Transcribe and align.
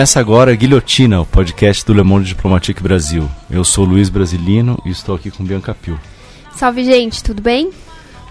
Começa 0.00 0.18
agora 0.18 0.50
a 0.50 0.54
Guilhotina, 0.54 1.20
o 1.20 1.26
podcast 1.26 1.84
do 1.84 1.92
Le 1.92 2.02
Monde 2.02 2.28
Diplomatique 2.28 2.82
Brasil. 2.82 3.30
Eu 3.50 3.62
sou 3.62 3.84
Luiz 3.84 4.08
Brasilino 4.08 4.80
e 4.82 4.88
estou 4.88 5.14
aqui 5.14 5.30
com 5.30 5.44
Bianca 5.44 5.74
Pio. 5.74 6.00
Salve, 6.56 6.82
gente, 6.86 7.22
tudo 7.22 7.42
bem? 7.42 7.70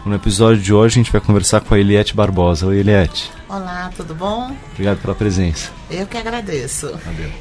No 0.04 0.16
episódio 0.16 0.64
de 0.64 0.74
hoje 0.74 0.96
a 0.96 1.04
gente 1.04 1.12
vai 1.12 1.22
conversar 1.22 1.62
com 1.62 1.76
a 1.76 1.80
Eliette 1.80 2.16
Barbosa. 2.16 2.66
Oi, 2.66 2.80
Eliette. 2.80 3.30
Olá, 3.48 3.92
tudo 3.96 4.16
bom? 4.16 4.52
Obrigado 4.74 5.00
pela 5.00 5.14
presença. 5.14 5.70
Eu 5.92 6.08
que 6.08 6.18
agradeço. 6.18 6.92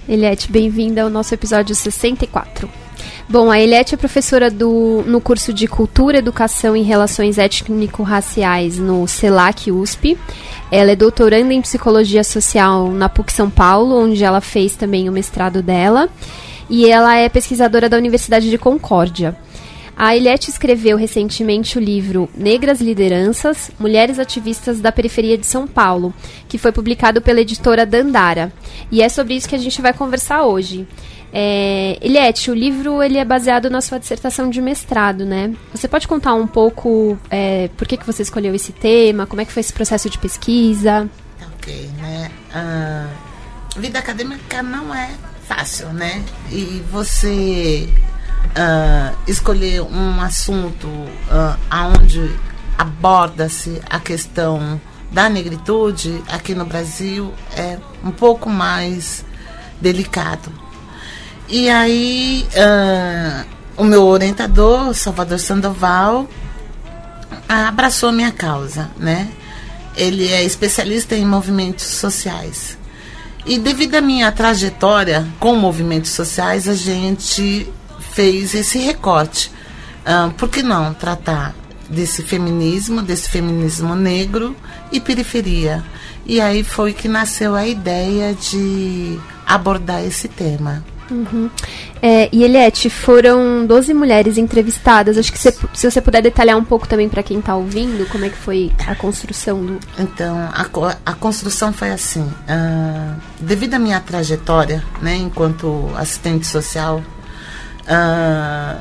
Eliette, 0.06 0.52
bem-vinda 0.52 1.04
ao 1.04 1.08
nosso 1.08 1.32
episódio 1.32 1.74
64. 1.74 2.68
Bom, 3.30 3.50
a 3.50 3.58
Eliette 3.58 3.94
é 3.94 3.96
professora 3.98 4.50
do, 4.50 5.04
no 5.06 5.22
curso 5.22 5.54
de 5.54 5.66
Cultura, 5.66 6.18
Educação 6.18 6.76
e 6.76 6.82
Relações 6.82 7.38
Étnico-Raciais 7.38 8.78
no 8.78 9.06
CELAC 9.06 9.70
USP. 9.70 10.18
Ela 10.70 10.92
é 10.92 10.96
doutoranda 10.96 11.54
em 11.54 11.62
Psicologia 11.62 12.22
Social 12.22 12.90
na 12.90 13.08
PUC 13.08 13.32
São 13.32 13.48
Paulo, 13.48 13.98
onde 13.98 14.22
ela 14.22 14.40
fez 14.40 14.76
também 14.76 15.08
o 15.08 15.12
mestrado 15.12 15.62
dela. 15.62 16.08
E 16.68 16.90
ela 16.90 17.16
é 17.16 17.28
pesquisadora 17.28 17.88
da 17.88 17.96
Universidade 17.96 18.50
de 18.50 18.58
Concórdia. 18.58 19.34
A 20.00 20.14
Eliette 20.14 20.48
escreveu 20.48 20.96
recentemente 20.96 21.76
o 21.76 21.80
livro 21.80 22.30
Negras 22.32 22.80
Lideranças, 22.80 23.68
Mulheres 23.80 24.20
Ativistas 24.20 24.80
da 24.80 24.92
Periferia 24.92 25.36
de 25.36 25.44
São 25.44 25.66
Paulo, 25.66 26.14
que 26.48 26.56
foi 26.56 26.70
publicado 26.70 27.20
pela 27.20 27.40
editora 27.40 27.84
Dandara. 27.84 28.52
E 28.92 29.02
é 29.02 29.08
sobre 29.08 29.34
isso 29.34 29.48
que 29.48 29.56
a 29.56 29.58
gente 29.58 29.82
vai 29.82 29.92
conversar 29.92 30.44
hoje. 30.44 30.86
É, 31.32 31.98
Eliette, 32.00 32.48
o 32.48 32.54
livro 32.54 33.02
ele 33.02 33.18
é 33.18 33.24
baseado 33.24 33.68
na 33.68 33.80
sua 33.80 33.98
dissertação 33.98 34.48
de 34.48 34.62
mestrado, 34.62 35.26
né? 35.26 35.52
Você 35.74 35.88
pode 35.88 36.06
contar 36.06 36.34
um 36.34 36.46
pouco 36.46 37.18
é, 37.28 37.68
por 37.76 37.88
que, 37.88 37.96
que 37.96 38.06
você 38.06 38.22
escolheu 38.22 38.54
esse 38.54 38.70
tema, 38.70 39.26
como 39.26 39.42
é 39.42 39.44
que 39.44 39.52
foi 39.52 39.62
esse 39.62 39.72
processo 39.72 40.08
de 40.08 40.16
pesquisa? 40.16 41.10
Ok, 41.54 41.90
né? 41.98 42.30
Ah, 42.54 43.08
vida 43.76 43.98
acadêmica 43.98 44.62
não 44.62 44.94
é 44.94 45.10
fácil, 45.48 45.92
né? 45.92 46.22
E 46.52 46.84
você 46.88 47.88
ah, 48.54 49.12
escolher 49.26 49.82
um 49.82 50.20
assunto 50.20 50.88
ah, 51.30 51.56
aonde 51.70 52.30
aborda-se 52.76 53.80
a 53.88 53.98
questão 53.98 54.80
da 55.10 55.28
negritude 55.28 56.22
aqui 56.28 56.54
no 56.54 56.64
Brasil 56.64 57.32
é 57.56 57.78
um 58.04 58.10
pouco 58.10 58.48
mais 58.48 59.24
delicado. 59.80 60.52
E 61.48 61.68
aí, 61.68 62.46
ah, 62.56 63.44
o 63.76 63.84
meu 63.84 64.04
orientador, 64.04 64.94
Salvador 64.94 65.38
Sandoval, 65.38 66.28
abraçou 67.48 68.12
minha 68.12 68.30
causa, 68.30 68.90
né? 68.96 69.28
Ele 69.96 70.28
é 70.28 70.44
especialista 70.44 71.16
em 71.16 71.24
movimentos 71.24 71.86
sociais. 71.86 72.76
E 73.46 73.58
devido 73.58 73.94
à 73.94 74.00
minha 74.00 74.30
trajetória 74.30 75.26
com 75.40 75.54
movimentos 75.54 76.10
sociais, 76.10 76.68
a 76.68 76.74
gente 76.74 77.66
fez 78.18 78.52
esse 78.52 78.80
recorte. 78.80 79.52
Ah, 80.04 80.32
por 80.36 80.48
que 80.48 80.60
não 80.60 80.92
tratar 80.92 81.54
desse 81.88 82.20
feminismo, 82.20 83.00
desse 83.00 83.30
feminismo 83.30 83.94
negro 83.94 84.56
e 84.90 84.98
periferia? 84.98 85.84
E 86.26 86.40
aí 86.40 86.64
foi 86.64 86.92
que 86.92 87.06
nasceu 87.06 87.54
a 87.54 87.64
ideia 87.64 88.34
de 88.34 89.16
abordar 89.46 90.04
esse 90.04 90.26
tema. 90.26 90.84
Uhum. 91.08 91.48
É, 92.02 92.28
e 92.32 92.42
Eliette, 92.42 92.90
foram 92.90 93.64
12 93.64 93.94
mulheres 93.94 94.36
entrevistadas. 94.36 95.16
Acho 95.16 95.32
que 95.32 95.38
cê, 95.38 95.54
se 95.72 95.88
você 95.88 96.00
puder 96.00 96.20
detalhar 96.20 96.58
um 96.58 96.64
pouco 96.64 96.88
também 96.88 97.08
para 97.08 97.22
quem 97.22 97.38
está 97.38 97.54
ouvindo, 97.54 98.04
como 98.08 98.24
é 98.24 98.30
que 98.30 98.36
foi 98.36 98.72
a 98.84 98.96
construção 98.96 99.64
do. 99.64 99.78
Então, 99.96 100.36
a, 100.52 100.66
a 101.06 101.12
construção 101.14 101.72
foi 101.72 101.90
assim. 101.90 102.28
ah, 102.48 103.14
devido 103.38 103.74
à 103.74 103.78
minha 103.78 104.00
trajetória, 104.00 104.82
né, 105.00 105.14
enquanto 105.16 105.88
assistente 105.96 106.48
social, 106.48 107.00
ah, 107.88 108.76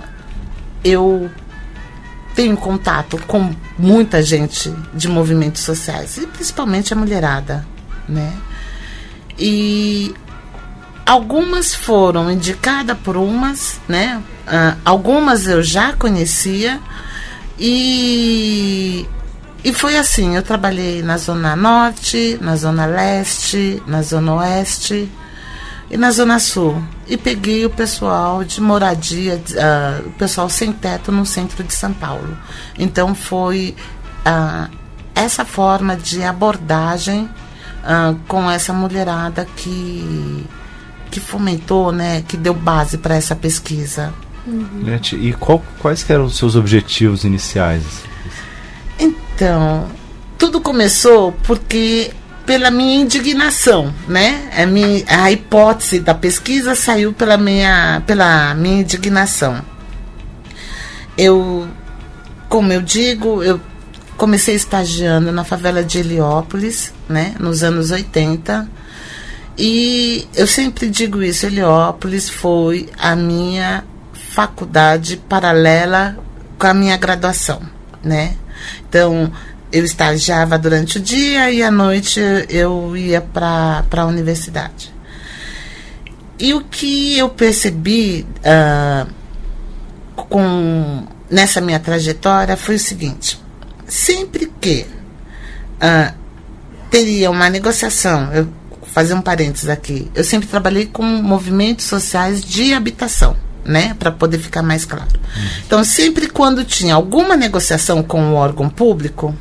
eu 0.84 1.30
tenho 2.36 2.56
contato 2.56 3.18
com 3.26 3.52
muita 3.80 4.22
gente 4.22 4.72
de 4.94 5.08
movimentos 5.08 5.64
sociais, 5.64 6.18
e 6.18 6.28
principalmente 6.28 6.94
a 6.94 6.96
mulherada, 6.96 7.66
né? 8.08 8.34
E 9.40 10.14
algumas 11.06 11.74
foram 11.74 12.30
indicadas 12.30 12.98
por 13.04 13.18
umas, 13.18 13.80
né? 13.88 14.22
Ah, 14.46 14.76
algumas 14.86 15.48
eu 15.48 15.64
já 15.64 15.94
conhecia 15.94 16.80
e 17.58 19.08
e 19.64 19.74
foi 19.74 19.98
assim, 19.98 20.36
eu 20.36 20.44
trabalhei 20.44 21.02
na 21.02 21.18
zona 21.18 21.56
norte, 21.56 22.38
na 22.40 22.56
zona 22.56 22.86
leste, 22.86 23.82
na 23.88 24.02
zona 24.02 24.36
oeste 24.36 25.10
e 25.90 25.98
na 25.98 26.12
zona 26.12 26.40
sul 26.40 26.82
e 27.08 27.16
peguei 27.18 27.66
o 27.66 27.70
pessoal 27.70 28.44
de 28.44 28.60
moradia, 28.62 29.42
ah, 29.60 30.02
o 30.06 30.12
pessoal 30.12 30.50
sem 30.50 30.72
teto 30.74 31.12
no 31.12 31.26
centro 31.26 31.64
de 31.64 31.74
São 31.74 31.94
Paulo. 31.94 32.38
Então 32.78 33.16
foi 33.16 33.76
ah, 34.26 34.70
essa 35.16 35.46
forma 35.46 35.96
de 35.96 36.22
abordagem 36.24 37.30
ah, 37.84 38.14
com 38.28 38.50
essa 38.52 38.74
mulherada 38.74 39.46
que 39.56 40.46
que 41.10 41.22
fomentou, 41.22 41.92
né, 41.94 42.22
que 42.28 42.36
deu 42.36 42.54
base 42.54 42.98
para 42.98 43.16
essa 43.16 43.34
pesquisa. 43.34 44.14
Eliette, 44.82 45.16
e 45.16 45.32
qual- 45.34 45.64
quais 45.80 46.04
que 46.04 46.12
eram 46.12 46.26
os 46.26 46.36
seus 46.38 46.56
objetivos 46.56 47.24
iniciais? 47.24 47.84
Então, 49.00 49.88
tudo 50.38 50.60
começou 50.60 51.32
porque 51.44 52.12
pela 52.48 52.72
minha 52.72 53.02
indignação, 53.02 53.94
né? 54.08 54.50
A, 54.58 54.66
minha, 54.66 55.04
a 55.06 55.30
hipótese 55.30 56.00
da 56.00 56.16
pesquisa 56.16 56.76
saiu 56.76 57.12
pela 57.12 57.36
minha, 57.38 58.02
pela 58.08 58.56
minha 58.56 58.80
indignação. 58.80 59.62
Eu, 61.18 61.68
como 62.48 62.72
eu 62.72 62.82
digo, 62.82 63.44
eu 63.44 63.60
comecei 64.16 64.56
estagiando 64.56 65.30
na 65.30 65.44
favela 65.44 65.84
de 65.84 66.00
Heliópolis, 66.00 66.94
né? 67.10 67.36
Nos 67.38 67.64
anos 67.64 67.92
80. 67.92 68.70
E 69.58 70.26
eu 70.34 70.48
sempre 70.48 70.88
digo 70.90 71.22
isso, 71.22 71.46
Heliópolis 71.46 72.30
foi 72.30 72.90
a 72.98 73.14
minha 73.14 73.84
faculdade 74.14 75.18
paralela 75.18 76.18
com 76.58 76.68
a 76.68 76.74
minha 76.74 76.96
graduação, 76.96 77.62
né? 78.02 78.38
Então, 78.88 79.34
eu 79.72 79.84
estagiava 79.84 80.58
durante 80.58 80.98
o 80.98 81.02
dia 81.02 81.52
e 81.52 81.62
à 81.62 81.70
noite 81.70 82.20
eu 82.50 82.96
ia 82.96 83.22
para 83.22 83.84
a 83.92 84.06
universidade. 84.06 84.94
E 86.40 86.54
o 86.54 86.62
que 86.62 87.18
eu 87.18 87.30
percebi 87.30 88.26
ah, 88.44 89.08
com 90.16 91.04
nessa 91.30 91.60
minha 91.60 91.80
trajetória 91.80 92.56
foi 92.56 92.76
o 92.76 92.80
seguinte: 92.80 93.40
sempre 93.88 94.52
que 94.62 94.86
ah, 95.82 96.14
teria 96.90 97.30
uma 97.30 97.50
negociação, 97.50 98.32
eu 98.34 98.46
vou 98.70 98.88
fazer 98.88 99.14
um 99.14 99.22
parênteses 99.22 99.70
aqui, 99.70 100.10
eu 100.16 100.24
sempre 100.24 100.48
trabalhei 100.48 100.86
com 100.86 101.04
movimentos 101.04 101.86
sociais 101.86 102.42
de 102.44 102.74
habitação, 102.74 103.36
né, 103.66 103.96
para 104.00 104.12
poder 104.12 104.40
ficar 104.40 104.62
mais 104.62 104.86
claro. 104.86 105.20
Então, 105.66 105.84
sempre 105.84 106.28
quando 106.28 106.64
tinha 106.64 106.96
alguma 106.96 107.36
negociação 107.36 108.02
com 108.02 108.32
o 108.32 108.36
órgão 108.36 108.70
público, 108.70 109.36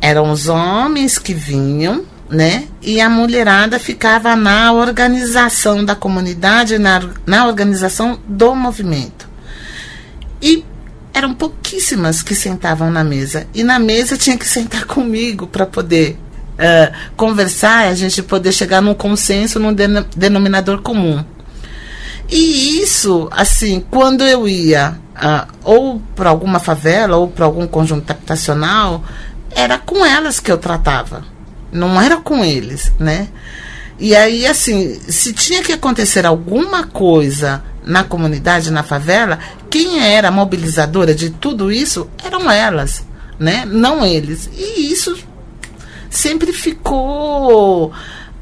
eram 0.00 0.30
os 0.30 0.48
homens 0.48 1.18
que 1.18 1.34
vinham, 1.34 2.04
né? 2.28 2.64
E 2.80 3.00
a 3.00 3.10
mulherada 3.10 3.78
ficava 3.78 4.34
na 4.36 4.72
organização 4.72 5.84
da 5.84 5.94
comunidade, 5.94 6.78
na, 6.78 7.02
na 7.26 7.46
organização 7.46 8.18
do 8.26 8.54
movimento. 8.54 9.28
E 10.40 10.64
eram 11.12 11.34
pouquíssimas 11.34 12.22
que 12.22 12.34
sentavam 12.34 12.90
na 12.90 13.04
mesa. 13.04 13.46
E 13.52 13.62
na 13.62 13.78
mesa 13.78 14.16
tinha 14.16 14.38
que 14.38 14.46
sentar 14.46 14.84
comigo 14.86 15.46
para 15.46 15.66
poder 15.66 16.16
eh, 16.56 16.92
conversar, 17.16 17.88
a 17.88 17.94
gente 17.94 18.22
poder 18.22 18.52
chegar 18.52 18.80
num 18.80 18.94
consenso, 18.94 19.58
num 19.58 19.72
deno- 19.72 20.06
denominador 20.16 20.80
comum. 20.82 21.24
E 22.30 22.80
isso, 22.80 23.28
assim, 23.32 23.84
quando 23.90 24.22
eu 24.22 24.48
ia 24.48 24.96
ah, 25.16 25.48
ou 25.64 26.00
para 26.14 26.30
alguma 26.30 26.60
favela 26.60 27.16
ou 27.16 27.28
para 27.28 27.44
algum 27.44 27.66
conjunto 27.66 28.08
habitacional, 28.10 29.02
era 29.50 29.78
com 29.78 30.04
elas 30.04 30.40
que 30.40 30.50
eu 30.50 30.58
tratava, 30.58 31.24
não 31.72 32.00
era 32.00 32.16
com 32.16 32.44
eles, 32.44 32.92
né? 32.98 33.28
E 33.98 34.16
aí, 34.16 34.46
assim, 34.46 34.98
se 35.08 35.32
tinha 35.32 35.62
que 35.62 35.72
acontecer 35.72 36.24
alguma 36.24 36.84
coisa 36.84 37.62
na 37.84 38.02
comunidade, 38.02 38.70
na 38.70 38.82
favela, 38.82 39.38
quem 39.68 40.00
era 40.02 40.30
mobilizadora 40.30 41.14
de 41.14 41.30
tudo 41.30 41.70
isso 41.70 42.08
eram 42.24 42.50
elas, 42.50 43.04
né? 43.38 43.64
Não 43.66 44.04
eles. 44.04 44.48
E 44.56 44.90
isso 44.90 45.16
sempre 46.08 46.52
ficou 46.52 47.92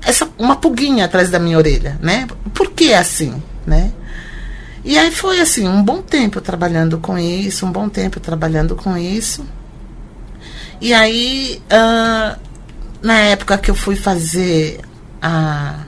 essa 0.01 0.29
uma 0.39 0.57
pulguinha 0.57 1.05
atrás 1.05 1.29
da 1.29 1.39
minha 1.39 1.59
orelha, 1.59 1.99
né? 2.01 2.27
Por 2.55 2.71
que 2.71 2.95
assim, 2.95 3.43
né? 3.67 3.93
E 4.85 4.97
aí 4.97 5.11
foi 5.11 5.41
assim, 5.41 5.69
um 5.69 5.83
bom 5.83 6.01
tempo 6.01 6.41
trabalhando 6.41 6.99
com 6.99 7.19
isso, 7.19 7.67
um 7.67 7.73
bom 7.73 7.89
tempo 7.89 8.21
trabalhando 8.21 8.77
com 8.77 8.97
isso. 8.97 9.45
E 10.81 10.95
aí, 10.95 11.61
uh, 11.67 12.39
na 13.03 13.19
época 13.21 13.59
que 13.59 13.71
eu 13.71 13.75
fui 13.75 13.97
fazer 13.97 14.81
a 15.21 15.85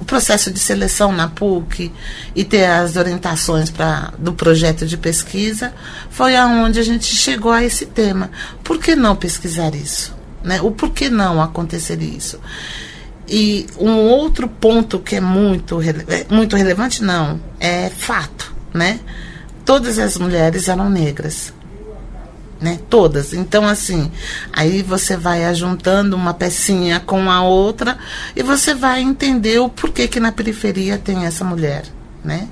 o 0.00 0.04
processo 0.04 0.50
de 0.50 0.60
seleção 0.60 1.10
na 1.10 1.28
PUC 1.28 1.90
e 2.34 2.44
ter 2.44 2.66
as 2.66 2.96
orientações 2.96 3.70
pra, 3.70 4.12
do 4.18 4.34
projeto 4.34 4.84
de 4.84 4.98
pesquisa, 4.98 5.72
foi 6.10 6.36
aonde 6.36 6.78
a 6.78 6.82
gente 6.82 7.06
chegou 7.06 7.50
a 7.50 7.64
esse 7.64 7.86
tema. 7.86 8.30
Por 8.62 8.78
que 8.78 8.94
não 8.94 9.16
pesquisar 9.16 9.74
isso? 9.74 10.14
Né? 10.42 10.60
O 10.60 10.70
por 10.70 10.90
que 10.90 11.08
não 11.08 11.40
acontecer 11.40 12.02
isso? 12.02 12.38
E 13.26 13.66
um 13.78 13.96
outro 13.96 14.46
ponto 14.46 14.98
que 14.98 15.16
é 15.16 15.20
muito, 15.22 15.80
é 15.80 16.26
muito 16.28 16.54
relevante, 16.54 17.02
não, 17.02 17.40
é 17.58 17.88
fato, 17.88 18.54
né? 18.74 19.00
Todas 19.64 19.98
as 19.98 20.18
mulheres 20.18 20.68
eram 20.68 20.90
negras 20.90 21.53
né? 22.60 22.78
Todas. 22.88 23.32
Então, 23.32 23.66
assim, 23.66 24.10
aí 24.52 24.82
você 24.82 25.16
vai 25.16 25.44
ajuntando 25.44 26.16
uma 26.16 26.34
pecinha 26.34 27.00
com 27.00 27.30
a 27.30 27.42
outra 27.42 27.98
e 28.34 28.42
você 28.42 28.74
vai 28.74 29.02
entender 29.02 29.58
o 29.58 29.68
porquê 29.68 30.08
que 30.08 30.20
na 30.20 30.32
periferia 30.32 30.98
tem 30.98 31.24
essa 31.24 31.44
mulher, 31.44 31.84
né? 32.24 32.48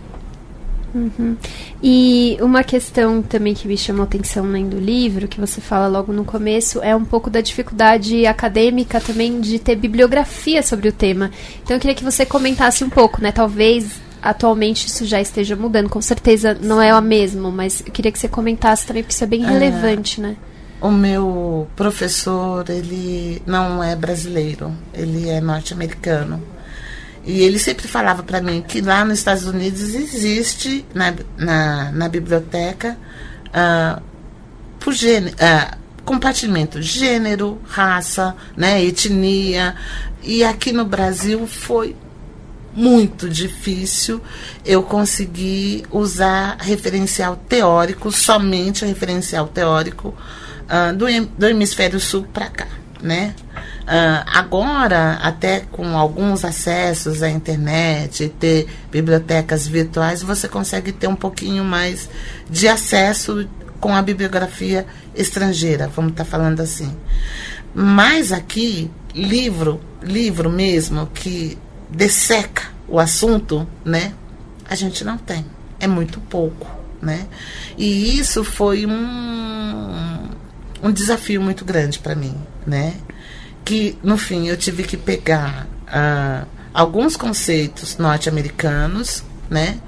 Uhum. 0.94 1.36
E 1.82 2.36
uma 2.40 2.62
questão 2.62 3.22
também 3.22 3.54
que 3.54 3.66
me 3.66 3.78
chamou 3.78 4.04
atenção 4.04 4.44
lendo 4.44 4.76
o 4.76 4.80
livro, 4.80 5.26
que 5.26 5.40
você 5.40 5.60
fala 5.60 5.86
logo 5.86 6.12
no 6.12 6.24
começo, 6.24 6.80
é 6.82 6.94
um 6.94 7.04
pouco 7.04 7.30
da 7.30 7.40
dificuldade 7.40 8.26
acadêmica 8.26 9.00
também 9.00 9.40
de 9.40 9.58
ter 9.58 9.76
bibliografia 9.76 10.62
sobre 10.62 10.88
o 10.88 10.92
tema. 10.92 11.30
Então 11.62 11.76
eu 11.76 11.80
queria 11.80 11.94
que 11.94 12.04
você 12.04 12.26
comentasse 12.26 12.84
um 12.84 12.90
pouco, 12.90 13.22
né? 13.22 13.32
Talvez 13.32 14.01
atualmente 14.22 14.86
isso 14.86 15.04
já 15.04 15.20
esteja 15.20 15.56
mudando. 15.56 15.88
Com 15.88 16.00
certeza 16.00 16.56
não 16.60 16.80
é 16.80 16.96
o 16.96 17.02
mesmo, 17.02 17.50
mas 17.50 17.82
eu 17.84 17.92
queria 17.92 18.12
que 18.12 18.18
você 18.18 18.28
comentasse 18.28 18.86
também, 18.86 19.02
porque 19.02 19.14
isso 19.14 19.24
é 19.24 19.26
bem 19.26 19.44
relevante, 19.44 20.20
né? 20.20 20.36
O 20.80 20.90
meu 20.90 21.68
professor, 21.76 22.68
ele 22.68 23.42
não 23.46 23.82
é 23.82 23.94
brasileiro, 23.94 24.72
ele 24.94 25.28
é 25.28 25.40
norte-americano. 25.40 26.42
E 27.24 27.40
ele 27.42 27.58
sempre 27.58 27.86
falava 27.86 28.22
para 28.22 28.40
mim 28.40 28.64
que 28.66 28.80
lá 28.80 29.04
nos 29.04 29.18
Estados 29.18 29.44
Unidos 29.44 29.94
existe 29.94 30.84
na, 30.92 31.14
na, 31.36 31.92
na 31.92 32.08
biblioteca 32.08 32.96
uh, 33.48 34.02
por 34.80 34.92
gênero, 34.92 35.36
uh, 35.36 35.76
compartimento 36.04 36.82
gênero, 36.82 37.60
raça, 37.68 38.34
né, 38.56 38.82
etnia. 38.84 39.76
E 40.20 40.42
aqui 40.42 40.72
no 40.72 40.84
Brasil 40.84 41.46
foi 41.46 41.94
muito 42.74 43.28
difícil 43.28 44.20
eu 44.64 44.82
conseguir 44.82 45.84
usar 45.90 46.56
referencial 46.60 47.36
teórico, 47.36 48.10
somente 48.10 48.84
referencial 48.84 49.46
teórico 49.48 50.14
uh, 50.62 50.96
do, 50.96 51.06
do 51.38 51.46
hemisfério 51.46 52.00
sul 52.00 52.26
para 52.32 52.48
cá, 52.48 52.68
né? 53.02 53.34
Uh, 53.82 54.24
agora, 54.26 55.14
até 55.22 55.60
com 55.60 55.98
alguns 55.98 56.44
acessos 56.44 57.22
à 57.22 57.28
internet, 57.28 58.28
ter 58.38 58.68
bibliotecas 58.90 59.66
virtuais, 59.66 60.22
você 60.22 60.48
consegue 60.48 60.92
ter 60.92 61.08
um 61.08 61.16
pouquinho 61.16 61.64
mais 61.64 62.08
de 62.48 62.68
acesso 62.68 63.48
com 63.80 63.94
a 63.94 64.00
bibliografia 64.00 64.86
estrangeira, 65.14 65.88
vamos 65.88 66.12
estar 66.12 66.24
tá 66.24 66.30
falando 66.30 66.60
assim. 66.60 66.96
Mas 67.74 68.30
aqui, 68.30 68.88
livro, 69.14 69.80
livro 70.00 70.48
mesmo, 70.48 71.08
que 71.08 71.58
desseca 71.94 72.64
o 72.88 72.98
assunto, 72.98 73.66
né? 73.84 74.12
A 74.68 74.74
gente 74.74 75.04
não 75.04 75.18
tem. 75.18 75.44
É 75.78 75.86
muito 75.86 76.20
pouco, 76.20 76.66
né? 77.00 77.26
E 77.76 78.18
isso 78.18 78.44
foi 78.44 78.86
um, 78.86 80.28
um 80.82 80.90
desafio 80.92 81.40
muito 81.40 81.64
grande 81.64 81.98
para 81.98 82.14
mim, 82.14 82.34
né? 82.66 82.94
Que, 83.64 83.98
no 84.02 84.16
fim, 84.16 84.48
eu 84.48 84.56
tive 84.56 84.82
que 84.82 84.96
pegar 84.96 85.66
uh, 85.86 86.46
alguns 86.74 87.16
conceitos 87.16 87.96
norte-americanos, 87.98 89.22
né? 89.48 89.78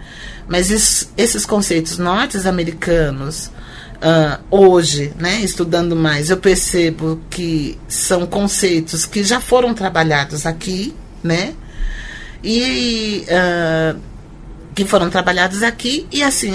Mas 0.47 0.71
isso, 0.71 1.11
esses 1.17 1.47
conceitos 1.47 1.99
norte-americanos, 1.99 3.51
uh, 3.97 4.43
hoje, 4.51 5.13
né, 5.19 5.41
estudando 5.41 5.97
mais, 5.97 6.31
eu 6.31 6.37
percebo 6.37 7.21
que 7.31 7.79
são 7.89 8.27
conceitos 8.27 9.07
que 9.07 9.25
já 9.25 9.41
foram 9.41 9.73
trabalhados 9.73 10.45
aqui, 10.45 10.95
né? 11.23 11.55
E 12.45 13.25
uh, 13.25 13.99
que 14.75 14.85
foram 14.85 15.09
trabalhados 15.09 15.63
aqui 15.63 16.07
e 16.13 16.23
assim 16.23 16.55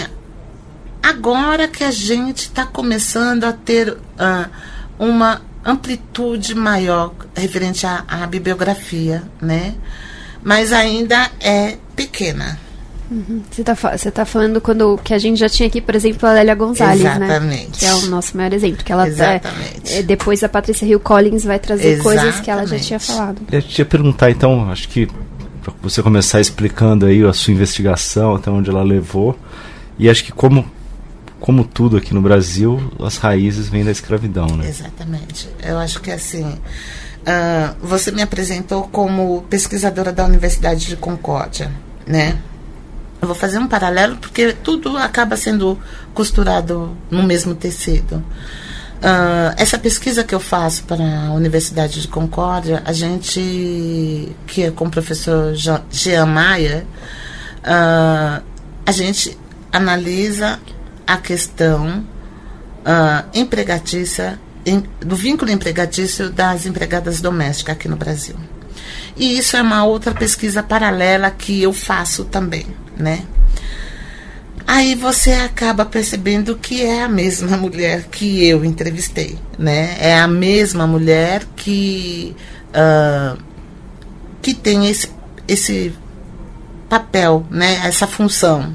agora 1.02 1.68
que 1.68 1.84
a 1.84 1.92
gente 1.92 2.44
está 2.44 2.66
começando 2.66 3.44
a 3.44 3.52
ter 3.52 3.92
uh, 3.92 4.50
uma 5.00 5.42
amplitude 5.66 6.54
maior 6.54 7.14
referente 7.36 7.86
à, 7.86 8.04
à, 8.08 8.28
bibliografia, 8.28 9.24
né? 9.42 9.74
Mas 10.44 10.72
ainda 10.72 11.30
é 11.40 11.78
pequena. 11.96 12.58
Uhum. 13.12 13.42
Você 13.50 13.62
está 13.62 13.74
você 13.74 14.12
tá 14.12 14.24
falando 14.24 14.62
quando 14.62 14.98
que 15.04 15.14
a 15.14 15.18
gente 15.18 15.40
já 15.40 15.50
tinha 15.50 15.68
aqui, 15.68 15.82
por 15.82 15.96
exemplo, 15.96 16.30
a 16.30 16.34
Lélia 16.34 16.54
Gonzalez, 16.54 17.02
né? 17.02 17.16
Exatamente. 17.16 17.66
né? 17.66 17.68
Que 17.74 17.86
é 17.86 17.94
o 17.94 18.06
nosso 18.08 18.38
maior 18.38 18.54
exemplo. 18.54 18.84
Que 18.84 18.92
ela 18.92 19.04
tá, 19.04 19.10
Exatamente. 19.10 19.94
É, 19.94 20.04
depois 20.04 20.44
a 20.44 20.50
Patrícia 20.50 20.86
Hill 20.86 21.00
Collins 21.00 21.44
vai 21.44 21.58
trazer 21.60 21.94
Exatamente. 21.94 22.22
coisas 22.22 22.40
que 22.40 22.52
ela 22.52 22.68
já 22.68 22.80
tinha 22.80 23.00
falado. 23.00 23.42
Eu 23.52 23.62
te 23.62 23.80
ia 23.80 23.86
perguntar, 23.86 24.30
então, 24.30 24.70
acho 24.70 24.88
que 24.88 25.08
para 25.72 25.90
você 25.90 26.02
começar 26.02 26.40
explicando 26.40 27.06
aí 27.06 27.24
a 27.24 27.34
sua 27.34 27.54
investigação, 27.54 28.36
até 28.36 28.50
onde 28.50 28.70
ela 28.70 28.84
levou. 28.84 29.38
E 29.98 30.10
acho 30.10 30.24
que 30.24 30.32
como 30.32 30.66
como 31.40 31.64
tudo 31.64 31.96
aqui 31.96 32.14
no 32.14 32.22
Brasil, 32.22 32.92
as 33.00 33.18
raízes 33.18 33.70
vêm 33.70 33.86
da 33.86 33.92
escravidão, 33.92 34.48
né? 34.58 34.68
Exatamente. 34.68 35.50
Eu 35.64 35.78
acho 35.78 36.02
que 36.02 36.12
assim, 36.12 36.44
uh, 36.44 37.76
você 37.82 38.12
me 38.12 38.22
apresentou 38.22 38.84
como 38.84 39.44
pesquisadora 39.50 40.12
da 40.12 40.26
Universidade 40.26 40.86
de 40.86 40.98
Concórdia, 40.98 41.72
né? 42.06 42.38
Eu 43.22 43.28
vou 43.28 43.36
fazer 43.36 43.58
um 43.58 43.68
paralelo 43.68 44.18
porque 44.18 44.54
tudo 44.54 44.98
acaba 44.98 45.36
sendo 45.36 45.78
costurado 46.14 46.96
no 47.10 47.24
mesmo 47.24 47.56
tecido. 47.56 48.24
Uh, 49.00 49.56
essa 49.56 49.78
pesquisa 49.78 50.26
que 50.26 50.36
eu 50.36 50.42
faço 50.42 50.84
para 50.84 51.02
a 51.02 51.32
Universidade 51.32 52.02
de 52.02 52.08
Concórdia, 52.08 52.82
a 52.86 52.92
gente, 52.92 54.36
que 54.46 54.64
é 54.64 54.72
com 54.72 54.86
o 54.86 54.92
professor 54.92 55.56
Jean 55.56 56.26
Maia, 56.26 56.86
uh, 57.60 58.44
a 58.86 58.92
gente 58.92 59.38
analisa 59.72 60.60
a 61.08 61.16
questão 61.16 62.00
uh, 62.00 63.30
empregatícia, 63.34 64.38
em, 64.66 64.84
do 65.00 65.16
vínculo 65.16 65.50
empregatício 65.50 66.30
das 66.30 66.66
empregadas 66.66 67.22
domésticas 67.22 67.76
aqui 67.76 67.88
no 67.88 67.96
Brasil. 67.96 68.36
E 69.16 69.38
isso 69.38 69.56
é 69.56 69.62
uma 69.62 69.86
outra 69.86 70.14
pesquisa 70.14 70.62
paralela 70.62 71.32
que 71.32 71.62
eu 71.62 71.72
faço 71.72 72.26
também, 72.26 72.68
né? 72.98 73.24
Aí 74.72 74.94
você 74.94 75.32
acaba 75.32 75.84
percebendo 75.84 76.56
que 76.56 76.84
é 76.84 77.02
a 77.02 77.10
mesma 77.10 77.58
mulher 77.58 78.04
que 78.04 78.46
eu 78.46 78.64
entrevistei, 78.64 79.36
né? 79.58 79.98
É 80.00 80.20
a 80.20 80.28
mesma 80.28 80.86
mulher 80.86 81.44
que 81.56 82.36
uh, 82.70 83.36
que 84.44 84.54
tem 84.54 84.88
esse, 84.88 85.10
esse 85.48 85.92
papel, 86.88 87.48
né? 87.50 87.82
Essa 87.84 88.06
função. 88.06 88.72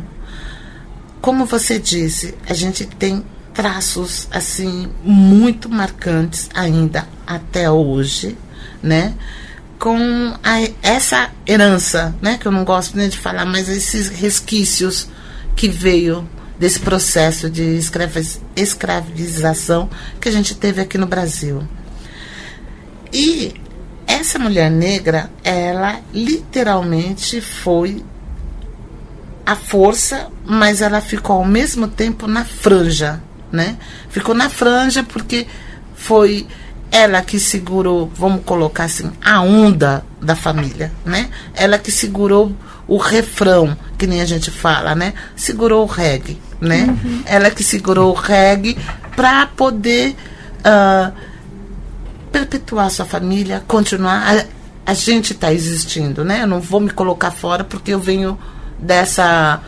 Como 1.20 1.46
você 1.46 1.78
disse, 1.78 2.34
a 2.44 2.54
gente 2.54 2.86
tem 2.86 3.24
traços 3.54 4.26
assim 4.32 4.90
muito 5.04 5.68
marcantes 5.68 6.50
ainda 6.52 7.06
até 7.24 7.70
hoje, 7.70 8.36
né? 8.82 9.14
Com 9.78 10.34
a, 10.42 10.56
essa 10.82 11.30
herança, 11.46 12.12
né? 12.20 12.36
Que 12.36 12.46
eu 12.46 12.52
não 12.52 12.64
gosto 12.64 12.96
nem 12.96 13.08
de 13.08 13.16
falar, 13.16 13.44
mas 13.44 13.68
esses 13.68 14.08
resquícios 14.08 15.06
que 15.56 15.68
veio 15.68 16.28
desse 16.58 16.80
processo 16.80 17.50
de 17.50 17.78
escravização 18.56 19.90
que 20.20 20.28
a 20.28 20.32
gente 20.32 20.54
teve 20.54 20.80
aqui 20.80 20.96
no 20.96 21.06
Brasil. 21.06 21.62
E 23.12 23.54
essa 24.06 24.38
mulher 24.38 24.70
negra, 24.70 25.30
ela 25.42 26.00
literalmente 26.12 27.40
foi 27.40 28.04
a 29.44 29.54
força, 29.54 30.28
mas 30.44 30.80
ela 30.80 31.00
ficou 31.00 31.37
ao 31.37 31.44
mesmo 31.44 31.88
tempo 31.88 32.26
na 32.26 32.44
franja, 32.44 33.23
né? 33.52 33.76
Ficou 34.08 34.34
na 34.34 34.49
franja 34.49 35.02
porque 35.02 35.46
foi 35.94 36.46
ela 36.90 37.20
que 37.23 37.38
segurou, 37.40 38.11
vamos 38.14 38.44
colocar 38.44 38.84
assim, 38.84 39.11
a 39.23 39.40
onda 39.40 40.04
da 40.20 40.37
família, 40.37 40.92
né? 41.04 41.28
Ela 41.54 41.78
que 41.78 41.90
segurou 41.90 42.54
o 42.86 42.96
refrão, 42.96 43.76
que 43.96 44.06
nem 44.06 44.20
a 44.20 44.24
gente 44.24 44.50
fala, 44.50 44.94
né? 44.94 45.14
Segurou 45.34 45.84
o 45.84 45.86
reggae, 45.86 46.38
né? 46.60 46.86
Uhum. 46.88 47.22
Ela 47.24 47.50
que 47.50 47.64
segurou 47.64 48.12
o 48.12 48.14
reggae 48.14 48.76
para 49.16 49.46
poder 49.46 50.14
uh, 50.60 51.12
perpetuar 52.30 52.90
sua 52.90 53.04
família, 53.04 53.62
continuar. 53.66 54.36
A, 54.36 54.44
a 54.86 54.94
gente 54.94 55.32
está 55.32 55.52
existindo, 55.52 56.24
né? 56.24 56.42
Eu 56.42 56.46
não 56.46 56.60
vou 56.60 56.80
me 56.80 56.90
colocar 56.90 57.30
fora 57.30 57.64
porque 57.64 57.92
eu 57.92 57.98
venho 57.98 58.38
dessa 58.78 59.60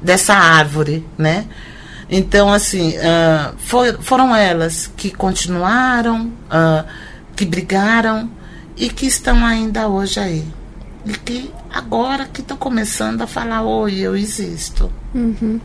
dessa 0.00 0.34
árvore, 0.34 1.06
né? 1.18 1.46
Então, 2.08 2.52
assim, 2.52 2.94
uh, 2.96 3.54
for, 3.58 3.98
foram 4.00 4.34
elas 4.34 4.90
que 4.96 5.10
continuaram, 5.10 6.32
uh, 6.46 6.84
que 7.36 7.44
brigaram 7.44 8.28
e 8.76 8.88
que 8.88 9.06
estão 9.06 9.44
ainda 9.44 9.86
hoje 9.86 10.18
aí. 10.18 10.44
E 11.06 11.12
que 11.12 11.52
agora 11.72 12.26
que 12.26 12.40
estão 12.40 12.56
começando 12.56 13.22
a 13.22 13.26
falar, 13.26 13.62
oi, 13.62 13.98
eu 13.98 14.16
existo. 14.16 14.92
Uhum. 15.14 15.60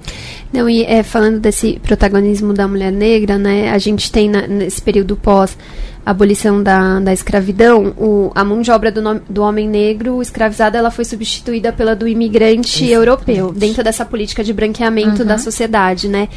Não, 0.52 0.70
e 0.70 0.84
é, 0.84 1.04
falando 1.04 1.40
desse 1.40 1.80
protagonismo 1.80 2.54
da 2.54 2.68
mulher 2.68 2.92
negra, 2.92 3.38
né, 3.38 3.70
a 3.70 3.78
gente 3.78 4.12
tem 4.12 4.30
na, 4.30 4.48
nesse 4.48 4.82
período 4.82 5.16
pós 5.16 5.58
abolição 6.06 6.62
da, 6.62 7.00
da 7.00 7.12
escravidão, 7.12 7.88
o, 7.98 8.32
a 8.36 8.44
mão 8.44 8.62
de 8.62 8.70
obra 8.70 8.92
do, 8.92 9.02
no, 9.02 9.20
do 9.28 9.42
homem 9.42 9.68
negro 9.68 10.22
escravizada 10.22 10.78
ela 10.78 10.92
foi 10.92 11.04
substituída 11.04 11.74
pela 11.74 11.96
do 11.96 12.08
imigrante 12.08 12.88
europeu, 12.88 13.52
dentro 13.52 13.84
dessa 13.84 14.06
política 14.06 14.44
de 14.44 14.54
branqueamento 14.54 15.24
uhum. 15.24 15.28
da 15.28 15.40
sociedade, 15.40 16.08
né? 16.08 16.30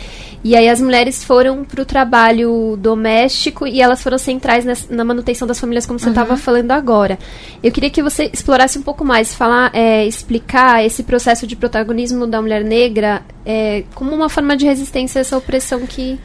E 0.42 0.56
aí 0.56 0.68
as 0.68 0.80
mulheres 0.80 1.22
foram 1.22 1.64
para 1.64 1.82
o 1.82 1.84
trabalho 1.84 2.78
doméstico 2.78 3.66
e 3.66 3.82
elas 3.82 4.02
foram 4.02 4.16
centrais 4.16 4.64
na, 4.64 4.74
na 4.88 5.04
manutenção 5.04 5.46
das 5.46 5.60
famílias, 5.60 5.84
como 5.84 5.98
você 5.98 6.08
estava 6.08 6.32
uhum. 6.32 6.38
falando 6.38 6.70
agora. 6.70 7.18
Eu 7.62 7.70
queria 7.70 7.90
que 7.90 8.02
você 8.02 8.30
explorasse 8.32 8.78
um 8.78 8.82
pouco 8.82 9.04
mais, 9.04 9.34
falar, 9.34 9.70
é, 9.74 10.06
explicar 10.06 10.82
esse 10.84 11.02
processo 11.02 11.46
de 11.46 11.56
protagonismo 11.56 12.26
da 12.26 12.40
mulher 12.40 12.64
negra 12.64 12.97
é, 13.44 13.84
como 13.94 14.14
uma 14.14 14.28
forma 14.28 14.56
de 14.56 14.64
resistência 14.64 15.18
a 15.18 15.22
essa 15.22 15.36
opressão 15.36 15.86
que 15.86 16.18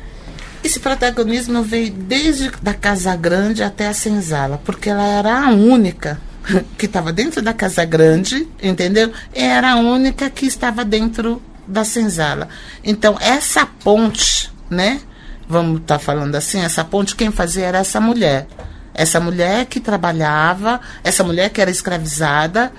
esse 0.63 0.80
protagonismo 0.80 1.62
veio 1.62 1.92
desde 1.92 2.50
da 2.62 2.74
Casa 2.74 3.13
Grande 3.18 3.62
até 3.62 3.88
a 3.89 3.94
Senzala, 3.94 4.62
porque 4.63 4.89
ela 4.89 5.06
era 5.06 5.46
a 5.46 5.50
única 5.50 6.22
que 6.77 6.86
estava 6.86 7.12
dentro 7.12 7.42
da 7.42 7.53
Casa 7.53 7.84
Grande, 7.84 8.48
entendeu? 8.62 9.12
Era 9.34 9.74
a 9.74 9.75
única 9.75 10.30
que 10.30 10.46
estava 10.46 10.86
dentro 10.86 11.42
da 11.68 11.84
Senzala. 11.84 12.48
Então, 12.82 13.18
essa 13.20 13.65
ponte, 13.65 14.50
né? 14.70 15.01
Vamos 15.50 15.82
estar 15.82 15.98
tá 15.98 16.00
falando 16.00 16.34
assim, 16.36 16.62
essa 16.62 16.84
ponte 16.84 17.15
quem 17.15 17.30
fazia 17.30 17.65
era 17.65 17.80
essa 17.80 18.00
mulher. 18.00 18.48
Essa 18.94 19.20
mulher 19.20 19.65
que 19.65 19.82
trabalhava, 19.82 20.80
essa 21.03 21.25
mulher 21.25 21.50
que 21.50 21.60
era 21.60 21.72
escravizada, 21.72 22.72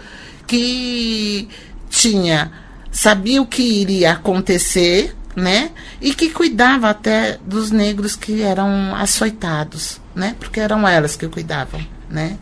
que 0.47 1.49
tinha 1.91 2.51
sabia 2.95 3.43
o 3.43 3.47
que 3.47 3.61
iria 3.61 4.13
acontecer, 4.13 5.15
né? 5.35 5.73
E 6.01 6.15
que 6.15 6.31
cuidava 6.31 6.89
até 6.89 7.39
dos 7.45 7.73
negros 7.73 8.15
que 8.15 8.41
eram 8.41 8.95
açoitados, 8.95 10.01
né? 10.15 10.37
Porque 10.39 10.61
eram 10.61 10.87
elas 10.87 11.17
que 11.17 11.27
cuidavam, 11.27 11.85
né? 12.09 12.39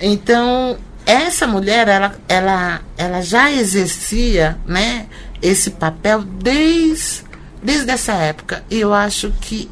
Então, 0.00 0.78
essa 1.04 1.46
mulher, 1.46 1.86
ela, 1.86 2.14
ela, 2.26 2.80
ela 2.96 3.20
já 3.20 3.52
exercia, 3.52 4.58
né? 4.66 5.06
Esse 5.42 5.72
papel 5.72 6.22
desde, 6.22 7.24
desde 7.62 7.90
essa 7.90 8.14
época. 8.14 8.64
E 8.70 8.80
eu 8.80 8.94
acho 8.94 9.30
que 9.38 9.70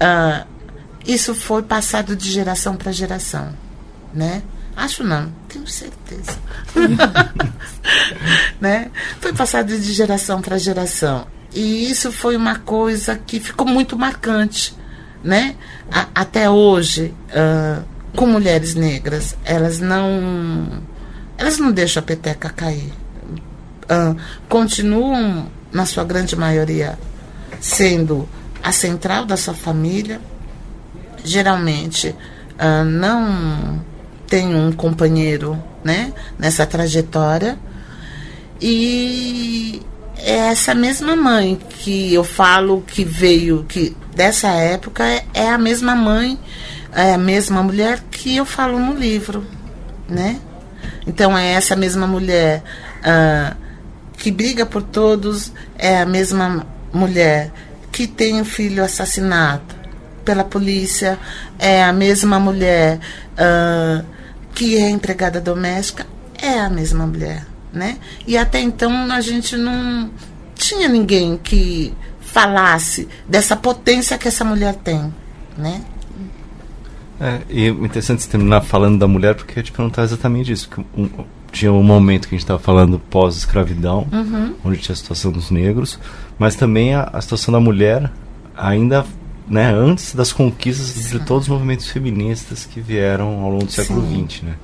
uh, 0.00 0.46
isso 1.06 1.34
foi 1.34 1.62
passado 1.62 2.16
de 2.16 2.30
geração 2.30 2.74
para 2.74 2.90
geração, 2.90 3.52
né? 4.14 4.42
Acho 4.76 5.04
não, 5.04 5.32
tenho 5.48 5.66
certeza. 5.66 6.38
né? 8.60 8.90
Foi 9.20 9.32
passado 9.32 9.78
de 9.78 9.92
geração 9.92 10.40
para 10.40 10.58
geração. 10.58 11.26
E 11.54 11.88
isso 11.88 12.10
foi 12.10 12.36
uma 12.36 12.58
coisa 12.58 13.16
que 13.16 13.38
ficou 13.38 13.66
muito 13.66 13.96
marcante, 13.96 14.74
né? 15.22 15.54
A, 15.92 16.08
até 16.14 16.50
hoje, 16.50 17.14
uh, 17.30 17.84
com 18.16 18.26
mulheres 18.26 18.74
negras, 18.74 19.36
elas 19.44 19.78
não 19.78 20.82
elas 21.38 21.58
não 21.58 21.70
deixam 21.72 22.02
a 22.02 22.06
peteca 22.06 22.50
cair. 22.50 22.92
Uh, 23.84 24.16
continuam, 24.48 25.48
na 25.72 25.84
sua 25.84 26.04
grande 26.04 26.36
maioria, 26.36 26.98
sendo 27.60 28.28
a 28.62 28.72
central 28.72 29.24
da 29.24 29.36
sua 29.36 29.54
família. 29.54 30.20
Geralmente, 31.24 32.08
uh, 32.08 32.84
não 32.84 33.80
tem 34.26 34.54
um 34.54 34.72
companheiro 34.72 35.62
né, 35.82 36.12
nessa 36.38 36.66
trajetória. 36.66 37.58
E 38.60 39.82
é 40.18 40.36
essa 40.36 40.74
mesma 40.74 41.14
mãe 41.14 41.58
que 41.68 42.14
eu 42.14 42.24
falo 42.24 42.82
que 42.86 43.04
veio 43.04 43.64
que 43.68 43.96
dessa 44.14 44.48
época 44.48 45.04
é, 45.04 45.24
é 45.34 45.50
a 45.50 45.58
mesma 45.58 45.94
mãe, 45.94 46.38
é 46.92 47.14
a 47.14 47.18
mesma 47.18 47.62
mulher 47.62 48.00
que 48.10 48.36
eu 48.36 48.44
falo 48.44 48.78
no 48.78 48.94
livro, 48.94 49.44
né? 50.08 50.40
Então 51.06 51.36
é 51.36 51.52
essa 51.52 51.76
mesma 51.76 52.06
mulher 52.06 52.62
uh, 53.00 53.56
que 54.16 54.30
briga 54.30 54.64
por 54.64 54.82
todos, 54.82 55.52
é 55.76 56.00
a 56.00 56.06
mesma 56.06 56.66
mulher 56.92 57.52
que 57.92 58.06
tem 58.06 58.40
o 58.40 58.44
filho 58.44 58.82
assassinado 58.82 59.74
pela 60.24 60.44
polícia, 60.44 61.18
é 61.58 61.84
a 61.84 61.92
mesma 61.92 62.40
mulher 62.40 62.98
uh, 63.34 64.13
que 64.54 64.76
é 64.76 64.88
empregada 64.88 65.40
doméstica 65.40 66.06
é 66.40 66.60
a 66.60 66.70
mesma 66.70 67.06
mulher, 67.06 67.46
né? 67.72 67.98
E 68.26 68.36
até 68.36 68.60
então 68.60 68.90
a 69.10 69.20
gente 69.20 69.56
não 69.56 70.10
tinha 70.54 70.88
ninguém 70.88 71.36
que 71.36 71.92
falasse 72.20 73.08
dessa 73.28 73.56
potência 73.56 74.18
que 74.18 74.28
essa 74.28 74.44
mulher 74.44 74.74
tem, 74.76 75.12
né? 75.56 75.82
É, 77.20 77.40
e 77.48 77.66
é 77.66 77.68
interessante 77.68 78.28
terminar 78.28 78.60
falando 78.62 78.98
da 78.98 79.06
mulher, 79.06 79.34
porque 79.34 79.58
eu 79.58 79.62
te 79.62 79.72
perguntar 79.72 80.02
exatamente 80.02 80.52
isso. 80.52 80.68
Um, 80.96 81.08
tinha 81.52 81.72
um 81.72 81.82
momento 81.82 82.28
que 82.28 82.34
a 82.34 82.36
gente 82.36 82.44
estava 82.44 82.58
falando 82.58 82.98
pós-escravidão, 82.98 84.06
uhum. 84.12 84.54
onde 84.64 84.78
tinha 84.78 84.92
a 84.92 84.96
situação 84.96 85.30
dos 85.30 85.50
negros, 85.50 85.98
mas 86.36 86.56
também 86.56 86.94
a, 86.94 87.08
a 87.12 87.20
situação 87.20 87.52
da 87.52 87.60
mulher 87.60 88.10
ainda 88.56 89.04
né, 89.46 89.72
antes 89.72 90.14
das 90.14 90.32
conquistas 90.32 90.86
Sim. 90.86 91.18
de 91.18 91.24
todos 91.24 91.44
os 91.44 91.48
movimentos 91.48 91.88
feministas 91.88 92.64
que 92.64 92.80
vieram 92.80 93.40
ao 93.42 93.50
longo 93.50 93.66
do 93.66 93.72
século 93.72 94.02
XX, 94.02 94.42
né? 94.42 94.54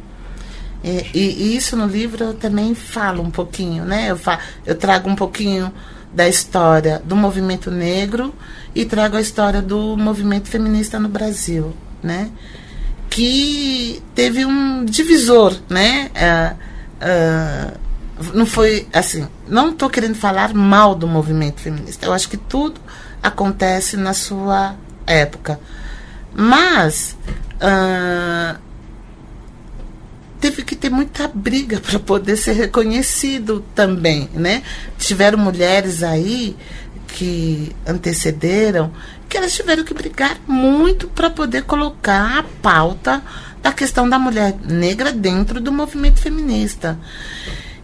É, 0.82 1.04
e, 1.12 1.18
e, 1.20 1.56
isso 1.56 1.76
no 1.76 1.86
livro 1.86 2.24
eu 2.24 2.34
também 2.34 2.74
falo 2.74 3.22
um 3.22 3.30
pouquinho, 3.30 3.84
né? 3.84 4.10
Eu, 4.10 4.16
fa 4.16 4.38
eu 4.64 4.74
trago 4.74 5.10
um 5.10 5.14
pouquinho 5.14 5.70
da 6.12 6.26
história 6.26 7.00
do 7.04 7.14
movimento 7.14 7.70
negro 7.70 8.34
e 8.74 8.84
trago 8.86 9.16
a 9.16 9.20
história 9.20 9.60
do 9.60 9.96
movimento 9.96 10.48
feminista 10.48 10.98
no 10.98 11.08
Brasil, 11.08 11.74
né? 12.02 12.30
Que 13.10 14.02
teve 14.14 14.46
um 14.46 14.84
divisor, 14.86 15.54
né? 15.68 16.10
Uh, 16.16 17.74
uh, 17.74 17.80
não 18.34 18.46
foi 18.46 18.88
assim, 18.92 19.26
não 19.46 19.70
estou 19.70 19.90
querendo 19.90 20.14
falar 20.14 20.54
mal 20.54 20.94
do 20.94 21.06
movimento 21.06 21.60
feminista. 21.60 22.06
Eu 22.06 22.12
acho 22.12 22.28
que 22.28 22.36
tudo 22.38 22.80
acontece 23.22 23.96
na 23.96 24.14
sua 24.14 24.76
época. 25.06 25.60
Mas 26.34 27.16
uh, 27.56 28.58
teve 30.40 30.62
que 30.62 30.74
ter 30.74 30.90
muita 30.90 31.28
briga 31.28 31.80
para 31.80 31.98
poder 31.98 32.36
ser 32.36 32.52
reconhecido 32.52 33.64
também, 33.74 34.28
né? 34.32 34.62
Tiveram 34.98 35.38
mulheres 35.38 36.02
aí 36.02 36.56
que 37.08 37.74
antecederam 37.86 38.92
que 39.28 39.36
elas 39.36 39.52
tiveram 39.54 39.84
que 39.84 39.94
brigar 39.94 40.38
muito 40.46 41.06
para 41.08 41.30
poder 41.30 41.62
colocar 41.62 42.38
a 42.38 42.42
pauta 42.42 43.22
da 43.62 43.72
questão 43.72 44.08
da 44.08 44.18
mulher 44.18 44.56
negra 44.64 45.12
dentro 45.12 45.60
do 45.60 45.70
movimento 45.70 46.18
feminista. 46.18 46.98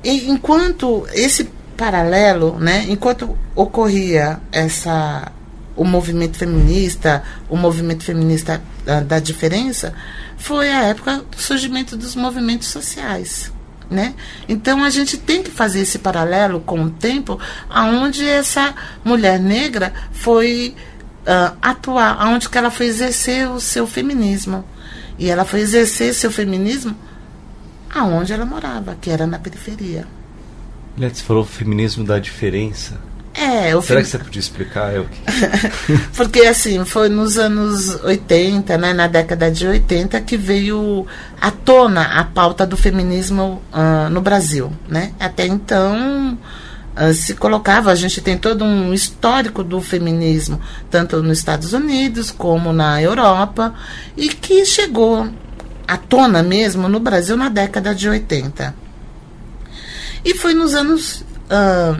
E 0.02 0.28
enquanto 0.28 1.06
esse 1.12 1.48
paralelo, 1.76 2.58
né, 2.58 2.86
enquanto 2.88 3.38
ocorria 3.54 4.40
essa 4.50 5.30
o 5.76 5.84
movimento 5.84 6.38
feminista, 6.38 7.22
o 7.50 7.56
movimento 7.56 8.02
feminista 8.02 8.62
da, 8.84 9.00
da 9.00 9.18
diferença, 9.18 9.92
foi 10.38 10.70
a 10.70 10.84
época 10.84 11.18
do 11.30 11.40
surgimento 11.40 11.96
dos 11.96 12.16
movimentos 12.16 12.68
sociais. 12.68 13.52
Né? 13.88 14.14
Então 14.48 14.82
a 14.82 14.90
gente 14.90 15.16
tem 15.16 15.42
que 15.42 15.50
fazer 15.50 15.80
esse 15.80 15.98
paralelo 15.98 16.60
com 16.60 16.82
o 16.82 16.90
tempo 16.90 17.38
aonde 17.68 18.26
essa 18.26 18.74
mulher 19.04 19.38
negra 19.38 19.92
foi 20.10 20.74
uh, 21.22 21.56
atuar, 21.62 22.16
aonde 22.18 22.48
que 22.48 22.58
ela 22.58 22.70
foi 22.70 22.86
exercer 22.86 23.48
o 23.48 23.60
seu 23.60 23.86
feminismo. 23.86 24.64
E 25.18 25.30
ela 25.30 25.44
foi 25.44 25.60
exercer 25.60 26.12
seu 26.14 26.30
feminismo 26.32 26.96
aonde 27.94 28.32
ela 28.32 28.44
morava, 28.44 28.96
que 29.00 29.08
era 29.08 29.26
na 29.26 29.38
periferia. 29.38 30.15
Você 30.98 31.22
falou 31.22 31.44
feminismo 31.44 32.04
da 32.04 32.18
diferença. 32.18 32.98
É, 33.34 33.68
É, 33.68 33.76
o 33.76 33.82
Será 33.82 34.00
fem- 34.00 34.04
que 34.04 34.10
você 34.10 34.18
podia 34.18 34.40
explicar? 34.40 34.94
Eu, 34.94 35.06
Porque 36.16 36.40
assim, 36.40 36.82
foi 36.86 37.08
nos 37.10 37.36
anos 37.36 38.02
80, 38.02 38.78
né, 38.78 38.94
na 38.94 39.06
década 39.06 39.50
de 39.50 39.66
80, 39.66 40.18
que 40.22 40.36
veio 40.38 41.06
à 41.40 41.50
tona 41.50 42.18
a 42.18 42.24
pauta 42.24 42.66
do 42.66 42.76
feminismo 42.78 43.60
ah, 43.72 44.08
no 44.10 44.22
Brasil. 44.22 44.72
Né? 44.88 45.12
Até 45.20 45.46
então 45.46 46.38
ah, 46.96 47.12
se 47.12 47.34
colocava, 47.34 47.90
a 47.92 47.94
gente 47.94 48.22
tem 48.22 48.38
todo 48.38 48.64
um 48.64 48.94
histórico 48.94 49.62
do 49.62 49.82
feminismo, 49.82 50.58
tanto 50.90 51.22
nos 51.22 51.36
Estados 51.38 51.74
Unidos 51.74 52.30
como 52.30 52.72
na 52.72 53.02
Europa, 53.02 53.74
e 54.16 54.28
que 54.30 54.64
chegou 54.64 55.28
à 55.86 55.96
tona 55.98 56.42
mesmo 56.42 56.88
no 56.88 56.98
Brasil 57.00 57.36
na 57.36 57.50
década 57.50 57.94
de 57.94 58.08
80. 58.08 58.85
E 60.26 60.34
foi 60.34 60.54
nos 60.54 60.74
anos 60.74 61.24
ah, 61.48 61.96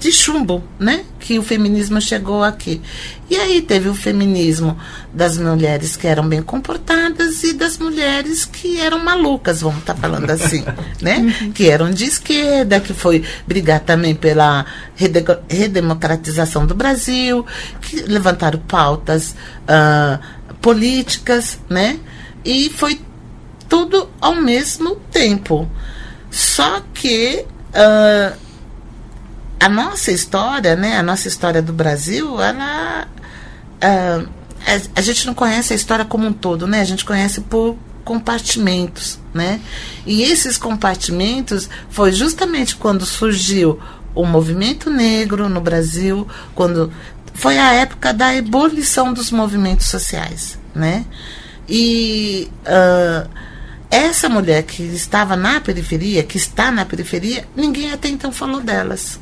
de 0.00 0.10
chumbo, 0.10 0.64
né? 0.78 1.04
Que 1.20 1.38
o 1.38 1.42
feminismo 1.42 2.00
chegou 2.00 2.42
aqui. 2.42 2.80
E 3.28 3.36
aí 3.36 3.60
teve 3.60 3.90
o 3.90 3.94
feminismo 3.94 4.74
das 5.12 5.36
mulheres 5.36 5.96
que 5.96 6.06
eram 6.06 6.26
bem 6.26 6.40
comportadas 6.40 7.42
e 7.42 7.52
das 7.52 7.76
mulheres 7.76 8.46
que 8.46 8.80
eram 8.80 9.00
malucas, 9.04 9.60
vamos 9.60 9.80
estar 9.80 9.94
falando 9.96 10.30
assim, 10.30 10.64
né? 11.02 11.50
Que 11.54 11.68
eram 11.68 11.90
de 11.90 12.06
esquerda, 12.06 12.80
que 12.80 12.94
foi 12.94 13.22
brigar 13.46 13.80
também 13.80 14.14
pela 14.14 14.64
rede- 14.96 15.22
redemocratização 15.46 16.64
do 16.64 16.74
Brasil, 16.74 17.44
que 17.82 18.00
levantaram 18.00 18.60
pautas 18.60 19.36
ah, 19.66 20.20
políticas, 20.62 21.58
né? 21.68 21.98
E 22.42 22.70
foi 22.70 22.98
tudo 23.68 24.08
ao 24.22 24.36
mesmo 24.36 24.96
tempo. 25.12 25.68
Só 26.30 26.82
que 26.94 27.44
ah, 27.74 28.34
a 29.60 29.68
nossa 29.68 30.12
história, 30.12 30.76
né, 30.76 30.96
a 30.96 31.02
nossa 31.02 31.28
história 31.28 31.60
do 31.60 31.72
Brasil, 31.72 32.40
ela 32.40 33.08
ah, 33.80 34.24
a, 34.94 35.00
gente 35.00 35.26
não 35.26 35.34
conhece 35.34 35.72
a 35.72 35.76
história 35.76 36.04
como 36.04 36.26
um 36.26 36.32
todo, 36.32 36.66
né? 36.66 36.80
A 36.80 36.84
gente 36.84 37.04
conhece 37.04 37.40
por 37.40 37.76
compartimentos, 38.04 39.18
né? 39.32 39.60
E 40.06 40.22
esses 40.22 40.58
compartimentos 40.58 41.68
foi 41.90 42.12
justamente 42.12 42.76
quando 42.76 43.04
surgiu 43.06 43.78
o 44.14 44.24
movimento 44.24 44.90
negro 44.90 45.48
no 45.48 45.60
Brasil, 45.60 46.26
quando 46.54 46.92
foi 47.34 47.58
a 47.58 47.72
época 47.72 48.12
da 48.12 48.34
ebulição 48.34 49.12
dos 49.12 49.30
movimentos 49.30 49.86
sociais, 49.86 50.58
né? 50.74 51.04
E 51.68 52.50
ah, 52.66 53.26
essa 53.90 54.28
mulher 54.28 54.62
que 54.64 54.82
estava 54.82 55.36
na 55.36 55.60
periferia, 55.60 56.22
que 56.22 56.36
está 56.36 56.70
na 56.70 56.84
periferia, 56.84 57.48
ninguém 57.56 57.92
até 57.92 58.08
então 58.08 58.30
falou 58.30 58.60
delas 58.60 59.18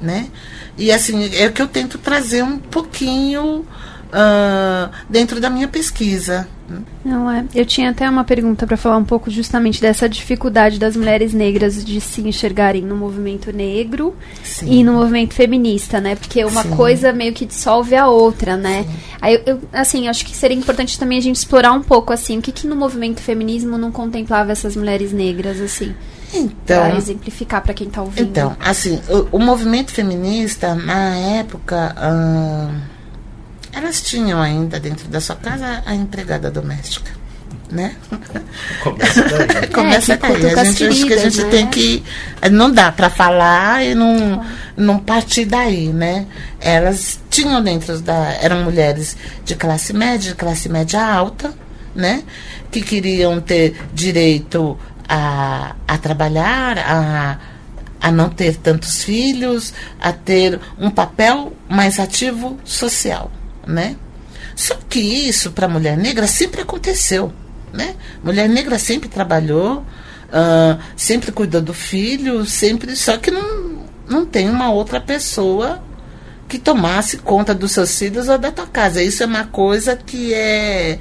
né? 0.00 0.28
E 0.76 0.92
assim, 0.92 1.34
é 1.34 1.46
o 1.46 1.52
que 1.52 1.60
eu 1.60 1.68
tento 1.68 1.98
trazer 1.98 2.42
um 2.42 2.58
pouquinho 2.58 3.66
ah, 4.12 4.90
dentro 5.08 5.40
da 5.40 5.50
minha 5.50 5.68
pesquisa. 5.68 6.48
Não 7.02 7.30
é. 7.30 7.44
Eu 7.54 7.64
tinha 7.64 7.88
até 7.90 8.08
uma 8.08 8.24
pergunta 8.24 8.66
para 8.66 8.76
falar 8.76 8.98
um 8.98 9.04
pouco 9.04 9.30
justamente 9.30 9.80
dessa 9.80 10.06
dificuldade 10.06 10.78
das 10.78 10.94
mulheres 10.96 11.32
negras 11.32 11.82
de 11.82 11.98
se 11.98 12.20
enxergarem 12.20 12.82
no 12.82 12.94
movimento 12.94 13.50
negro 13.50 14.14
Sim. 14.44 14.70
e 14.70 14.84
no 14.84 14.92
movimento 14.92 15.32
feminista, 15.32 15.98
né? 15.98 16.14
Porque 16.14 16.44
uma 16.44 16.62
Sim. 16.64 16.76
coisa 16.76 17.10
meio 17.10 17.32
que 17.32 17.46
dissolve 17.46 17.96
a 17.96 18.06
outra, 18.08 18.54
né? 18.54 18.84
Aí 19.18 19.40
eu, 19.46 19.58
assim, 19.72 20.08
acho 20.08 20.26
que 20.26 20.36
seria 20.36 20.56
importante 20.56 20.98
também 20.98 21.16
a 21.16 21.22
gente 21.22 21.36
explorar 21.36 21.72
um 21.72 21.82
pouco 21.82 22.12
assim, 22.12 22.38
o 22.38 22.42
que 22.42 22.52
que 22.52 22.66
no 22.66 22.76
movimento 22.76 23.20
feminismo 23.22 23.78
não 23.78 23.90
contemplava 23.90 24.52
essas 24.52 24.76
mulheres 24.76 25.10
negras 25.10 25.60
assim, 25.62 25.94
Então, 26.34 26.82
para 26.82 26.96
exemplificar 26.98 27.62
para 27.62 27.72
quem 27.72 27.88
tá 27.88 28.02
ouvindo. 28.02 28.28
então 28.28 28.54
assim, 28.60 29.00
o, 29.08 29.36
o 29.36 29.38
movimento 29.38 29.90
feminista, 29.90 30.74
na 30.74 31.16
época, 31.16 31.94
ah, 31.96 32.70
elas 33.78 34.02
tinham 34.02 34.40
ainda 34.40 34.78
dentro 34.78 35.08
da 35.08 35.20
sua 35.20 35.36
casa 35.36 35.82
a 35.86 35.94
empregada 35.94 36.50
doméstica. 36.50 37.10
Né? 37.70 37.94
começa 38.82 39.24
daí. 39.24 39.66
Começa 39.68 40.16
que 40.16 40.26
daí. 40.26 40.54
A 40.54 40.64
gente, 40.64 40.84
acho 40.86 41.06
que 41.06 41.12
a 41.12 41.18
gente 41.18 41.42
né? 41.42 41.50
tem 41.50 41.66
que. 41.66 42.02
Não 42.50 42.70
dá 42.70 42.90
para 42.90 43.10
falar 43.10 43.84
e 43.84 43.94
não, 43.94 44.42
não 44.74 44.98
partir 44.98 45.44
daí, 45.44 45.88
né? 45.88 46.26
Elas 46.60 47.20
tinham 47.28 47.62
dentro 47.62 48.00
da. 48.00 48.32
Eram 48.40 48.62
mulheres 48.64 49.16
de 49.44 49.54
classe 49.54 49.92
média, 49.92 50.30
de 50.30 50.34
classe 50.34 50.66
média 50.68 51.04
alta, 51.04 51.52
né? 51.94 52.22
Que 52.70 52.80
queriam 52.80 53.38
ter 53.38 53.76
direito 53.92 54.78
a, 55.08 55.74
a 55.86 55.98
trabalhar, 55.98 56.78
a, 56.78 57.38
a 58.00 58.10
não 58.10 58.28
ter 58.28 58.56
tantos 58.56 59.02
filhos, 59.04 59.72
a 60.00 60.12
ter 60.12 60.60
um 60.78 60.90
papel 60.90 61.52
mais 61.68 61.98
ativo 61.98 62.58
social, 62.64 63.30
né? 63.68 63.96
Só 64.56 64.74
que 64.88 64.98
isso 64.98 65.52
para 65.52 65.66
a 65.66 65.68
mulher 65.68 65.96
negra 65.96 66.26
sempre 66.26 66.62
aconteceu, 66.62 67.32
né? 67.72 67.94
Mulher 68.24 68.48
negra 68.48 68.78
sempre 68.78 69.08
trabalhou, 69.08 69.84
ah, 70.32 70.78
sempre 70.96 71.30
cuidou 71.30 71.60
do 71.60 71.74
filho, 71.74 72.44
sempre, 72.46 72.96
só 72.96 73.18
que 73.18 73.30
não, 73.30 73.84
não 74.08 74.26
tem 74.26 74.48
uma 74.48 74.72
outra 74.72 75.00
pessoa 75.00 75.82
que 76.48 76.58
tomasse 76.58 77.18
conta 77.18 77.54
dos 77.54 77.72
seus 77.72 77.96
filhos 77.96 78.28
ou 78.28 78.38
da 78.38 78.50
tua 78.50 78.66
casa. 78.66 79.02
Isso 79.02 79.22
é 79.22 79.26
uma 79.26 79.44
coisa 79.44 79.94
que 79.94 80.32
é 80.32 80.98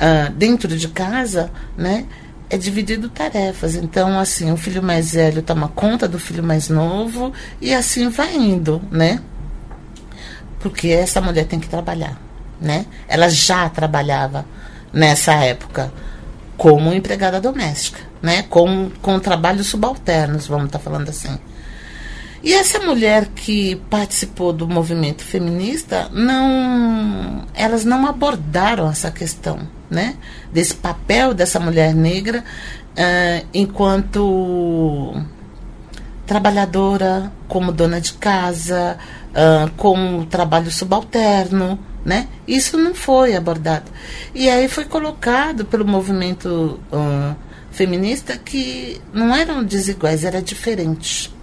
ah, 0.00 0.32
dentro 0.34 0.76
de 0.76 0.88
casa, 0.88 1.52
né? 1.76 2.06
É 2.48 2.56
dividido 2.56 3.08
tarefas. 3.08 3.76
Então, 3.76 4.18
assim, 4.18 4.50
o 4.50 4.56
filho 4.56 4.82
mais 4.82 5.12
velho 5.12 5.42
toma 5.42 5.68
conta 5.68 6.08
do 6.08 6.18
filho 6.18 6.42
mais 6.42 6.68
novo 6.68 7.32
e 7.60 7.72
assim 7.72 8.08
vai 8.08 8.34
indo, 8.34 8.82
né? 8.90 9.20
Porque 10.60 10.88
essa 10.88 11.20
mulher 11.20 11.46
tem 11.46 11.58
que 11.58 11.68
trabalhar, 11.68 12.20
né? 12.60 12.86
Ela 13.08 13.28
já 13.28 13.68
trabalhava 13.68 14.44
nessa 14.92 15.32
época 15.32 15.92
como 16.56 16.92
empregada 16.92 17.40
doméstica, 17.40 18.00
né? 18.22 18.42
Com, 18.42 18.90
com 19.02 19.18
trabalhos 19.18 19.66
subalternos, 19.66 20.46
vamos 20.46 20.66
estar 20.66 20.78
falando 20.78 21.08
assim. 21.08 21.38
E 22.42 22.54
essa 22.54 22.78
mulher 22.80 23.28
que 23.34 23.76
participou 23.90 24.52
do 24.52 24.66
movimento 24.66 25.22
feminista, 25.22 26.08
não, 26.12 27.44
elas 27.54 27.84
não 27.84 28.06
abordaram 28.06 28.88
essa 28.88 29.10
questão, 29.10 29.60
né? 29.90 30.16
Desse 30.52 30.74
papel 30.74 31.34
dessa 31.34 31.60
mulher 31.60 31.94
negra 31.94 32.44
ah, 32.96 33.42
enquanto 33.52 35.14
trabalhadora, 36.30 37.32
como 37.48 37.72
dona 37.72 38.00
de 38.00 38.12
casa, 38.12 38.96
ah, 39.34 39.68
com 39.76 40.24
trabalho 40.26 40.70
subalterno, 40.70 41.76
né? 42.04 42.28
Isso 42.46 42.78
não 42.78 42.94
foi 42.94 43.34
abordado. 43.34 43.90
E 44.32 44.48
aí 44.48 44.68
foi 44.68 44.84
colocado 44.84 45.64
pelo 45.64 45.84
movimento 45.84 46.78
ah, 46.92 47.34
feminista 47.72 48.38
que 48.38 49.00
não 49.12 49.34
eram 49.34 49.64
desiguais, 49.64 50.24
era 50.24 50.40
diferente 50.40 51.34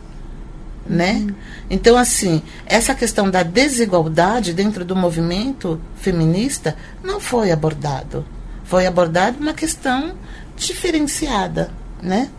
né? 0.89 1.27
Então, 1.69 1.97
assim, 1.97 2.41
essa 2.65 2.95
questão 2.95 3.29
da 3.29 3.43
desigualdade 3.43 4.53
dentro 4.53 4.85
do 4.85 4.95
movimento 4.95 5.81
feminista 5.97 6.77
não 7.03 7.19
foi 7.19 7.51
abordado. 7.51 8.25
Foi 8.63 8.85
abordada 8.85 9.37
uma 9.37 9.53
questão 9.53 10.13
diferenciada, 10.55 11.71
né? 12.01 12.29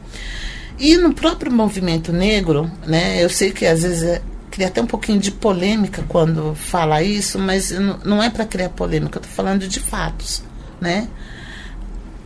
E 0.79 0.97
no 0.97 1.12
próprio 1.12 1.51
movimento 1.53 2.12
negro, 2.12 2.71
né? 2.87 3.23
Eu 3.23 3.29
sei 3.29 3.51
que 3.51 3.67
às 3.67 3.83
vezes 3.83 4.03
é, 4.03 4.23
cria 4.51 4.69
até 4.69 4.81
um 4.81 4.87
pouquinho 4.87 5.19
de 5.19 5.31
polêmica 5.31 6.05
quando 6.09 6.55
fala 6.55 7.03
isso, 7.03 7.38
mas 7.38 7.71
não, 8.05 8.23
é 8.23 8.31
para 8.31 8.45
criar 8.45 8.69
polêmica, 8.71 9.19
eu 9.19 9.23
estou 9.23 9.35
falando 9.35 9.67
de 9.67 9.81
fatos, 9.81 10.43
né? 10.81 11.09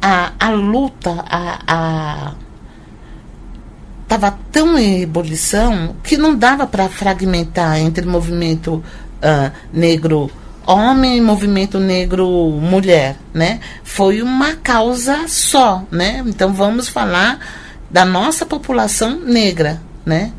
A, 0.01 0.33
a 0.39 0.51
luta, 0.51 1.25
a, 1.29 2.35
estava 4.03 4.39
tão 4.51 4.79
em 4.79 5.01
ebulição 5.01 5.97
que 6.03 6.19
não 6.19 6.37
dava 6.37 6.67
para 6.67 6.89
fragmentar 6.89 7.79
entre 7.79 8.05
movimento 8.05 8.85
ah, 9.23 9.53
negro 9.73 10.31
homem 10.67 11.17
e 11.17 11.21
movimento 11.21 11.79
negro 11.79 12.27
mulher, 12.61 13.17
né? 13.33 13.61
Foi 13.83 14.23
uma 14.23 14.55
causa 14.55 15.27
só, 15.29 15.85
né? 15.91 16.23
Então 16.27 16.53
vamos 16.53 16.89
falar 16.89 17.39
da 17.93 18.05
nossa 18.05 18.47
população 18.47 19.21
negra, 19.21 19.81
né? 20.05 20.33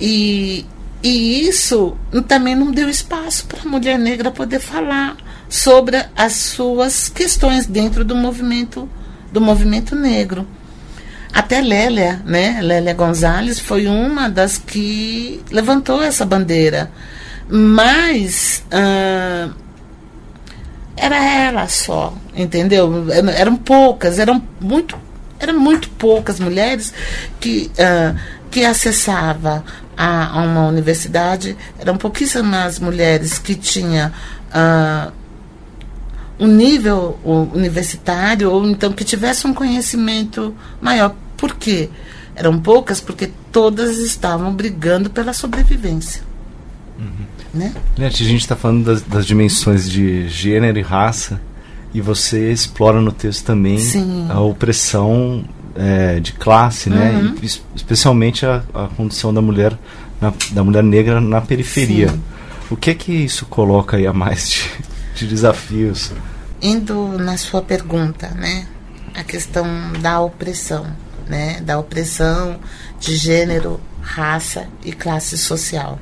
E, 0.00 0.64
e 1.02 1.46
isso 1.46 1.96
também 2.26 2.54
não 2.54 2.70
deu 2.70 2.88
espaço 2.88 3.46
para 3.46 3.60
a 3.60 3.68
mulher 3.68 3.98
negra 3.98 4.30
poder 4.30 4.58
falar 4.58 5.16
sobre 5.48 6.04
as 6.16 6.32
suas 6.32 7.08
questões 7.08 7.66
dentro 7.66 8.04
do 8.04 8.14
movimento 8.14 8.88
do 9.30 9.40
movimento 9.40 9.94
negro. 9.94 10.46
Até 11.32 11.60
Lélia, 11.60 12.22
né? 12.24 12.60
Lélia 12.62 12.94
Gonzalez 12.94 13.60
foi 13.60 13.86
uma 13.86 14.30
das 14.30 14.56
que 14.56 15.42
levantou 15.50 16.02
essa 16.02 16.24
bandeira. 16.24 16.90
Mas 17.50 18.64
ah, 18.70 19.50
era 20.96 21.22
ela 21.22 21.68
só, 21.68 22.14
entendeu? 22.34 23.06
Eram 23.36 23.56
poucas, 23.56 24.18
eram 24.18 24.42
muito, 24.60 24.98
eram 25.38 25.58
muito 25.58 25.88
poucas 25.90 26.40
mulheres 26.40 26.92
que 27.40 27.70
ah, 27.78 28.14
que 28.50 28.64
acessava 28.64 29.64
a, 29.96 30.38
a 30.38 30.42
uma 30.42 30.66
universidade, 30.68 31.56
eram 31.78 31.96
pouquíssimas 31.96 32.78
mulheres 32.78 33.38
que 33.38 33.54
tinham 33.54 34.10
uh, 34.10 35.12
um 36.38 36.46
nível 36.46 37.18
universitário 37.52 38.50
ou 38.50 38.64
então 38.66 38.92
que 38.92 39.04
tivesse 39.04 39.46
um 39.46 39.52
conhecimento 39.52 40.54
maior. 40.80 41.14
Por 41.36 41.56
quê? 41.56 41.90
Eram 42.34 42.60
poucas 42.60 43.00
porque 43.00 43.30
todas 43.50 43.98
estavam 43.98 44.52
brigando 44.54 45.10
pela 45.10 45.32
sobrevivência. 45.32 46.22
Uhum. 46.98 47.26
Né? 47.54 47.72
a 47.98 48.10
gente 48.10 48.36
está 48.36 48.54
falando 48.54 48.84
das, 48.84 49.02
das, 49.02 49.26
dimensões 49.26 49.88
de 49.88 50.28
gênero 50.28 50.78
e 50.78 50.82
raça 50.82 51.40
e 51.92 52.00
você 52.00 52.52
explora 52.52 53.00
no 53.00 53.12
texto 53.12 53.44
também 53.44 53.78
Sim. 53.78 54.26
a 54.30 54.40
opressão 54.40 55.44
é, 55.74 56.20
de 56.20 56.32
classe, 56.32 56.90
né? 56.90 57.12
uhum. 57.12 57.22
né? 57.22 57.34
E, 57.42 57.46
especialmente 57.74 58.44
a, 58.44 58.62
a 58.74 58.88
condição 58.88 59.32
da 59.32 59.40
mulher 59.40 59.76
na, 60.20 60.32
da 60.50 60.64
mulher 60.64 60.82
negra 60.82 61.20
na 61.20 61.40
periferia. 61.40 62.08
Sim. 62.08 62.22
O 62.70 62.76
que 62.76 62.90
é 62.90 62.94
que 62.94 63.12
isso 63.12 63.46
coloca 63.46 63.96
aí 63.96 64.06
a 64.06 64.12
mais 64.12 64.50
de, 64.50 64.70
de 65.14 65.26
desafios? 65.26 66.12
Indo 66.60 67.16
na 67.18 67.36
sua 67.36 67.62
pergunta, 67.62 68.28
né? 68.30 68.66
A 69.14 69.24
questão 69.24 69.66
da 70.00 70.20
opressão, 70.20 70.86
né? 71.26 71.60
Da 71.60 71.78
opressão 71.78 72.58
de 73.00 73.16
gênero, 73.16 73.80
raça 74.02 74.66
e 74.84 74.92
classe 74.92 75.38
social. 75.38 75.98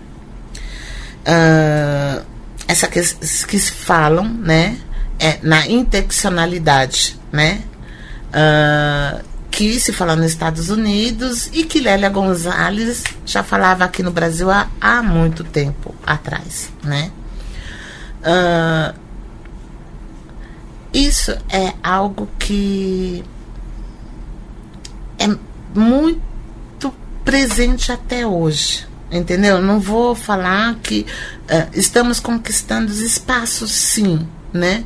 Uh, 1.22 2.24
essa 2.66 2.88
que, 2.88 3.00
que 3.46 3.58
falam, 3.58 4.24
né? 4.24 4.76
É 5.18 5.38
na 5.42 5.66
interseccionalidade, 5.66 7.18
né? 7.32 7.62
Uh, 8.28 9.24
que 9.50 9.80
se 9.80 9.90
fala 9.90 10.14
nos 10.14 10.26
Estados 10.26 10.68
Unidos 10.68 11.48
e 11.50 11.64
que 11.64 11.80
Lélia 11.80 12.10
Gonzalez 12.10 13.04
já 13.24 13.42
falava 13.42 13.84
aqui 13.84 14.02
no 14.02 14.10
Brasil 14.10 14.50
há, 14.50 14.68
há 14.78 15.02
muito 15.02 15.42
tempo 15.42 15.94
atrás, 16.06 16.70
né? 16.84 17.10
Uh, 18.20 18.94
isso 20.92 21.30
é 21.48 21.72
algo 21.82 22.28
que 22.38 23.24
é 25.18 25.26
muito 25.74 26.92
presente 27.24 27.90
até 27.90 28.26
hoje, 28.26 28.86
entendeu? 29.10 29.60
Não 29.62 29.80
vou 29.80 30.14
falar 30.14 30.74
que 30.76 31.06
uh, 31.44 31.70
estamos 31.72 32.20
conquistando 32.20 32.90
os 32.90 33.00
espaços, 33.00 33.70
sim, 33.70 34.28
né? 34.56 34.84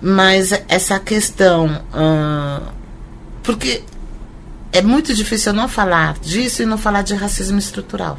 Mas 0.00 0.52
essa 0.68 0.98
questão, 0.98 1.82
uh, 1.92 2.72
porque 3.42 3.82
é 4.72 4.80
muito 4.80 5.14
difícil 5.14 5.52
eu 5.52 5.56
não 5.56 5.68
falar 5.68 6.18
disso 6.20 6.62
e 6.62 6.66
não 6.66 6.78
falar 6.78 7.02
de 7.02 7.14
racismo 7.14 7.58
estrutural. 7.58 8.18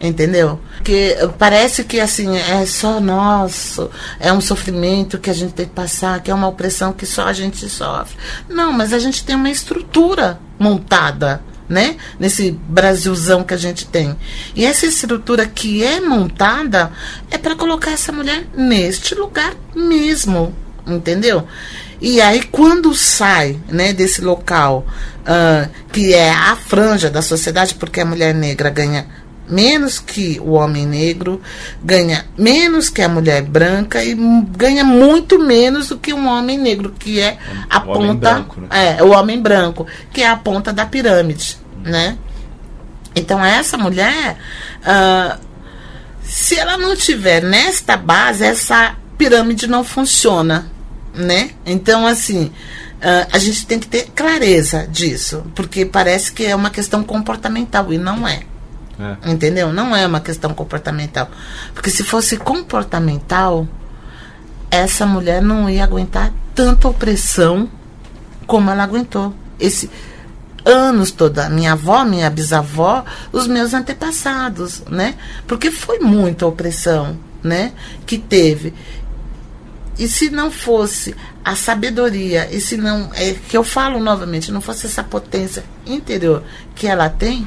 Entendeu? 0.00 0.58
Porque 0.78 1.16
parece 1.38 1.84
que 1.84 2.00
assim 2.00 2.36
é 2.36 2.66
só 2.66 3.00
nosso, 3.00 3.88
é 4.18 4.32
um 4.32 4.40
sofrimento 4.40 5.16
que 5.16 5.30
a 5.30 5.32
gente 5.32 5.54
tem 5.54 5.64
que 5.64 5.72
passar, 5.72 6.20
que 6.20 6.28
é 6.28 6.34
uma 6.34 6.48
opressão 6.48 6.92
que 6.92 7.06
só 7.06 7.28
a 7.28 7.32
gente 7.32 7.68
sofre. 7.68 8.16
Não, 8.48 8.72
mas 8.72 8.92
a 8.92 8.98
gente 8.98 9.24
tem 9.24 9.36
uma 9.36 9.48
estrutura 9.48 10.40
montada, 10.58 11.40
né? 11.72 11.96
Nesse 12.20 12.50
Brasilzão 12.50 13.42
que 13.42 13.54
a 13.54 13.56
gente 13.56 13.86
tem. 13.86 14.14
E 14.54 14.66
essa 14.66 14.84
estrutura 14.84 15.46
que 15.46 15.82
é 15.82 16.00
montada 16.00 16.92
é 17.30 17.38
para 17.38 17.56
colocar 17.56 17.92
essa 17.92 18.12
mulher 18.12 18.44
neste 18.54 19.14
lugar 19.14 19.54
mesmo, 19.74 20.54
entendeu? 20.86 21.46
E 21.98 22.20
aí, 22.20 22.42
quando 22.42 22.94
sai 22.94 23.58
né, 23.70 23.92
desse 23.92 24.20
local, 24.20 24.84
uh, 25.20 25.70
que 25.90 26.12
é 26.12 26.30
a 26.30 26.56
franja 26.56 27.08
da 27.08 27.22
sociedade, 27.22 27.74
porque 27.76 28.00
a 28.00 28.04
mulher 28.04 28.34
negra 28.34 28.68
ganha 28.68 29.06
menos 29.48 29.98
que 29.98 30.40
o 30.40 30.52
homem 30.52 30.86
negro, 30.86 31.40
ganha 31.82 32.24
menos 32.36 32.88
que 32.88 33.02
a 33.02 33.08
mulher 33.08 33.42
branca 33.42 34.04
e 34.04 34.14
ganha 34.56 34.84
muito 34.84 35.38
menos 35.38 35.88
do 35.88 35.98
que 35.98 36.12
um 36.12 36.26
homem 36.26 36.58
negro, 36.58 36.94
que 36.98 37.20
é 37.20 37.38
a 37.68 37.78
o 37.78 37.82
ponta. 37.82 38.14
Branco, 38.14 38.60
né? 38.62 38.96
É, 38.98 39.02
o 39.02 39.10
homem 39.10 39.40
branco, 39.40 39.86
que 40.12 40.22
é 40.22 40.28
a 40.28 40.36
ponta 40.36 40.72
da 40.72 40.86
pirâmide. 40.86 41.61
Né? 41.82 42.16
Então, 43.14 43.44
essa 43.44 43.76
mulher, 43.76 44.36
uh, 44.80 45.38
se 46.22 46.58
ela 46.58 46.78
não 46.78 46.96
tiver 46.96 47.42
nesta 47.42 47.96
base, 47.96 48.44
essa 48.44 48.96
pirâmide 49.18 49.66
não 49.66 49.84
funciona 49.84 50.70
né? 51.14 51.50
Então, 51.64 52.06
assim, 52.06 52.46
uh, 52.46 53.28
a 53.32 53.38
gente 53.38 53.66
tem 53.66 53.78
que 53.78 53.86
ter 53.86 54.10
clareza 54.14 54.86
disso, 54.88 55.44
porque 55.54 55.84
parece 55.84 56.32
que 56.32 56.44
é 56.44 56.54
uma 56.54 56.70
questão 56.70 57.02
comportamental 57.02 57.92
e 57.92 57.98
não 57.98 58.26
é. 58.26 58.42
é. 58.98 59.30
Entendeu? 59.30 59.72
Não 59.72 59.94
é 59.94 60.06
uma 60.06 60.20
questão 60.20 60.54
comportamental. 60.54 61.30
Porque 61.74 61.90
se 61.90 62.02
fosse 62.02 62.36
comportamental, 62.36 63.66
essa 64.70 65.04
mulher 65.06 65.42
não 65.42 65.68
ia 65.68 65.84
aguentar 65.84 66.32
tanta 66.54 66.88
opressão 66.88 67.68
como 68.46 68.70
ela 68.70 68.82
aguentou. 68.82 69.34
Esse 69.60 69.90
anos 70.64 71.10
toda, 71.10 71.48
minha 71.48 71.72
avó, 71.72 72.04
minha 72.04 72.30
bisavó, 72.30 73.04
os 73.32 73.46
meus 73.46 73.74
antepassados, 73.74 74.82
né? 74.88 75.14
Porque 75.46 75.70
foi 75.70 75.98
muita 75.98 76.46
opressão, 76.46 77.18
né? 77.42 77.72
Que 78.06 78.18
teve. 78.18 78.74
E 79.98 80.08
se 80.08 80.30
não 80.30 80.50
fosse 80.50 81.14
a 81.44 81.54
sabedoria, 81.54 82.48
e 82.50 82.60
se 82.60 82.76
não, 82.76 83.10
é 83.14 83.34
que 83.48 83.56
eu 83.56 83.64
falo 83.64 84.00
novamente, 84.00 84.52
não 84.52 84.60
fosse 84.60 84.86
essa 84.86 85.02
potência 85.02 85.64
interior 85.84 86.42
que 86.74 86.86
ela 86.86 87.08
tem, 87.08 87.46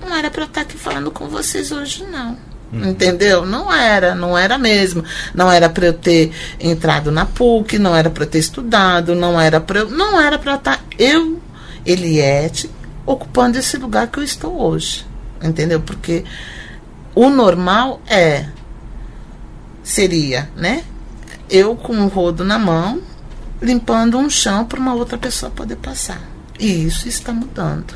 não 0.00 0.16
era 0.16 0.30
para 0.30 0.42
eu 0.42 0.46
estar 0.46 0.62
aqui 0.62 0.76
falando 0.76 1.10
com 1.10 1.28
vocês 1.28 1.70
hoje, 1.70 2.04
não. 2.10 2.36
Hum. 2.72 2.90
Entendeu? 2.90 3.44
Não 3.44 3.72
era, 3.72 4.14
não 4.14 4.38
era 4.38 4.56
mesmo. 4.56 5.04
Não 5.34 5.50
era 5.50 5.68
para 5.68 5.86
eu 5.86 5.92
ter 5.92 6.32
entrado 6.58 7.10
na 7.10 7.26
PUC, 7.26 7.78
não 7.78 7.94
era 7.94 8.08
para 8.08 8.24
eu 8.24 8.28
ter 8.28 8.38
estudado, 8.38 9.14
não 9.14 9.40
era 9.40 9.60
para 9.60 9.80
eu, 9.80 9.90
não 9.90 10.20
era 10.20 10.38
para 10.38 10.52
eu 10.52 10.56
estar 10.56 10.80
eu, 10.98 11.40
Eliette, 11.84 12.70
ocupando 13.06 13.58
esse 13.58 13.76
lugar 13.76 14.08
que 14.08 14.18
eu 14.18 14.24
estou 14.24 14.60
hoje. 14.60 15.06
Entendeu? 15.42 15.80
Porque 15.80 16.24
o 17.14 17.30
normal 17.30 18.00
é 18.06 18.46
seria, 19.82 20.50
né? 20.56 20.84
eu 21.50 21.74
com 21.74 21.92
um 21.92 22.06
rodo 22.06 22.44
na 22.44 22.58
mão, 22.58 23.00
limpando 23.60 24.16
um 24.16 24.30
chão 24.30 24.64
para 24.64 24.80
uma 24.80 24.94
outra 24.94 25.18
pessoa 25.18 25.50
poder 25.50 25.76
passar. 25.76 26.22
E 26.58 26.84
isso 26.86 27.08
está 27.08 27.32
mudando. 27.32 27.94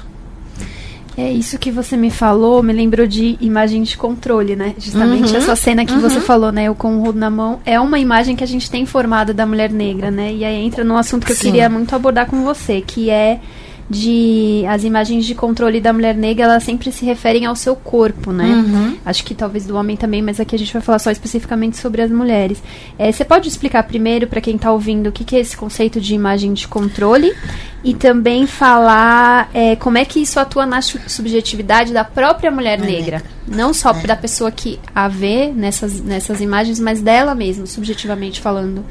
É 1.17 1.31
isso 1.31 1.59
que 1.59 1.71
você 1.71 1.97
me 1.97 2.11
falou, 2.11 2.61
me 2.61 2.73
lembrou 2.73 3.07
de 3.07 3.39
imagem 3.41 3.85
de 3.85 3.97
controle, 3.97 4.57
né? 4.57 4.75
Justamente 4.77 5.31
uhum, 5.31 5.37
essa 5.37 5.55
cena 5.55 5.87
que 5.87 5.93
uhum. 5.93 6.01
você 6.01 6.21
falou, 6.21 6.51
né? 6.51 6.65
Eu 6.65 6.75
com 6.75 6.97
o 6.97 7.05
rodo 7.05 7.19
na 7.21 7.31
mão, 7.31 7.61
é 7.65 7.79
uma 7.79 8.01
imagem 8.01 8.35
que 8.35 8.43
a 8.43 8.47
gente 8.47 8.69
tem 8.69 8.85
formada 8.85 9.33
da 9.33 9.47
mulher 9.47 9.71
negra, 9.71 10.11
né? 10.11 10.33
E 10.33 10.45
aí 10.45 10.57
entra 10.57 10.83
num 10.83 10.97
assunto 10.97 11.25
que 11.25 11.33
eu 11.33 11.37
queria 11.37 11.69
muito 11.69 11.95
abordar 11.95 12.27
com 12.27 12.43
você, 12.43 12.81
que 12.81 13.11
é 13.11 13.41
de 13.89 14.65
as 14.67 14.83
imagens 14.83 15.27
de 15.27 15.35
controle 15.35 15.81
da 15.81 15.93
mulher 15.93 16.15
negra, 16.15 16.45
elas 16.45 16.63
sempre 16.63 16.91
se 16.91 17.05
referem 17.05 17.45
ao 17.45 17.55
seu 17.55 17.77
corpo, 17.77 18.33
né? 18.33 18.47
Uhum. 18.47 18.97
Acho 19.05 19.25
que 19.25 19.35
talvez 19.35 19.67
do 19.67 19.77
homem 19.77 19.97
também, 19.97 20.23
mas 20.23 20.41
aqui 20.41 20.57
a 20.57 20.59
gente 20.59 20.73
vai 20.73 20.81
falar 20.81 20.99
só 20.99 21.11
especificamente 21.11 21.77
sobre 21.77 22.01
as 22.01 22.11
mulheres. 22.11 22.63
É, 22.99 23.13
você 23.13 23.25
pode 23.25 23.49
explicar 23.49 23.83
primeiro 23.83 24.27
para 24.27 24.41
quem 24.41 24.57
está 24.57 24.73
ouvindo 24.73 25.09
o 25.09 25.13
que, 25.13 25.23
que, 25.23 25.37
é 25.37 25.41
esse 25.41 25.57
conceito 25.57 26.01
de 26.01 26.15
imagem 26.15 26.55
de 26.55 26.67
controle 26.67 27.35
e 27.83 27.93
também 27.93 28.47
falar 28.47 29.51
é, 29.53 29.77
como 29.77 29.99
é 29.99 30.05
que 30.05 30.21
isso 30.21 30.41
atua 30.41 30.65
na 30.65 30.81
subjetividade 30.81 31.93
da 31.93 32.05
própria 32.05 32.51
mulher 32.51 32.79
é 32.79 32.87
negra, 32.87 33.23
não 33.47 33.75
só 33.75 33.91
é. 33.91 34.07
da 34.07 34.17
pessoa 34.17 34.51
que 34.51 34.81
a 34.95 35.09
vê 35.09 35.53
nessas, 35.55 36.01
nessas 36.01 36.41
imagens, 36.41 36.81
mas 36.81 37.03
dela 37.03 37.35
mesma, 37.35 37.67
subjetivamente 37.67 38.41
falando. 38.41 38.83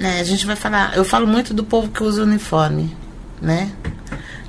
É, 0.00 0.20
a 0.20 0.24
gente 0.24 0.44
vai 0.44 0.56
falar. 0.56 0.94
Eu 0.96 1.04
falo 1.04 1.26
muito 1.26 1.54
do 1.54 1.64
povo 1.64 1.88
que 1.88 2.02
usa 2.02 2.22
uniforme, 2.22 2.94
né? 3.40 3.70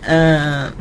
Uh, 0.05 0.73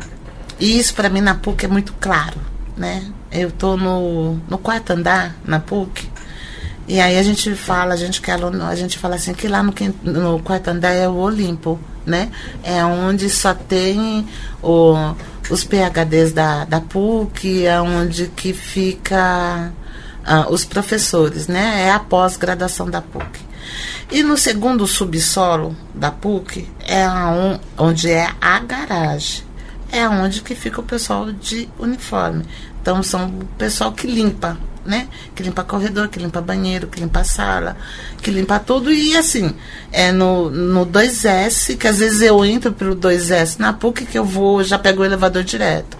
e 0.59 0.79
isso 0.79 0.93
para 0.93 1.09
mim 1.09 1.21
na 1.21 1.35
PUC 1.35 1.65
é 1.65 1.67
muito 1.67 1.93
claro, 1.99 2.39
né? 2.77 3.05
Eu 3.31 3.51
tô 3.51 3.75
no, 3.75 4.35
no 4.47 4.57
quarto 4.57 4.91
andar 4.91 5.35
na 5.43 5.59
PUC 5.59 6.09
e 6.87 6.99
aí 7.01 7.17
a 7.17 7.23
gente 7.23 7.53
fala, 7.55 7.95
a 7.95 7.97
gente 7.97 8.21
quer 8.21 8.37
a 8.39 8.75
gente 8.75 8.97
fala 8.97 9.15
assim 9.15 9.33
que 9.33 9.47
lá 9.47 9.63
no, 9.63 9.73
no 10.03 10.39
quarto 10.39 10.67
andar 10.67 10.91
é 10.91 11.09
o 11.09 11.15
Olimpo, 11.15 11.79
né? 12.05 12.29
É 12.63 12.85
onde 12.85 13.27
só 13.27 13.55
tem 13.55 14.27
o, 14.61 14.93
os 15.49 15.63
PhDs 15.63 16.31
da, 16.31 16.63
da 16.65 16.79
PUC, 16.79 17.65
é 17.65 17.81
onde 17.81 18.27
que 18.27 18.53
fica 18.53 19.71
uh, 20.27 20.51
os 20.53 20.63
professores, 20.63 21.47
né? 21.47 21.87
É 21.87 21.91
a 21.91 21.99
pós-graduação 21.99 22.87
da 22.87 23.01
PUC. 23.01 23.44
E 24.11 24.21
no 24.21 24.37
segundo 24.37 24.85
subsolo 24.85 25.75
da 25.93 26.11
PUC 26.11 26.67
é 26.79 27.07
on, 27.09 27.59
onde 27.77 28.11
é 28.11 28.29
a 28.39 28.59
garagem. 28.59 29.43
É 29.91 30.07
onde 30.07 30.41
que 30.41 30.53
fica 30.53 30.79
o 30.79 30.83
pessoal 30.83 31.31
de 31.31 31.67
uniforme. 31.79 32.45
Então 32.81 33.01
são 33.01 33.27
o 33.27 33.45
pessoal 33.57 33.91
que 33.91 34.05
limpa, 34.05 34.57
né? 34.85 35.07
Que 35.33 35.41
limpa 35.41 35.63
corredor, 35.63 36.07
que 36.07 36.19
limpa 36.19 36.39
banheiro, 36.39 36.87
que 36.87 36.99
limpa 36.99 37.23
sala, 37.23 37.75
que 38.21 38.29
limpa 38.29 38.59
tudo. 38.59 38.91
E 38.91 39.17
assim, 39.17 39.55
é 39.91 40.11
no, 40.11 40.51
no 40.51 40.85
2S, 40.85 41.75
que 41.75 41.87
às 41.87 41.97
vezes 41.97 42.21
eu 42.21 42.45
entro 42.45 42.71
pelo 42.71 42.95
2S 42.95 43.57
na 43.57 43.73
PUC 43.73 44.05
que 44.05 44.19
eu 44.19 44.25
vou, 44.25 44.63
já 44.63 44.77
pego 44.77 45.01
o 45.01 45.05
elevador 45.05 45.43
direto. 45.43 45.97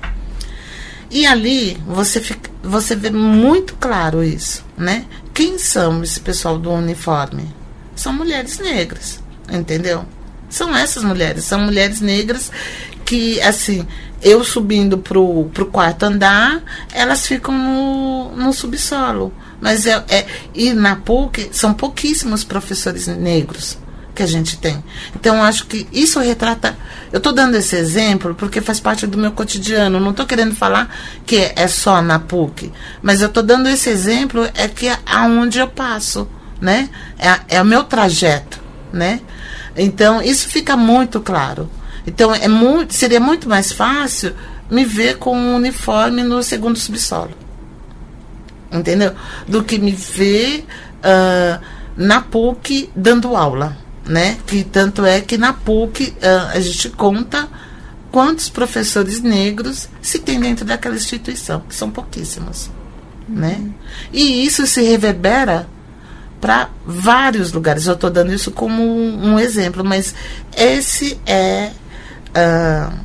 E 1.09 1.25
ali 1.25 1.75
você, 1.87 2.19
fica, 2.21 2.51
você 2.61 2.95
vê 2.95 3.09
muito 3.09 3.75
claro 3.75 4.23
isso, 4.23 4.63
né? 4.77 5.05
Quem 5.33 5.57
são 5.57 6.03
esse 6.03 6.19
pessoal 6.19 6.57
do 6.57 6.71
uniforme? 6.71 7.64
São 7.95 8.13
mulheres 8.13 8.59
negras, 8.59 9.19
entendeu? 9.49 10.05
São 10.49 10.75
essas 10.75 11.03
mulheres, 11.03 11.45
são 11.45 11.59
mulheres 11.59 12.01
negras 12.01 12.51
que, 13.03 13.39
assim, 13.41 13.87
eu 14.21 14.43
subindo 14.43 14.97
pro, 14.97 15.45
pro 15.53 15.67
quarto 15.67 16.03
andar, 16.03 16.61
elas 16.91 17.27
ficam 17.27 17.55
no, 17.55 18.35
no 18.35 18.53
subsolo. 18.53 19.31
Mas 19.61 19.85
é, 19.85 20.03
é, 20.09 20.25
e 20.53 20.73
na 20.73 20.95
PUC 20.95 21.49
são 21.51 21.73
pouquíssimos 21.73 22.43
professores 22.43 23.07
negros 23.07 23.77
que 24.15 24.23
a 24.23 24.27
gente 24.27 24.57
tem. 24.57 24.83
Então, 25.15 25.43
acho 25.43 25.67
que 25.67 25.87
isso 25.91 26.19
retrata. 26.19 26.75
Eu 27.11 27.17
estou 27.17 27.33
dando 27.33 27.55
esse 27.55 27.75
exemplo 27.75 28.33
porque 28.33 28.61
faz 28.61 28.79
parte 28.79 29.05
do 29.05 29.17
meu 29.17 29.31
cotidiano. 29.31 29.99
Não 29.99 30.11
estou 30.11 30.25
querendo 30.25 30.55
falar 30.55 30.89
que 31.25 31.51
é 31.55 31.67
só 31.67 32.01
na 32.01 32.17
PUC, 32.17 32.71
mas 33.01 33.21
eu 33.21 33.27
estou 33.27 33.43
dando 33.43 33.67
esse 33.67 33.89
exemplo 33.89 34.49
é 34.55 34.67
que 34.67 34.87
é 34.87 34.97
aonde 35.05 35.59
eu 35.59 35.67
passo, 35.67 36.27
né? 36.59 36.89
É, 37.17 37.57
é 37.57 37.61
o 37.61 37.65
meu 37.65 37.83
trajeto, 37.83 38.59
né? 38.91 39.21
Então, 39.75 40.21
isso 40.21 40.47
fica 40.47 40.77
muito 40.77 41.19
claro. 41.19 41.69
Então, 42.07 42.33
é 42.33 42.47
muito, 42.47 42.93
seria 42.93 43.19
muito 43.19 43.49
mais 43.49 43.71
fácil 43.71 44.33
me 44.69 44.85
ver 44.85 45.17
com 45.17 45.37
um 45.37 45.55
uniforme 45.55 46.23
no 46.23 46.41
segundo 46.41 46.77
subsolo. 46.77 47.31
Entendeu? 48.71 49.13
Do 49.47 49.63
que 49.63 49.77
me 49.77 49.91
ver 49.91 50.65
uh, 50.99 51.63
na 51.95 52.21
PUC 52.21 52.89
dando 52.95 53.35
aula 53.35 53.77
né? 54.07 54.37
Que 54.45 54.63
tanto 54.63 55.05
é 55.05 55.19
que 55.21 55.37
na 55.37 55.53
PUC 55.53 56.09
uh, 56.09 56.49
a 56.53 56.59
gente 56.59 56.89
conta 56.89 57.49
quantos 58.11 58.49
professores 58.49 59.21
negros 59.21 59.89
se 60.01 60.19
tem 60.19 60.39
dentro 60.39 60.63
daquela 60.63 60.95
instituição, 60.95 61.61
que 61.67 61.75
são 61.75 61.89
pouquíssimos, 61.89 62.69
uhum. 63.27 63.35
né? 63.35 63.61
E 64.13 64.45
isso 64.45 64.65
se 64.67 64.81
reverbera 64.81 65.67
para 66.45 66.69
vários 66.85 67.51
lugares. 67.51 67.87
Eu 67.87 67.95
estou 67.95 68.11
dando 68.11 68.31
isso 68.31 68.51
como 68.51 68.83
um, 68.83 69.31
um, 69.33 69.39
exemplo, 69.39 69.83
mas 69.83 70.13
esse 70.55 71.19
é 71.25 71.71
uh, 72.37 72.95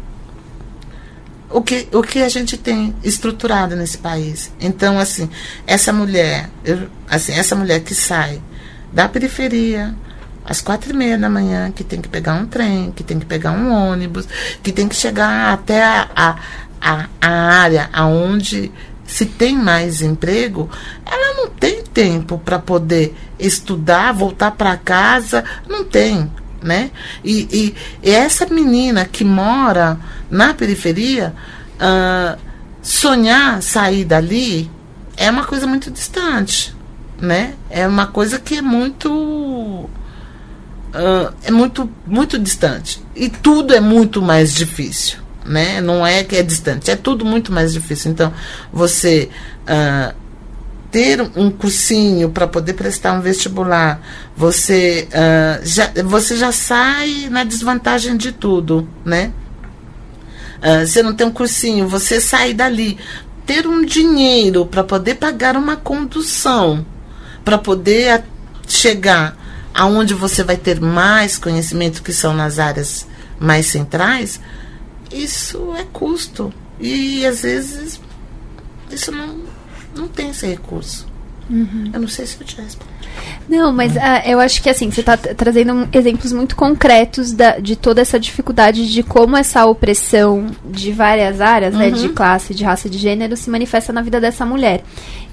o, 1.49 1.63
que, 1.63 1.89
o 1.91 2.03
que 2.03 2.23
a 2.23 2.29
gente 2.29 2.59
tem 2.59 2.95
estruturado 3.03 3.75
nesse 3.75 3.97
país. 3.97 4.53
Então, 4.61 4.99
assim, 4.99 5.31
essa 5.67 5.91
mulher, 5.91 6.51
eu, 6.63 6.87
assim, 7.09 7.33
essa 7.33 7.57
mulher 7.57 7.81
que 7.81 7.95
sai 7.95 8.43
da 8.93 9.09
periferia, 9.09 9.95
às 10.45 10.61
quatro 10.61 10.91
e 10.93 10.95
meia 10.95 11.17
da 11.17 11.31
manhã, 11.31 11.73
que 11.73 11.83
tem 11.83 12.03
que 12.03 12.11
pegar 12.11 12.35
um 12.35 12.45
trem, 12.45 12.93
que 12.93 13.03
tem 13.03 13.19
que 13.19 13.25
pegar 13.25 13.53
um 13.53 13.73
ônibus, 13.73 14.29
que 14.63 14.71
tem 14.71 14.87
que 14.87 14.95
chegar 14.95 15.55
até 15.55 15.83
a, 15.83 16.11
a, 16.15 16.37
a, 16.79 17.09
a 17.23 17.31
área 17.31 17.89
aonde 17.91 18.71
se 19.11 19.27
tem 19.27 19.57
mais 19.57 20.01
emprego, 20.01 20.71
ela 21.05 21.35
não 21.35 21.51
tem 21.51 21.83
tempo 21.83 22.39
para 22.39 22.61
poder 22.61 23.15
estudar, 23.39 24.13
voltar 24.13 24.53
para 24.53 24.77
casa, 24.77 25.45
não 25.69 25.85
tem, 25.85 26.31
né? 26.63 26.93
E, 27.25 27.49
e, 27.51 28.09
e, 28.09 28.11
essa 28.11 28.47
menina 28.47 29.05
que 29.05 29.25
mora 29.25 29.99
na 30.31 30.55
periferia, 30.55 31.35
uh, 31.75 32.39
sonhar 32.81 33.61
sair 33.63 34.05
dali 34.05 34.71
é 35.17 35.29
uma 35.29 35.45
coisa 35.45 35.67
muito 35.67 35.91
distante, 35.91 36.73
né? 37.21 37.55
É 37.69 37.89
uma 37.89 38.07
coisa 38.07 38.39
que 38.39 38.59
é 38.59 38.63
muito 38.63 39.11
uh, 39.11 39.91
é 41.43 41.51
muito, 41.51 41.91
muito 42.07 42.39
distante. 42.39 43.03
E 43.17 43.29
tudo 43.29 43.75
é 43.75 43.81
muito 43.81 44.23
mais 44.23 44.55
difícil. 44.55 45.19
Né? 45.51 45.81
Não 45.81 46.07
é 46.07 46.23
que 46.23 46.37
é 46.37 46.45
distante, 46.45 46.93
é 46.93 46.95
tudo 46.95 47.25
muito 47.25 47.51
mais 47.51 47.73
difícil. 47.73 48.13
Então, 48.13 48.33
você 48.73 49.29
uh, 49.65 50.15
ter 50.93 51.21
um 51.35 51.51
cursinho 51.51 52.31
para 52.31 52.47
poder 52.47 52.75
prestar 52.75 53.15
um 53.15 53.21
vestibular, 53.21 54.01
você, 54.37 55.09
uh, 55.11 55.67
já, 55.67 55.91
você 56.05 56.37
já 56.37 56.53
sai 56.53 57.27
na 57.29 57.43
desvantagem 57.43 58.17
de 58.17 58.31
tudo, 58.31 58.89
né? 59.05 59.33
Uh, 60.59 60.87
você 60.87 61.03
não 61.03 61.15
tem 61.15 61.27
um 61.27 61.33
cursinho, 61.33 61.89
você 61.89 62.21
sai 62.21 62.55
dali. 62.55 62.97
Ter 63.45 63.67
um 63.67 63.85
dinheiro 63.85 64.65
para 64.65 64.85
poder 64.85 65.17
pagar 65.17 65.57
uma 65.57 65.75
condução, 65.75 66.87
para 67.45 67.59
poder 67.59 68.23
chegar 68.69 69.37
aonde 69.75 70.15
você 70.15 70.45
vai 70.45 70.57
ter 70.57 70.81
mais 70.81 71.37
conhecimento, 71.37 72.05
que 72.05 72.13
são 72.13 72.33
nas 72.33 72.61
áreas 72.61 73.05
mais 73.41 73.67
centrais, 73.67 74.39
isso 75.13 75.75
é 75.77 75.85
custo. 75.93 76.53
E 76.79 77.27
às 77.27 77.43
vezes 77.43 78.01
isso 78.91 79.13
não, 79.13 79.39
não 79.95 80.09
tem 80.09 80.31
esse 80.31 80.47
recurso. 80.47 81.07
Uhum. 81.49 81.91
Eu 81.93 82.01
não 82.01 82.09
sei 82.09 82.27
se 82.27 82.37
eu 82.41 82.47
te 82.47 82.61
respondo. 82.61 82.91
Não, 83.49 83.73
mas 83.73 83.97
uh, 83.97 84.23
eu 84.25 84.39
acho 84.39 84.63
que 84.63 84.71
assim, 84.71 84.89
você 84.91 85.01
está 85.01 85.17
trazendo 85.17 85.89
exemplos 85.93 86.33
muito 86.33 86.55
concretos 86.55 87.33
da, 87.33 87.59
de 87.59 87.75
toda 87.75 88.01
essa 88.01 88.21
dificuldade 88.21 88.91
de 88.91 89.03
como 89.03 89.37
essa 89.37 89.67
opressão 89.67 90.47
de 90.65 90.93
várias 90.93 91.41
áreas, 91.41 91.75
uhum. 91.75 91.81
né, 91.81 91.91
de 91.91 92.07
uhum. 92.07 92.15
classe, 92.15 92.55
de 92.55 92.63
raça, 92.63 92.89
de 92.89 92.99
gênero, 92.99 93.37
se 93.37 93.51
manifesta 93.51 93.93
na 93.93 94.01
vida 94.01 94.21
dessa 94.21 94.47
mulher. 94.47 94.85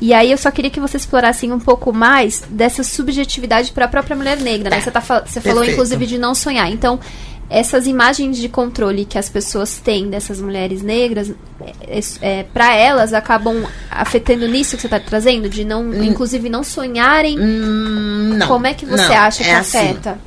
E 0.01 0.13
aí 0.13 0.31
eu 0.31 0.37
só 0.37 0.49
queria 0.49 0.71
que 0.71 0.79
você 0.79 0.97
explorasse 0.97 1.45
um 1.51 1.59
pouco 1.59 1.93
mais 1.93 2.43
dessa 2.49 2.83
subjetividade 2.83 3.71
para 3.71 3.85
a 3.85 3.87
própria 3.87 4.15
mulher 4.15 4.39
negra, 4.39 4.71
né? 4.71 4.81
Você, 4.81 4.91
tá, 4.91 4.99
você 4.99 5.39
falou, 5.39 5.63
inclusive, 5.63 6.05
de 6.05 6.17
não 6.17 6.33
sonhar. 6.33 6.71
Então, 6.71 6.99
essas 7.49 7.87
imagens 7.87 8.37
de 8.37 8.49
controle 8.49 9.05
que 9.05 9.17
as 9.17 9.29
pessoas 9.29 9.77
têm 9.77 10.09
dessas 10.09 10.41
mulheres 10.41 10.81
negras, 10.81 11.31
é, 11.61 11.99
é, 12.21 12.43
para 12.43 12.75
elas 12.75 13.13
acabam 13.13 13.65
afetando 13.89 14.47
nisso 14.47 14.75
que 14.75 14.81
você 14.81 14.87
está 14.87 14.99
trazendo, 14.99 15.49
de 15.49 15.63
não, 15.63 15.81
hum, 15.81 16.03
inclusive, 16.03 16.49
não 16.49 16.63
sonharem. 16.63 17.39
Hum, 17.39 18.35
não, 18.37 18.47
Como 18.47 18.67
é 18.67 18.73
que 18.73 18.85
você 18.85 19.07
não, 19.07 19.15
acha 19.15 19.43
que 19.43 19.49
é 19.49 19.55
afeta? 19.55 20.19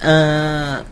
Assim, 0.00 0.82
uh, 0.82 0.84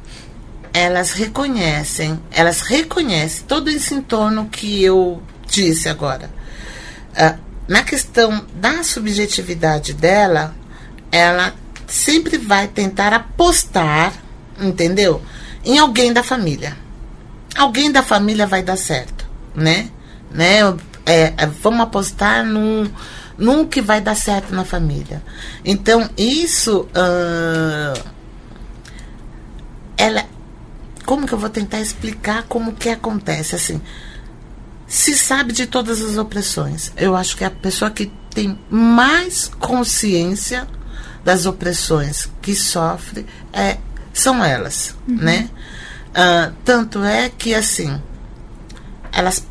elas 0.72 1.10
reconhecem, 1.10 2.20
elas 2.30 2.60
reconhecem 2.60 3.44
todo 3.48 3.68
esse 3.68 3.92
entorno 3.94 4.46
que 4.46 4.82
eu 4.84 5.20
disse 5.48 5.88
agora. 5.88 6.30
Uh, 7.12 7.36
na 7.66 7.82
questão 7.82 8.44
da 8.54 8.84
subjetividade 8.84 9.92
dela, 9.92 10.54
ela 11.10 11.52
sempre 11.88 12.38
vai 12.38 12.68
tentar 12.68 13.12
apostar 13.12 14.12
entendeu? 14.60 15.22
Em 15.64 15.78
alguém 15.78 16.12
da 16.12 16.22
família. 16.22 16.76
Alguém 17.56 17.90
da 17.90 18.02
família 18.02 18.46
vai 18.46 18.62
dar 18.62 18.76
certo, 18.76 19.26
né? 19.54 19.90
né? 20.30 20.60
É, 21.04 21.34
é, 21.36 21.46
vamos 21.46 21.80
apostar 21.80 22.44
num, 22.44 22.88
num 23.36 23.66
que 23.66 23.80
vai 23.80 24.00
dar 24.00 24.14
certo 24.14 24.54
na 24.54 24.64
família. 24.64 25.22
Então, 25.64 26.08
isso. 26.16 26.88
Uh, 26.94 28.10
ela. 29.96 30.24
Como 31.04 31.26
que 31.26 31.32
eu 31.32 31.38
vou 31.38 31.50
tentar 31.50 31.80
explicar 31.80 32.44
como 32.44 32.74
que 32.74 32.88
acontece? 32.88 33.56
Assim, 33.56 33.82
se 34.86 35.16
sabe 35.16 35.52
de 35.52 35.66
todas 35.66 36.00
as 36.00 36.16
opressões. 36.16 36.92
Eu 36.96 37.16
acho 37.16 37.36
que 37.36 37.44
a 37.44 37.50
pessoa 37.50 37.90
que 37.90 38.12
tem 38.30 38.58
mais 38.70 39.50
consciência 39.58 40.68
das 41.24 41.46
opressões 41.46 42.28
que 42.40 42.54
sofre 42.54 43.26
é 43.52 43.78
são 44.12 44.44
elas, 44.44 44.94
uhum. 45.08 45.16
né? 45.16 45.50
Uh, 46.10 46.52
tanto 46.64 47.02
é 47.04 47.28
que, 47.28 47.54
assim, 47.54 48.00
elas 49.12 49.46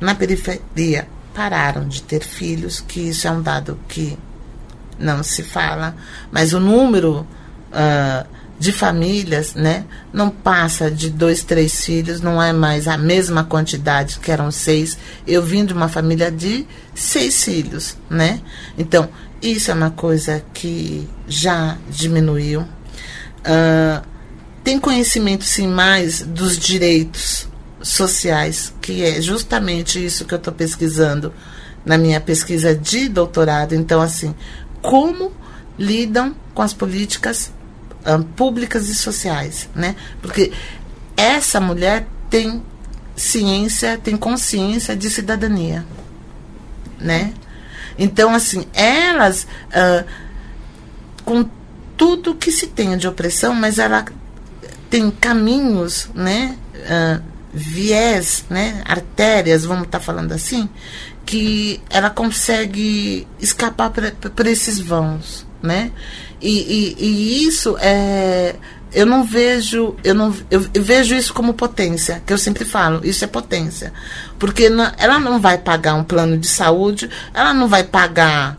na 0.00 0.14
periferia 0.14 1.06
pararam 1.34 1.88
de 1.88 2.02
ter 2.02 2.22
filhos, 2.22 2.80
que 2.80 3.00
isso 3.00 3.26
é 3.26 3.30
um 3.30 3.42
dado 3.42 3.78
que 3.88 4.18
não 4.98 5.22
se 5.22 5.42
fala, 5.42 5.96
mas 6.30 6.52
o 6.52 6.60
número 6.60 7.26
uh, 7.72 8.26
de 8.58 8.70
famílias, 8.70 9.54
né, 9.54 9.84
não 10.12 10.30
passa 10.30 10.90
de 10.90 11.10
dois, 11.10 11.42
três 11.42 11.84
filhos, 11.84 12.20
não 12.20 12.40
é 12.40 12.52
mais 12.52 12.86
a 12.86 12.96
mesma 12.96 13.42
quantidade 13.44 14.18
que 14.20 14.30
eram 14.30 14.50
seis. 14.50 14.96
Eu 15.26 15.42
vim 15.42 15.64
de 15.64 15.72
uma 15.72 15.88
família 15.88 16.30
de 16.30 16.66
seis 16.94 17.44
filhos, 17.44 17.96
né? 18.08 18.40
Então, 18.78 19.08
isso 19.42 19.70
é 19.70 19.74
uma 19.74 19.90
coisa 19.90 20.42
que 20.54 21.08
já 21.26 21.76
diminuiu, 21.90 22.64
uh, 23.44 24.06
tem 24.62 24.78
conhecimento 24.78 25.44
sim 25.44 25.68
mais 25.68 26.22
dos 26.22 26.58
direitos 26.58 27.48
sociais, 27.82 28.72
que 28.80 29.02
é 29.02 29.20
justamente 29.20 30.04
isso 30.04 30.24
que 30.24 30.34
eu 30.34 30.38
estou 30.38 30.52
pesquisando 30.52 31.32
na 31.84 31.98
minha 31.98 32.20
pesquisa 32.20 32.74
de 32.74 33.08
doutorado. 33.08 33.74
Então, 33.74 34.00
assim, 34.00 34.34
como 34.80 35.32
lidam 35.78 36.34
com 36.54 36.62
as 36.62 36.72
políticas 36.72 37.52
uh, 38.06 38.24
públicas 38.36 38.88
e 38.88 38.94
sociais, 38.94 39.68
né? 39.74 39.94
Porque 40.22 40.52
essa 41.16 41.60
mulher 41.60 42.06
tem 42.30 42.62
ciência, 43.14 43.98
tem 43.98 44.16
consciência 44.16 44.96
de 44.96 45.10
cidadania, 45.10 45.84
né? 46.98 47.34
Então, 47.98 48.34
assim, 48.34 48.66
elas 48.72 49.46
uh, 49.68 50.04
com 51.24 51.48
tudo 51.96 52.34
que 52.34 52.50
se 52.50 52.66
tenha 52.66 52.96
de 52.96 53.06
opressão, 53.06 53.54
mas 53.54 53.78
ela 53.78 54.04
tem 54.90 55.10
caminhos, 55.10 56.08
né? 56.14 56.56
Uh, 56.74 57.34
viés, 57.54 58.44
né, 58.50 58.82
artérias, 58.84 59.64
vamos 59.64 59.84
estar 59.84 60.00
tá 60.00 60.04
falando 60.04 60.32
assim, 60.32 60.68
que 61.24 61.80
ela 61.88 62.10
consegue 62.10 63.26
escapar 63.40 63.90
por 63.90 64.46
esses 64.46 64.80
vãos, 64.80 65.46
né? 65.62 65.92
E, 66.40 66.50
e, 66.50 66.96
e, 66.98 67.46
isso 67.46 67.76
é 67.80 68.56
eu 68.92 69.06
não 69.06 69.24
vejo 69.24 69.96
eu 70.04 70.14
não 70.14 70.32
eu, 70.50 70.64
eu, 70.72 70.82
vejo 70.82 71.16
isso 71.16 71.32
como 71.32 71.54
potência 71.54 72.22
que 72.24 72.32
eu 72.32 72.38
sempre 72.38 72.64
falo 72.64 73.00
isso 73.02 73.24
é 73.24 73.26
potência 73.26 73.92
porque 74.38 74.68
não, 74.68 74.92
ela 74.98 75.18
não 75.18 75.40
vai 75.40 75.58
pagar 75.58 75.94
um 75.94 76.04
plano 76.04 76.38
de 76.38 76.46
saúde 76.46 77.10
ela 77.32 77.52
não 77.52 77.66
vai 77.66 77.82
pagar 77.82 78.56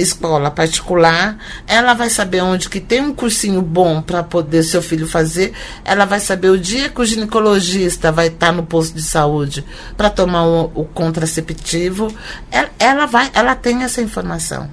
escola 0.00 0.50
particular, 0.50 1.36
ela 1.66 1.92
vai 1.92 2.08
saber 2.08 2.40
onde 2.40 2.68
que 2.68 2.80
tem 2.80 3.00
um 3.00 3.12
cursinho 3.12 3.60
bom 3.60 4.00
para 4.00 4.22
poder 4.22 4.62
seu 4.62 4.80
filho 4.80 5.06
fazer, 5.06 5.52
ela 5.84 6.06
vai 6.06 6.18
saber 6.18 6.48
o 6.48 6.58
dia 6.58 6.88
que 6.88 7.00
o 7.00 7.04
ginecologista 7.04 8.10
vai 8.10 8.28
estar 8.28 8.46
tá 8.46 8.52
no 8.52 8.64
posto 8.64 8.94
de 8.94 9.02
saúde 9.02 9.64
para 9.96 10.08
tomar 10.08 10.46
o, 10.46 10.72
o 10.74 10.84
contraceptivo, 10.84 12.12
ela, 12.50 12.70
ela, 12.78 13.06
vai, 13.06 13.30
ela 13.34 13.54
tem 13.54 13.82
essa 13.82 14.00
informação. 14.00 14.70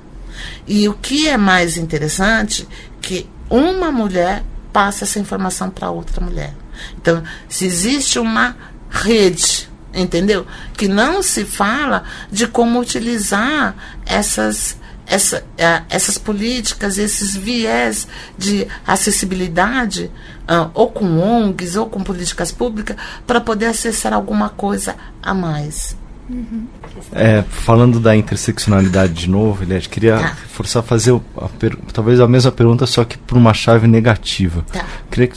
E 0.65 0.87
o 0.87 0.93
que 0.93 1.27
é 1.27 1.37
mais 1.37 1.77
interessante, 1.77 2.67
que 3.01 3.29
uma 3.49 3.91
mulher 3.91 4.43
passa 4.71 5.03
essa 5.03 5.19
informação 5.19 5.69
para 5.69 5.91
outra 5.91 6.23
mulher. 6.23 6.53
Então, 6.97 7.21
se 7.49 7.65
existe 7.65 8.17
uma 8.17 8.55
rede 8.89 9.69
entendeu? 9.93 10.45
Que 10.75 10.87
não 10.87 11.21
se 11.21 11.45
fala 11.45 12.03
de 12.31 12.47
como 12.47 12.79
utilizar 12.79 13.75
essas 14.05 14.75
essa, 15.05 15.43
essas 15.89 16.17
políticas, 16.17 16.97
esses 16.97 17.35
viés 17.35 18.07
de 18.37 18.67
acessibilidade, 18.85 20.09
uh, 20.43 20.69
ou 20.73 20.89
com 20.89 21.19
ONGs, 21.19 21.75
ou 21.75 21.87
com 21.87 22.01
políticas 22.01 22.51
públicas, 22.51 22.95
para 23.27 23.41
poder 23.41 23.67
acessar 23.67 24.13
alguma 24.13 24.49
coisa 24.49 24.95
a 25.21 25.33
mais. 25.33 25.95
Uhum. 26.29 26.65
É, 27.11 27.43
falando 27.49 27.99
da 27.99 28.15
interseccionalidade 28.15 29.13
de 29.13 29.29
novo, 29.29 29.63
Eliette, 29.63 29.89
queria 29.89 30.17
tá. 30.17 30.35
forçar 30.47 30.81
a 30.81 30.85
fazer 30.85 31.13
a 31.37 31.49
talvez 31.91 32.19
a 32.19 32.27
mesma 32.27 32.51
pergunta, 32.51 32.85
só 32.85 33.03
que 33.03 33.17
por 33.17 33.37
uma 33.37 33.53
chave 33.53 33.87
negativa. 33.87 34.63
Tá. 34.71 34.85
Queria 35.11 35.31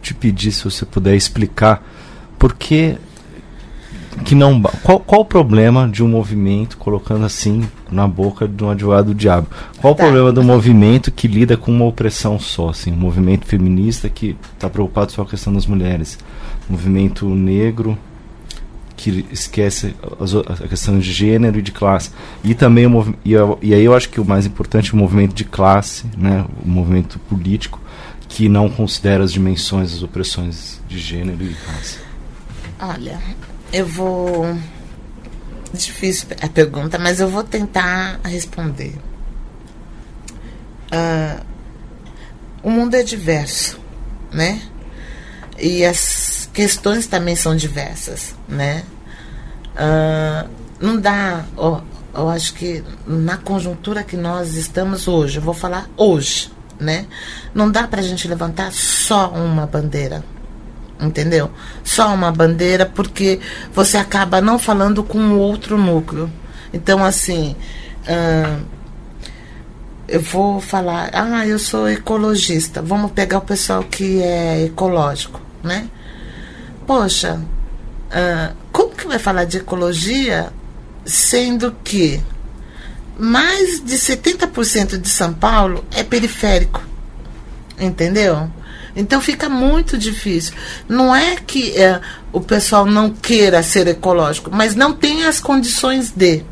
te 0.00 0.14
pedir 0.14 0.52
se 0.52 0.64
você 0.64 0.86
puder 0.86 1.14
explicar 1.14 1.82
por 2.38 2.54
que 2.54 2.96
que 4.24 4.34
não 4.34 4.60
qual, 4.82 5.00
qual 5.00 5.22
o 5.22 5.24
problema 5.24 5.88
de 5.88 6.02
um 6.02 6.08
movimento 6.08 6.76
colocando 6.76 7.24
assim 7.24 7.68
na 7.92 8.08
boca 8.08 8.48
de 8.48 8.64
um 8.64 8.70
advogado 8.70 9.06
do 9.06 9.14
diabo. 9.14 9.46
Qual 9.78 9.94
tá. 9.94 10.02
o 10.02 10.06
problema 10.06 10.32
do 10.32 10.42
movimento 10.42 11.10
que 11.10 11.28
lida 11.28 11.56
com 11.56 11.70
uma 11.70 11.84
opressão 11.84 12.38
só 12.38 12.70
assim? 12.70 12.92
Um 12.92 12.96
movimento 12.96 13.46
feminista 13.46 14.08
que 14.08 14.36
está 14.54 14.68
preocupado 14.68 15.12
só 15.12 15.22
com 15.22 15.28
a 15.28 15.30
questão 15.30 15.52
das 15.52 15.66
mulheres. 15.66 16.18
Um 16.68 16.72
movimento 16.72 17.28
negro 17.28 17.96
que 18.96 19.26
esquece 19.32 19.94
a 20.64 20.68
questão 20.68 20.98
de 20.98 21.12
gênero 21.12 21.58
e 21.58 21.62
de 21.62 21.72
classe. 21.72 22.10
E 22.44 22.54
também 22.54 22.86
o 22.86 23.14
e, 23.24 23.32
e 23.60 23.74
aí 23.74 23.84
eu 23.84 23.94
acho 23.94 24.08
que 24.08 24.20
o 24.20 24.24
mais 24.24 24.46
importante 24.46 24.90
é 24.90 24.94
o 24.94 24.96
movimento 24.96 25.34
de 25.34 25.44
classe 25.44 26.04
né? 26.16 26.44
O 26.64 26.68
movimento 26.68 27.18
político 27.20 27.80
que 28.28 28.48
não 28.48 28.68
considera 28.68 29.24
as 29.24 29.32
dimensões 29.32 29.92
das 29.92 30.02
opressões 30.02 30.80
de 30.88 30.98
gênero 30.98 31.44
e 31.44 31.54
classe. 31.54 31.98
Olha 32.80 33.20
eu 33.72 33.86
vou. 33.86 34.54
Difícil 35.72 36.28
a 36.40 36.48
pergunta, 36.48 36.98
mas 36.98 37.18
eu 37.20 37.28
vou 37.28 37.42
tentar 37.42 38.20
responder. 38.24 38.94
Uh, 40.92 41.42
o 42.62 42.70
mundo 42.70 42.94
é 42.94 43.02
diverso, 43.02 43.80
né? 44.30 44.60
E 45.58 45.84
as 45.84 46.48
questões 46.52 47.06
também 47.06 47.34
são 47.34 47.56
diversas, 47.56 48.34
né? 48.46 48.84
Uh, 49.74 50.48
não 50.78 51.00
dá. 51.00 51.46
Oh, 51.56 51.80
eu 52.14 52.28
acho 52.28 52.52
que 52.54 52.84
na 53.06 53.38
conjuntura 53.38 54.02
que 54.02 54.16
nós 54.16 54.54
estamos 54.54 55.08
hoje, 55.08 55.38
eu 55.38 55.42
vou 55.42 55.54
falar 55.54 55.88
hoje, 55.96 56.52
né? 56.78 57.06
Não 57.54 57.70
dá 57.70 57.88
para 57.88 58.00
a 58.00 58.04
gente 58.04 58.28
levantar 58.28 58.72
só 58.72 59.30
uma 59.30 59.66
bandeira 59.66 60.22
entendeu? 61.02 61.50
Só 61.84 62.14
uma 62.14 62.30
bandeira, 62.30 62.86
porque 62.86 63.40
você 63.74 63.96
acaba 63.96 64.40
não 64.40 64.58
falando 64.58 65.02
com 65.02 65.18
o 65.18 65.38
outro 65.38 65.76
núcleo. 65.76 66.30
Então, 66.72 67.04
assim, 67.04 67.54
eu 70.08 70.20
vou 70.20 70.60
falar, 70.60 71.10
ah, 71.12 71.46
eu 71.46 71.58
sou 71.58 71.88
ecologista. 71.88 72.82
Vamos 72.82 73.12
pegar 73.12 73.38
o 73.38 73.42
pessoal 73.42 73.82
que 73.82 74.22
é 74.22 74.64
ecológico, 74.64 75.40
né? 75.62 75.88
Poxa, 76.86 77.40
uh, 78.10 78.56
como 78.72 78.94
que 78.94 79.06
vai 79.06 79.18
falar 79.18 79.44
de 79.44 79.58
ecologia 79.58 80.52
sendo 81.04 81.74
que 81.82 82.20
mais 83.18 83.82
de 83.82 83.94
70% 83.96 84.98
de 84.98 85.08
São 85.08 85.32
Paulo 85.32 85.84
é 85.92 86.02
periférico? 86.02 86.82
Entendeu? 87.78 88.50
Então 88.94 89.20
fica 89.20 89.48
muito 89.48 89.96
difícil. 89.96 90.54
Não 90.88 91.14
é 91.14 91.36
que 91.36 91.76
é, 91.76 92.00
o 92.32 92.40
pessoal 92.40 92.84
não 92.84 93.10
queira 93.10 93.62
ser 93.62 93.86
ecológico, 93.86 94.50
mas 94.52 94.74
não 94.74 94.92
tem 94.92 95.24
as 95.24 95.40
condições 95.40 96.10
de, 96.10 96.44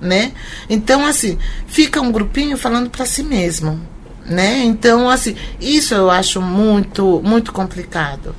né? 0.00 0.32
Então 0.68 1.06
assim 1.06 1.38
fica 1.66 2.00
um 2.00 2.10
grupinho 2.10 2.56
falando 2.56 2.90
para 2.90 3.06
si 3.06 3.22
mesmo, 3.22 3.80
né? 4.24 4.64
Então 4.64 5.08
assim 5.08 5.36
isso 5.60 5.94
eu 5.94 6.10
acho 6.10 6.40
muito 6.40 7.20
muito 7.24 7.52
complicado. 7.52 8.34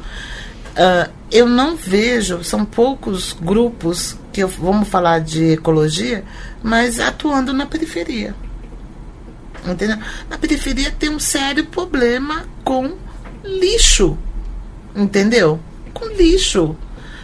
Uh, 0.71 1.09
eu 1.31 1.47
não 1.47 1.75
vejo, 1.75 2.43
são 2.43 2.63
poucos 2.63 3.33
grupos 3.33 4.15
que 4.31 4.43
eu, 4.43 4.47
vamos 4.47 4.87
falar 4.87 5.19
de 5.19 5.53
ecologia, 5.53 6.23
mas 6.61 6.99
atuando 6.99 7.51
na 7.51 7.65
periferia. 7.65 8.35
Entendeu? 9.65 9.97
Na 10.29 10.37
periferia 10.37 10.91
tem 10.91 11.09
um 11.09 11.19
sério 11.19 11.65
problema 11.65 12.45
com 12.63 12.93
lixo. 13.47 14.17
Entendeu? 14.95 15.59
Com 15.93 16.07
lixo. 16.07 16.75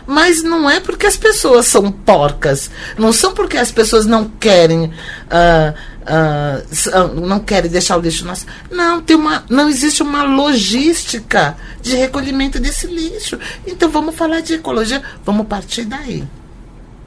Mas 0.05 0.43
não 0.43 0.69
é 0.69 0.79
porque 0.79 1.07
as 1.07 1.15
pessoas 1.15 1.65
são 1.67 1.91
porcas. 1.91 2.69
Não 2.97 3.13
são 3.13 3.33
porque 3.33 3.57
as 3.57 3.71
pessoas 3.71 4.05
não 4.05 4.25
querem. 4.25 4.85
Uh, 4.85 5.73
uh, 6.03 7.21
não 7.21 7.39
querem 7.39 7.71
deixar 7.71 7.97
o 7.97 8.01
lixo 8.01 8.25
nosso. 8.25 8.45
Não, 8.69 9.01
tem 9.01 9.15
uma, 9.15 9.45
não 9.49 9.69
existe 9.69 10.03
uma 10.03 10.23
logística 10.23 11.55
de 11.81 11.95
recolhimento 11.95 12.59
desse 12.59 12.87
lixo. 12.87 13.39
Então 13.65 13.89
vamos 13.89 14.15
falar 14.15 14.41
de 14.41 14.55
ecologia. 14.55 15.01
Vamos 15.23 15.47
partir 15.47 15.85
daí. 15.85 16.23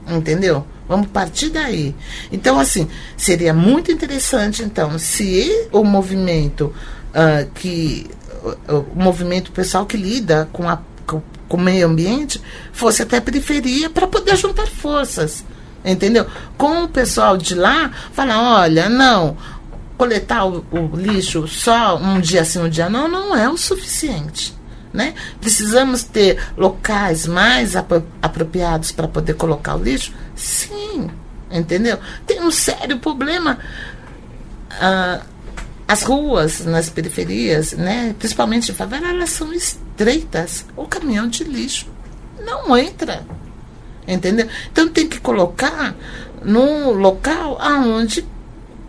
Entendeu? 0.07 0.65
Vamos 0.87 1.07
partir 1.07 1.49
daí. 1.49 1.93
Então, 2.31 2.57
assim, 2.57 2.87
seria 3.17 3.53
muito 3.53 3.91
interessante, 3.91 4.63
então, 4.63 4.97
se 4.97 5.67
o 5.71 5.83
movimento 5.83 6.73
uh, 7.09 7.49
que 7.53 8.09
o, 8.67 8.85
movimento 8.95 9.51
pessoal 9.51 9.85
que 9.85 9.97
lida 9.97 10.47
com, 10.51 10.67
a, 10.67 10.79
com, 11.05 11.21
o 11.49 11.57
meio 11.57 11.87
ambiente 11.87 12.41
fosse 12.71 13.01
até 13.01 13.17
a 13.17 13.21
periferia 13.21 13.89
para 13.89 14.07
poder 14.07 14.35
juntar 14.35 14.67
forças. 14.67 15.43
Entendeu? 15.83 16.27
Com 16.57 16.83
o 16.83 16.87
pessoal 16.87 17.37
de 17.37 17.55
lá, 17.55 17.91
falar, 18.11 18.61
olha, 18.61 18.89
não, 18.89 19.37
coletar 19.97 20.45
o, 20.45 20.65
o, 20.71 20.95
lixo 20.95 21.47
só 21.47 21.97
um 21.97 22.19
dia 22.19 22.43
sim, 22.43 22.59
um 22.59 22.69
dia 22.69 22.89
não, 22.89 23.07
não 23.07 23.35
é 23.35 23.49
o 23.49 23.57
suficiente. 23.57 24.55
Né? 24.93 25.13
Precisamos 25.39 26.03
ter 26.03 26.41
locais 26.57 27.27
mais 27.27 27.75
ap 27.75 27.91
apropriados 28.21 28.91
para 28.91 29.07
poder 29.07 29.33
colocar 29.33 29.75
o 29.75 29.83
lixo? 29.83 30.13
Sim, 30.35 31.09
entendeu? 31.51 31.99
Tem 32.25 32.41
um 32.41 32.51
sério 32.51 32.97
problema. 32.97 33.59
Uh, 34.71 35.36
as 35.87 36.03
ruas 36.03 36.65
nas 36.65 36.89
periferias, 36.89 37.71
né, 37.71 38.13
principalmente 38.19 38.67
de 38.67 38.73
favela, 38.73 39.09
elas 39.09 39.29
são 39.29 39.53
estreitas. 39.53 40.65
O 40.75 40.85
caminhão 40.85 41.27
de 41.27 41.43
lixo 41.45 41.87
não 42.43 42.75
entra. 42.77 43.25
Entendeu? 44.07 44.47
Então 44.71 44.87
tem 44.89 45.07
que 45.07 45.19
colocar 45.19 45.95
num 46.43 46.91
local 46.91 47.57
aonde 47.61 48.25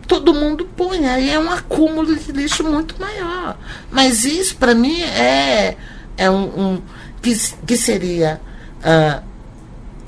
todo 0.07 0.33
mundo 0.33 0.67
põe. 0.75 1.07
Aí 1.07 1.29
é 1.29 1.39
um 1.39 1.49
acúmulo 1.49 2.15
de 2.15 2.31
lixo 2.31 2.63
muito 2.63 2.99
maior. 2.99 3.57
Mas 3.91 4.25
isso, 4.25 4.55
para 4.57 4.73
mim, 4.73 5.01
é, 5.01 5.77
é 6.17 6.29
um, 6.29 6.43
um 6.43 6.81
que, 7.21 7.33
que 7.65 7.77
seria 7.77 8.41
uh, 8.79 9.28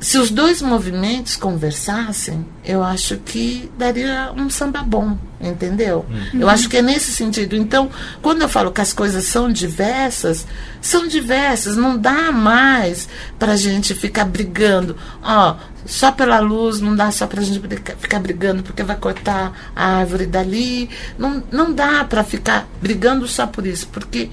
se 0.02 0.18
os 0.18 0.32
dois 0.32 0.64
movimentos 0.64 1.36
conversassem, 1.36 2.43
eu 2.66 2.84
acho 2.84 3.18
que 3.18 3.72
daria 3.78 4.34
um 4.36 4.49
samba 4.49 4.82
bom, 4.82 5.16
entendeu? 5.39 6.08
Uhum. 6.10 6.41
Eu 6.41 6.49
acho 6.49 6.68
que 6.68 6.78
é 6.78 6.82
nesse 6.82 7.12
sentido. 7.12 7.56
Então, 7.56 7.88
quando 8.20 8.41
eu 8.41 8.49
falo 8.49 8.72
que 8.72 8.82
as 8.82 8.93
coisas 8.93 9.26
são 9.26 9.52
diversas, 9.52 10.47
são 10.82 11.08
diversas, 11.08 11.78
não 11.78 11.95
dá 11.95 12.32
mais 12.32 13.08
para 13.38 13.52
a 13.52 13.56
gente 13.56 13.93
ficar 13.93 14.26
brigando. 14.26 14.97
Ó, 15.22 15.56
só 15.86 16.12
pela 16.12 16.39
luz, 16.39 16.82
não 16.82 16.95
dá 16.95 17.12
só 17.12 17.28
para 17.28 17.41
a 17.41 17.43
gente 17.43 17.62
ficar 17.99 18.20
brigando 18.20 18.64
porque 18.64 18.82
vai 18.82 18.95
cortar 18.95 19.72
a 19.76 19.97
árvore 19.97 20.26
dali. 20.26 20.89
Não, 21.16 21.43
não 21.52 21.72
dá 21.72 22.04
para 22.06 22.24
ficar 22.24 22.68
brigando 22.82 23.28
só 23.28 23.45
por 23.45 23.68
isso, 23.68 23.88
porque 23.89 24.32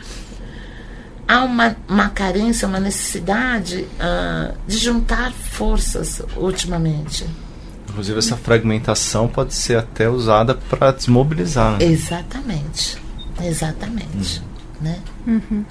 há 1.28 1.44
uma, 1.44 1.76
uma 1.86 2.08
carência, 2.08 2.66
uma 2.66 2.80
necessidade 2.80 3.86
uh, 4.00 4.56
de 4.66 4.78
juntar 4.78 5.30
forças 5.32 6.22
ultimamente. 6.36 7.26
Inclusive, 7.90 8.18
essa 8.18 8.36
fragmentação 8.36 9.28
pode 9.28 9.54
ser 9.54 9.76
até 9.76 10.08
usada 10.08 10.54
para 10.54 10.90
desmobilizar. 10.90 11.78
Né? 11.78 11.84
Exatamente. 11.84 12.96
Exatamente. 13.42 14.40
Uhum. 14.40 14.48
Né? 14.80 14.98
Uhum. 15.26 15.64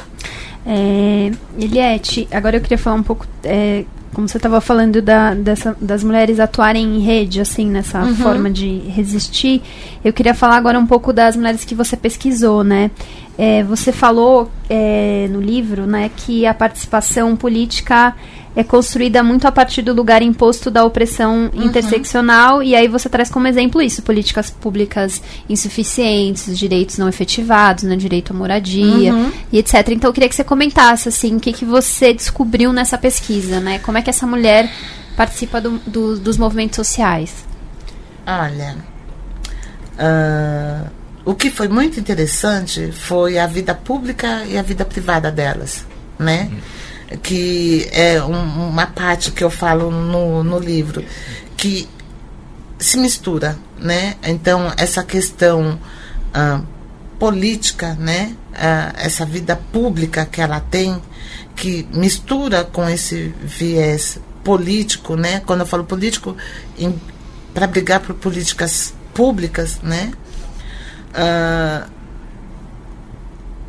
É, 0.65 1.31
Eliette, 1.57 2.27
agora 2.31 2.57
eu 2.57 2.61
queria 2.61 2.77
falar 2.77 2.97
um 2.97 3.03
pouco 3.03 3.25
é, 3.43 3.85
como 4.13 4.27
você 4.27 4.37
estava 4.37 4.59
falando 4.61 5.01
da, 5.01 5.33
dessa, 5.33 5.75
das 5.79 6.03
mulheres 6.03 6.39
atuarem 6.39 6.97
em 6.97 6.99
rede, 6.99 7.41
assim, 7.41 7.67
nessa 7.69 8.03
uhum. 8.03 8.15
forma 8.15 8.49
de 8.49 8.79
resistir, 8.87 9.61
eu 10.03 10.11
queria 10.11 10.33
falar 10.33 10.57
agora 10.57 10.79
um 10.79 10.85
pouco 10.85 11.13
das 11.13 11.35
mulheres 11.35 11.63
que 11.63 11.75
você 11.75 11.95
pesquisou, 11.95 12.63
né? 12.63 12.91
É, 13.37 13.63
você 13.63 13.91
falou 13.91 14.49
é, 14.69 15.27
no 15.29 15.39
livro, 15.39 15.85
né, 15.85 16.09
que 16.15 16.45
a 16.45 16.53
participação 16.53 17.35
política 17.35 18.15
é 18.57 18.63
construída 18.63 19.21
muito 19.21 19.47
a 19.47 19.51
partir 19.51 19.83
do 19.83 19.93
lugar 19.93 20.23
imposto 20.23 20.71
da 20.71 20.83
opressão 20.83 21.51
uhum. 21.53 21.65
interseccional, 21.65 22.63
e 22.63 22.75
aí 22.75 22.87
você 22.87 23.07
traz 23.07 23.29
como 23.29 23.47
exemplo 23.47 23.79
isso, 23.79 24.01
políticas 24.01 24.49
públicas 24.49 25.21
insuficientes, 25.47 26.57
direitos 26.57 26.97
não 26.97 27.07
efetivados, 27.07 27.83
né, 27.83 27.95
direito 27.95 28.33
à 28.33 28.35
moradia, 28.35 29.13
uhum. 29.13 29.31
e 29.51 29.59
etc. 29.59 29.89
Então 29.89 30.09
eu 30.09 30.13
queria 30.13 30.27
que 30.27 30.33
você 30.33 30.43
comentasse, 30.43 31.07
assim, 31.07 31.35
o 31.35 31.39
que, 31.39 31.53
que 31.53 31.63
você 31.63 32.11
descobriu 32.11 32.73
nessa 32.73 32.97
pesquisa, 32.97 33.59
né? 33.59 33.77
Como 33.77 33.99
é 33.99 34.01
que 34.01 34.09
essa 34.09 34.25
mulher 34.25 34.71
participa 35.15 35.61
do, 35.61 35.77
do, 35.85 36.17
dos 36.17 36.35
movimentos 36.35 36.77
sociais? 36.77 37.45
Olha, 38.25 38.75
uh, 39.99 40.89
o 41.23 41.35
que 41.35 41.51
foi 41.51 41.67
muito 41.67 41.99
interessante 41.99 42.91
foi 42.91 43.37
a 43.37 43.45
vida 43.45 43.75
pública 43.75 44.45
e 44.45 44.57
a 44.57 44.63
vida 44.63 44.83
privada 44.83 45.31
delas, 45.31 45.85
né? 46.17 46.49
Uhum 46.51 46.86
que 47.15 47.87
é 47.91 48.21
um, 48.21 48.69
uma 48.69 48.87
parte 48.87 49.31
que 49.31 49.43
eu 49.43 49.49
falo 49.49 49.89
no, 49.89 50.43
no 50.43 50.59
livro, 50.59 51.03
que 51.55 51.87
se 52.77 52.97
mistura, 52.97 53.57
né? 53.77 54.15
Então, 54.23 54.71
essa 54.77 55.03
questão 55.03 55.79
ah, 56.33 56.61
política, 57.17 57.95
né? 57.95 58.35
Ah, 58.53 58.93
essa 58.97 59.25
vida 59.25 59.55
pública 59.55 60.25
que 60.25 60.41
ela 60.41 60.59
tem, 60.59 61.01
que 61.55 61.87
mistura 61.93 62.63
com 62.65 62.87
esse 62.89 63.33
viés 63.41 64.19
político, 64.43 65.15
né? 65.15 65.41
Quando 65.45 65.61
eu 65.61 65.65
falo 65.65 65.85
político, 65.85 66.35
para 67.53 67.67
brigar 67.67 68.01
por 68.01 68.15
políticas 68.15 68.93
públicas, 69.13 69.79
né? 69.81 70.11
Ah, 71.13 71.87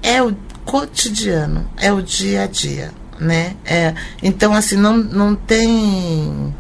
é 0.03 0.23
o 0.23 0.37
cotidiano, 0.65 1.71
é 1.77 1.93
o 1.93 2.03
dia 2.03 2.43
a 2.43 2.47
dia 2.47 2.93
né? 3.21 3.55
É, 3.65 3.95
então, 4.23 4.55
assim, 4.55 4.77
não, 4.77 4.97
não 4.97 5.35
tem 5.35 6.55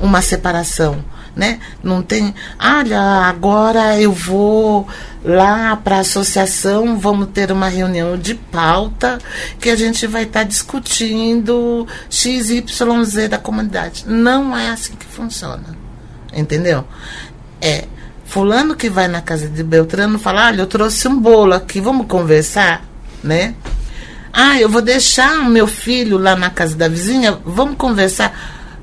uma 0.00 0.22
separação, 0.22 1.04
né? 1.34 1.58
Não 1.82 2.02
tem, 2.02 2.34
olha, 2.60 3.00
agora 3.00 4.00
eu 4.00 4.12
vou 4.12 4.86
lá 5.24 5.74
para 5.76 5.96
a 5.96 6.00
associação, 6.00 6.98
vamos 6.98 7.28
ter 7.28 7.50
uma 7.50 7.68
reunião 7.68 8.16
de 8.16 8.34
pauta 8.34 9.18
que 9.58 9.70
a 9.70 9.76
gente 9.76 10.06
vai 10.06 10.24
estar 10.24 10.40
tá 10.40 10.46
discutindo 10.46 11.86
XYZ 12.10 13.28
da 13.28 13.38
comunidade. 13.38 14.04
Não 14.06 14.56
é 14.56 14.70
assim 14.70 14.94
que 14.94 15.06
funciona. 15.06 15.84
Entendeu? 16.32 16.84
É 17.60 17.84
fulano 18.26 18.74
que 18.74 18.90
vai 18.90 19.06
na 19.06 19.20
casa 19.20 19.48
de 19.48 19.62
Beltrano 19.62 20.18
falar, 20.18 20.48
olha, 20.48 20.62
eu 20.62 20.66
trouxe 20.66 21.06
um 21.06 21.18
bolo 21.18 21.54
aqui, 21.54 21.80
vamos 21.80 22.06
conversar, 22.06 22.84
né? 23.22 23.54
Ah, 24.36 24.60
eu 24.60 24.68
vou 24.68 24.82
deixar 24.82 25.38
o 25.42 25.44
meu 25.44 25.68
filho 25.68 26.18
lá 26.18 26.34
na 26.34 26.50
casa 26.50 26.74
da 26.76 26.88
vizinha, 26.88 27.38
vamos 27.44 27.76
conversar. 27.76 28.36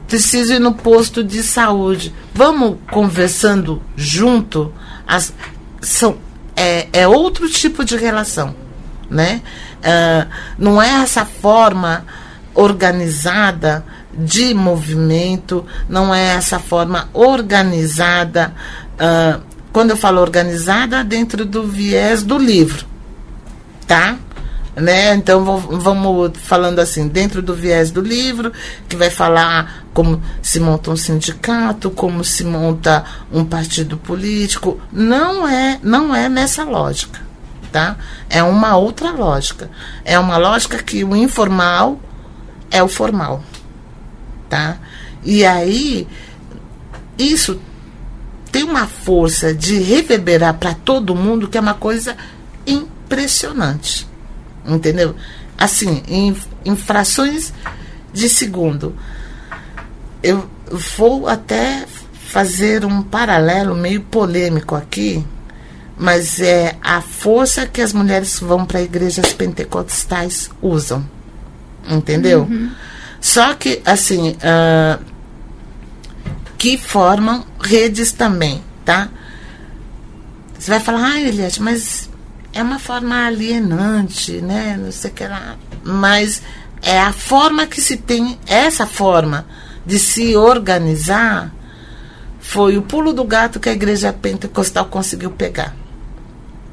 Preciso 0.08 0.54
ir 0.54 0.60
no 0.60 0.74
posto 0.74 1.22
de 1.22 1.44
saúde. 1.44 2.16
Vamos 2.34 2.78
conversando 2.90 3.82
junto. 3.98 4.74
As, 5.06 5.34
são, 5.82 6.18
é, 6.56 6.88
é 6.94 7.06
outro 7.06 7.50
tipo 7.50 7.84
de 7.84 7.98
relação. 7.98 8.56
Né? 9.10 9.42
Uh, 9.80 10.30
não 10.58 10.82
é 10.82 11.02
essa 11.02 11.26
forma 11.26 12.06
organizada 12.54 13.84
de 14.14 14.54
movimento, 14.54 15.66
não 15.90 16.16
é 16.16 16.36
essa 16.36 16.60
forma 16.60 17.10
organizada. 17.14 18.54
Uh, 18.94 19.42
quando 19.74 19.90
eu 19.90 19.98
falo 19.98 20.22
organizada, 20.22 21.04
dentro 21.04 21.44
do 21.46 21.64
viés 21.64 22.24
do 22.24 22.38
livro. 22.38 22.86
Tá? 23.86 24.18
Né? 24.76 25.14
Então 25.16 25.44
vamos 25.44 26.32
falando 26.40 26.80
assim, 26.80 27.08
dentro 27.08 27.42
do 27.42 27.54
viés 27.54 27.92
do 27.92 28.02
livro, 28.02 28.52
que 28.88 28.96
vai 28.96 29.10
falar 29.10 29.86
como 29.94 30.22
se 30.42 30.60
monta 30.60 30.92
um 30.92 30.96
sindicato, 30.96 31.92
como 31.92 32.24
se 32.24 32.44
monta 32.44 33.04
um 33.32 33.44
partido 33.44 33.98
político, 33.98 34.80
não 34.92 35.48
é, 35.48 35.80
não 35.84 36.16
é 36.16 36.30
nessa 36.30 36.64
lógica, 36.64 37.20
tá? 37.72 37.98
É 38.30 38.42
uma 38.42 38.78
outra 38.78 39.12
lógica. 39.12 39.70
É 40.06 40.18
uma 40.18 40.38
lógica 40.38 40.82
que 40.82 41.04
o 41.04 41.16
informal 41.16 42.00
é 42.70 42.82
o 42.82 42.88
formal, 42.88 43.44
tá? 44.50 44.78
E 45.24 45.46
aí 45.46 46.08
isso 47.18 47.60
tem 48.52 48.64
uma 48.64 48.88
força 48.88 49.54
de 49.54 49.80
reverberar 49.80 50.56
para 50.56 50.74
todo 50.74 51.16
mundo 51.16 51.48
que 51.48 51.58
é 51.58 51.62
uma 51.62 51.74
coisa 51.74 52.16
impressionante 52.66 54.11
entendeu? 54.66 55.16
Assim, 55.58 56.04
em, 56.08 56.36
em 56.66 56.76
frações 56.76 57.54
de 58.14 58.28
segundo. 58.28 58.96
Eu 60.24 60.50
vou 60.98 61.28
até 61.28 61.86
fazer 62.14 62.86
um 62.86 63.02
paralelo 63.02 63.76
meio 63.76 64.02
polêmico 64.02 64.76
aqui, 64.76 65.26
mas 65.98 66.40
é 66.40 66.76
a 66.82 67.02
força 67.02 67.68
que 67.68 67.82
as 67.82 67.94
mulheres 67.94 68.40
que 68.40 68.46
vão 68.46 68.66
para 68.66 68.82
igrejas 68.82 69.34
pentecostais 69.34 70.50
usam, 70.62 71.06
entendeu? 71.90 72.44
Uhum. 72.44 72.72
Só 73.20 73.54
que, 73.54 73.82
assim, 73.86 74.32
uh, 74.32 75.04
que 76.58 76.78
formam 76.78 77.46
redes 77.60 78.12
também, 78.12 78.64
tá? 78.86 79.10
Você 80.58 80.72
vai 80.72 80.80
falar, 80.80 81.14
ah, 81.14 81.22
Eliette, 81.22 81.62
mas 81.62 82.10
é 82.54 82.62
uma 82.62 82.80
forma 82.80 83.26
alienante, 83.26 84.42
né? 84.42 84.78
Não 84.82 84.92
sei 84.92 85.12
o 85.12 85.14
que 85.14 85.24
lá. 85.26 85.56
Mas 85.84 86.42
é 86.82 87.00
a 87.00 87.14
forma 87.14 87.66
que 87.66 87.80
se 87.80 87.98
tem, 87.98 88.38
essa 88.46 88.86
forma 88.86 89.46
de 89.86 89.98
se 89.98 90.36
organizar 90.36 91.54
foi 92.40 92.78
o 92.78 92.82
pulo 92.82 93.14
do 93.14 93.24
gato 93.24 93.60
que 93.60 93.70
a 93.70 93.74
igreja 93.74 94.12
pentecostal 94.12 94.86
conseguiu 94.86 95.32
pegar. 95.32 95.76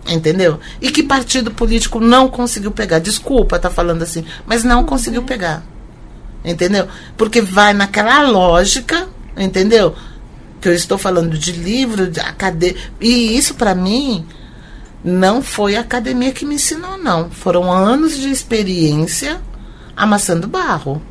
Entendeu? 0.08 0.58
E 0.80 0.90
que 0.90 1.02
partido 1.02 1.50
político 1.50 2.00
não 2.00 2.28
conseguiu 2.28 2.72
pegar. 2.72 2.98
Desculpa 2.98 3.58
tá 3.58 3.70
falando 3.70 4.02
assim, 4.02 4.24
mas 4.46 4.64
não 4.64 4.84
conseguiu 4.84 5.22
pegar. 5.22 5.62
Entendeu? 6.44 6.88
Porque 7.16 7.42
vai 7.42 7.74
naquela 7.74 8.22
lógica, 8.22 9.06
entendeu? 9.36 9.94
Que 10.60 10.68
eu 10.68 10.72
estou 10.72 10.96
falando 10.96 11.36
de 11.36 11.52
livro, 11.52 12.10
de 12.10 12.20
academia. 12.20 12.76
E 13.00 13.36
isso 13.36 13.54
para 13.54 13.74
mim 13.74 14.26
não 15.04 15.42
foi 15.42 15.76
a 15.76 15.80
academia 15.80 16.32
que 16.32 16.44
me 16.44 16.56
ensinou, 16.56 16.98
não. 16.98 17.30
Foram 17.30 17.72
anos 17.72 18.16
de 18.16 18.30
experiência 18.30 19.40
amassando 19.96 20.48
barro. 20.48 21.02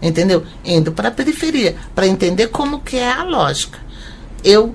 Entendeu? 0.00 0.44
Indo 0.64 0.92
para 0.92 1.08
a 1.08 1.12
periferia, 1.12 1.76
para 1.94 2.06
entender 2.06 2.48
como 2.48 2.80
que 2.80 2.96
é 2.96 3.10
a 3.10 3.22
lógica. 3.22 3.78
Eu 4.42 4.74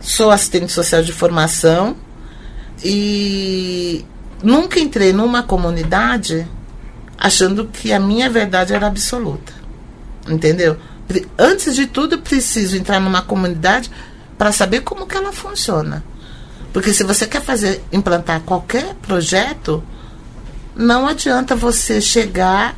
sou 0.00 0.30
assistente 0.30 0.72
social 0.72 1.02
de 1.02 1.12
formação 1.12 1.96
e 2.84 4.04
nunca 4.42 4.78
entrei 4.78 5.12
numa 5.12 5.42
comunidade 5.42 6.46
achando 7.18 7.66
que 7.66 7.92
a 7.92 8.00
minha 8.00 8.28
verdade 8.30 8.72
era 8.72 8.86
absoluta. 8.86 9.52
Entendeu? 10.28 10.76
Antes 11.36 11.74
de 11.74 11.86
tudo, 11.86 12.18
preciso 12.18 12.76
entrar 12.76 13.00
numa 13.00 13.22
comunidade 13.22 13.90
para 14.38 14.52
saber 14.52 14.80
como 14.80 15.06
que 15.06 15.16
ela 15.16 15.32
funciona. 15.32 16.04
Porque 16.72 16.92
se 16.92 17.04
você 17.04 17.26
quer 17.26 17.42
fazer, 17.42 17.82
implantar 17.92 18.40
qualquer 18.40 18.94
projeto, 18.94 19.82
não 20.74 21.06
adianta 21.06 21.54
você 21.54 22.00
chegar 22.00 22.76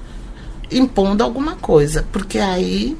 impondo 0.71 1.23
alguma 1.23 1.55
coisa, 1.57 2.05
porque 2.11 2.39
aí 2.39 2.97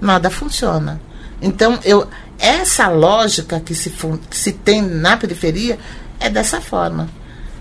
nada 0.00 0.30
funciona. 0.30 1.00
Então, 1.40 1.78
eu, 1.84 2.06
essa 2.38 2.88
lógica 2.88 3.60
que 3.60 3.74
se, 3.74 3.90
que 4.28 4.36
se 4.36 4.52
tem 4.52 4.82
na 4.82 5.16
periferia 5.16 5.78
é 6.18 6.28
dessa 6.28 6.60
forma. 6.60 7.08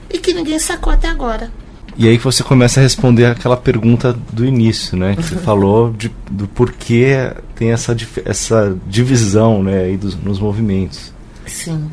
E 0.09 0.17
que 0.17 0.33
ninguém 0.33 0.57
sacou 0.59 0.91
até 0.91 1.07
agora. 1.07 1.51
E 1.95 2.07
aí 2.07 2.17
que 2.17 2.23
você 2.23 2.43
começa 2.43 2.79
a 2.79 2.83
responder 2.83 3.25
aquela 3.25 3.55
pergunta 3.55 4.13
do 4.31 4.43
início, 4.45 4.97
né? 4.97 5.15
Que 5.15 5.23
você 5.23 5.35
falou 5.37 5.91
de, 5.91 6.11
do 6.29 6.47
porquê 6.47 7.31
tem 7.55 7.71
essa, 7.71 7.95
essa 8.25 8.75
divisão 8.87 9.61
né, 9.61 9.83
aí 9.83 9.97
dos, 9.97 10.15
nos 10.15 10.39
movimentos. 10.39 11.13
Sim. 11.45 11.89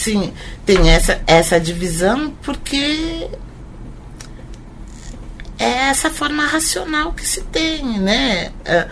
Sim, 0.00 0.32
tem 0.64 0.88
essa, 0.88 1.20
essa 1.26 1.60
divisão 1.60 2.30
porque 2.42 3.28
é 5.58 5.90
essa 5.90 6.08
forma 6.08 6.42
racional 6.46 7.12
que 7.12 7.28
se 7.28 7.42
tem, 7.42 8.00
né? 8.00 8.50
É, 8.64 8.88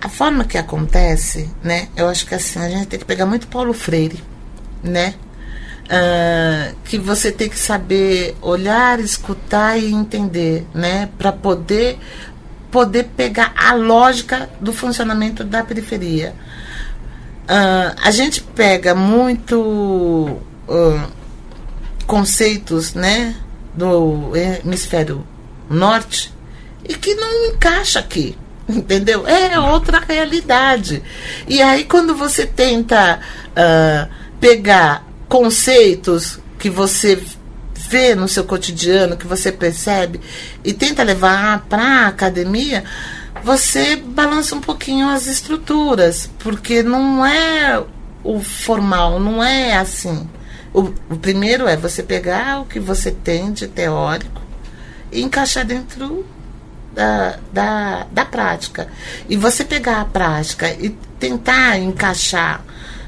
a 0.00 0.08
forma 0.08 0.42
que 0.46 0.56
acontece, 0.56 1.50
né? 1.62 1.88
Eu 1.94 2.08
acho 2.08 2.24
que 2.24 2.34
assim, 2.34 2.60
a 2.60 2.70
gente 2.70 2.86
tem 2.86 2.98
que 2.98 3.04
pegar 3.04 3.26
muito 3.26 3.46
Paulo 3.48 3.74
Freire, 3.74 4.24
né? 4.82 5.16
Uh, 5.84 6.74
que 6.84 6.96
você 6.96 7.30
tem 7.30 7.50
que 7.50 7.58
saber 7.58 8.38
olhar, 8.40 9.00
escutar 9.00 9.76
e 9.76 9.92
entender, 9.92 10.66
né? 10.72 11.10
Para 11.18 11.30
poder 11.30 11.98
poder 12.70 13.04
pegar 13.14 13.52
a 13.54 13.74
lógica 13.74 14.48
do 14.58 14.72
funcionamento 14.72 15.44
da 15.44 15.62
periferia. 15.62 16.34
Uh, 17.48 17.96
a 18.02 18.10
gente 18.10 18.42
pega 18.42 18.94
muito 18.94 19.58
uh, 19.58 21.12
conceitos, 22.06 22.92
né, 22.92 23.34
do 23.72 24.32
hemisfério 24.36 25.26
norte 25.70 26.30
e 26.86 26.94
que 26.94 27.14
não 27.14 27.46
encaixa 27.46 28.00
aqui, 28.00 28.36
entendeu? 28.68 29.26
É 29.26 29.58
outra 29.58 29.98
realidade. 29.98 31.02
E 31.46 31.62
aí 31.62 31.84
quando 31.84 32.14
você 32.14 32.44
tenta 32.44 33.18
uh, 33.50 34.12
pegar 34.38 35.06
conceitos 35.26 36.38
que 36.58 36.68
você 36.68 37.22
vê 37.88 38.14
no 38.14 38.28
seu 38.28 38.44
cotidiano, 38.44 39.16
que 39.16 39.26
você 39.26 39.50
percebe, 39.50 40.20
e 40.62 40.74
tenta 40.74 41.02
levar 41.02 41.66
para 41.68 41.82
a 41.82 42.06
academia, 42.08 42.84
você 43.42 43.96
balança 43.96 44.54
um 44.54 44.60
pouquinho 44.60 45.08
as 45.08 45.26
estruturas, 45.26 46.30
porque 46.38 46.82
não 46.82 47.24
é 47.24 47.82
o 48.22 48.40
formal, 48.40 49.18
não 49.18 49.42
é 49.42 49.76
assim. 49.76 50.28
O, 50.72 50.92
o 51.10 51.16
primeiro 51.16 51.66
é 51.66 51.76
você 51.76 52.02
pegar 52.02 52.60
o 52.60 52.64
que 52.66 52.78
você 52.78 53.10
tem 53.10 53.52
de 53.52 53.66
teórico 53.66 54.42
e 55.10 55.22
encaixar 55.22 55.64
dentro 55.64 56.26
da, 56.94 57.38
da, 57.52 58.06
da 58.10 58.24
prática. 58.24 58.88
E 59.28 59.36
você 59.36 59.64
pegar 59.64 60.00
a 60.00 60.04
prática 60.04 60.70
e 60.70 60.90
tentar 61.18 61.78
encaixar 61.78 62.62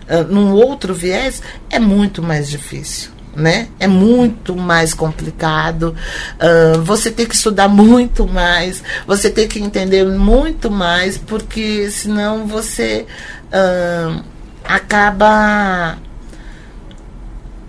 uh, 0.08 0.24
num 0.32 0.52
outro 0.52 0.94
viés 0.94 1.42
é 1.68 1.78
muito 1.78 2.22
mais 2.22 2.48
difícil 2.48 3.19
né? 3.34 3.68
É 3.78 3.86
muito 3.86 4.56
mais 4.56 4.92
complicado. 4.94 5.94
Uh, 6.36 6.82
você 6.82 7.10
tem 7.10 7.26
que 7.26 7.34
estudar 7.34 7.68
muito 7.68 8.26
mais, 8.26 8.82
você 9.06 9.30
tem 9.30 9.46
que 9.46 9.60
entender 9.60 10.04
muito 10.04 10.70
mais, 10.70 11.16
porque 11.16 11.90
senão 11.90 12.46
você 12.46 13.06
uh, 13.46 14.22
acaba 14.64 15.98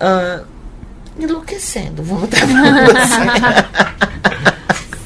uh, 0.01 0.45
enlouquecendo. 1.20 2.03
Vou 2.03 2.20
botar 2.20 2.38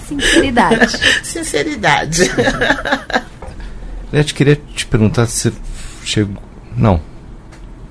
Sinceridade. 0.08 1.00
Sinceridade. 1.24 2.32
Eu 4.14 4.24
te 4.24 4.34
queria 4.34 4.56
te 4.56 4.86
perguntar 4.86 5.26
se 5.26 5.50
você 5.50 5.58
chegou. 6.04 6.42
Não. 6.78 7.02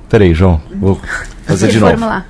Peraí, 0.09 0.33
João. 0.33 0.63
Vou 0.77 1.01
fazer 1.47 1.69
de 1.69 1.81
novo. 1.81 2.01
lá. 2.01 2.25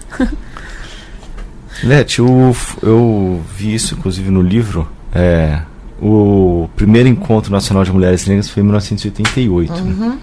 Lete, 1.83 2.21
eu, 2.21 2.57
eu 2.83 3.43
vi 3.57 3.75
isso 3.75 3.95
inclusive 3.95 4.31
no 4.31 4.41
livro. 4.41 4.89
É, 5.13 5.61
o 6.01 6.69
primeiro 6.77 7.09
encontro 7.09 7.53
nacional 7.53 7.85
de 7.85 7.93
mulheres 7.93 8.27
negras 8.27 8.49
foi 8.49 8.63
em 8.63 8.65
1988. 8.65 9.73
Né? 9.73 9.81
Uhum. 9.81 10.11
Né? 10.11 10.19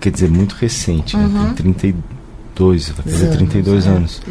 Quer 0.00 0.10
dizer, 0.10 0.30
muito 0.30 0.54
recente, 0.54 1.16
uhum. 1.16 1.28
né? 1.28 1.52
Tem 1.56 1.72
32, 1.72 2.88
vai 2.90 3.04
fazer 3.04 3.26
anos, 3.26 3.36
32 3.36 3.86
é, 3.86 3.88
anos. 3.90 4.22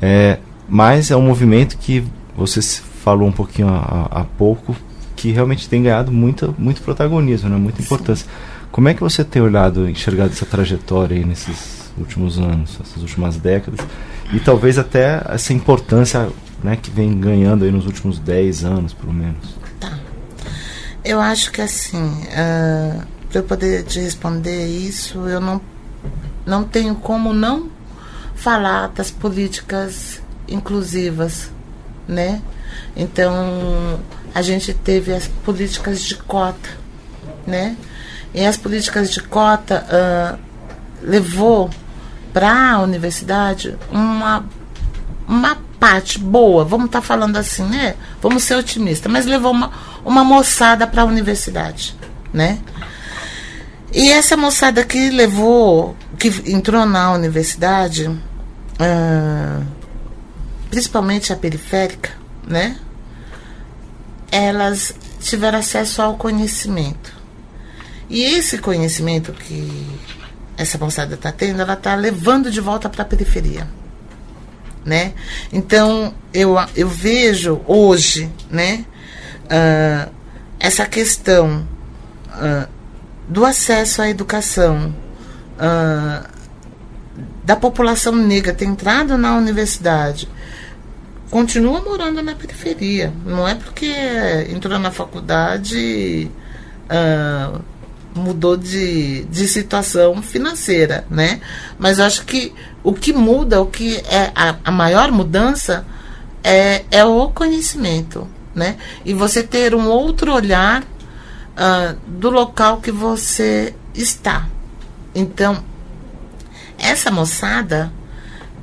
É, 0.00 0.38
mas 0.68 1.10
é 1.10 1.16
um 1.16 1.22
movimento 1.22 1.76
que 1.76 2.04
você 2.34 2.60
falou 3.04 3.28
um 3.28 3.32
pouquinho 3.32 3.68
há, 3.68 4.08
há 4.10 4.24
pouco, 4.24 4.74
que 5.14 5.30
realmente 5.30 5.68
tem 5.68 5.82
ganhado 5.82 6.10
muita, 6.10 6.54
muito 6.58 6.80
protagonismo, 6.80 7.50
né? 7.50 7.56
muita 7.56 7.82
importância. 7.82 8.24
Sim. 8.24 8.32
Como 8.72 8.88
é 8.88 8.94
que 8.94 9.00
você 9.00 9.22
tem 9.24 9.42
olhado, 9.42 9.88
enxergado 9.88 10.32
essa 10.32 10.46
trajetória 10.46 11.16
aí 11.16 11.24
nesses 11.24 11.79
últimos 12.00 12.38
anos, 12.38 12.78
essas 12.80 13.02
últimas 13.02 13.36
décadas, 13.36 13.80
e 14.32 14.40
talvez 14.40 14.78
até 14.78 15.22
essa 15.28 15.52
importância 15.52 16.28
né, 16.62 16.76
que 16.76 16.90
vem 16.90 17.18
ganhando 17.18 17.64
aí 17.64 17.70
nos 17.70 17.86
últimos 17.86 18.18
10 18.18 18.64
anos, 18.64 18.92
pelo 18.92 19.12
menos. 19.12 19.56
Tá. 19.78 19.98
Eu 21.04 21.20
acho 21.20 21.50
que 21.50 21.60
assim, 21.60 22.04
uh, 22.04 23.06
para 23.28 23.38
eu 23.40 23.44
poder 23.44 23.84
te 23.84 24.00
responder 24.00 24.66
isso, 24.66 25.26
eu 25.28 25.40
não, 25.40 25.60
não 26.46 26.64
tenho 26.64 26.94
como 26.94 27.32
não 27.32 27.68
falar 28.34 28.88
das 28.88 29.10
políticas 29.10 30.22
inclusivas, 30.48 31.50
né? 32.08 32.42
Então, 32.96 34.00
a 34.34 34.42
gente 34.42 34.72
teve 34.72 35.12
as 35.12 35.28
políticas 35.28 36.02
de 36.02 36.16
cota, 36.16 36.70
né? 37.46 37.76
E 38.32 38.44
as 38.44 38.56
políticas 38.56 39.10
de 39.10 39.22
cota 39.22 39.84
uh, 39.90 40.38
levou 41.02 41.70
para 42.32 42.72
a 42.72 42.80
universidade 42.80 43.76
uma, 43.90 44.44
uma 45.26 45.56
parte 45.78 46.18
boa, 46.18 46.64
vamos 46.64 46.86
estar 46.86 47.00
tá 47.00 47.06
falando 47.06 47.36
assim, 47.36 47.64
né? 47.64 47.94
Vamos 48.20 48.44
ser 48.44 48.54
otimistas, 48.54 49.10
mas 49.10 49.24
levou 49.24 49.52
uma, 49.52 49.70
uma 50.04 50.22
moçada 50.22 50.86
para 50.86 51.02
a 51.02 51.06
universidade, 51.06 51.96
né? 52.32 52.58
E 53.92 54.10
essa 54.12 54.36
moçada 54.36 54.84
que 54.84 55.10
levou, 55.10 55.96
que 56.18 56.28
entrou 56.46 56.86
na 56.86 57.12
universidade, 57.12 58.06
uh, 58.06 59.66
principalmente 60.70 61.32
a 61.32 61.36
periférica, 61.36 62.10
né? 62.46 62.76
Elas 64.30 64.94
tiveram 65.20 65.58
acesso 65.58 66.02
ao 66.02 66.14
conhecimento. 66.16 67.18
E 68.08 68.22
esse 68.22 68.58
conhecimento 68.58 69.32
que 69.32 69.86
essa 70.60 70.76
moçada 70.76 71.14
está 71.14 71.32
tendo, 71.32 71.62
ela 71.62 71.72
está 71.72 71.94
levando 71.94 72.50
de 72.50 72.60
volta 72.60 72.88
para 72.88 73.02
a 73.02 73.04
periferia. 73.06 73.66
Né? 74.84 75.14
Então, 75.50 76.14
eu, 76.34 76.54
eu 76.76 76.86
vejo 76.86 77.62
hoje 77.66 78.30
né, 78.50 78.84
uh, 79.44 80.12
essa 80.58 80.84
questão 80.84 81.66
uh, 82.28 82.68
do 83.26 83.44
acesso 83.44 84.02
à 84.02 84.10
educação, 84.10 84.94
uh, 85.56 86.28
da 87.42 87.56
população 87.56 88.14
negra 88.14 88.52
ter 88.52 88.66
entrado 88.66 89.16
na 89.16 89.36
universidade, 89.36 90.28
continua 91.30 91.80
morando 91.80 92.22
na 92.22 92.34
periferia. 92.34 93.12
Não 93.24 93.48
é 93.48 93.54
porque 93.54 93.90
entrou 94.50 94.78
na 94.78 94.90
faculdade. 94.90 96.30
Uh, 96.84 97.69
mudou 98.14 98.56
de, 98.56 99.24
de 99.24 99.46
situação 99.46 100.20
financeira, 100.22 101.04
né? 101.10 101.40
Mas 101.78 101.98
eu 101.98 102.04
acho 102.04 102.24
que 102.24 102.52
o 102.82 102.92
que 102.92 103.12
muda, 103.12 103.60
o 103.60 103.66
que 103.66 103.96
é 104.08 104.32
a, 104.34 104.56
a 104.64 104.70
maior 104.70 105.12
mudança 105.12 105.86
é, 106.42 106.84
é 106.90 107.04
o 107.04 107.28
conhecimento, 107.30 108.26
né? 108.54 108.76
E 109.04 109.14
você 109.14 109.42
ter 109.42 109.74
um 109.74 109.88
outro 109.88 110.32
olhar 110.32 110.82
uh, 110.82 111.96
do 112.06 112.30
local 112.30 112.80
que 112.80 112.90
você 112.90 113.74
está. 113.94 114.48
Então, 115.14 115.62
essa 116.78 117.10
moçada, 117.10 117.92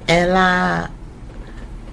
ela 0.08 0.90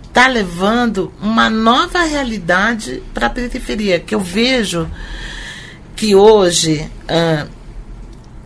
está 0.09 0.29
levando 0.29 1.13
uma 1.21 1.51
nova 1.51 2.03
realidade 2.03 3.03
para 3.13 3.27
a 3.27 3.31
periferia, 3.31 3.99
que 3.99 4.15
eu 4.15 4.21
vejo 4.21 4.89
que 5.97 6.14
hoje 6.14 6.90
uh, 7.05 7.49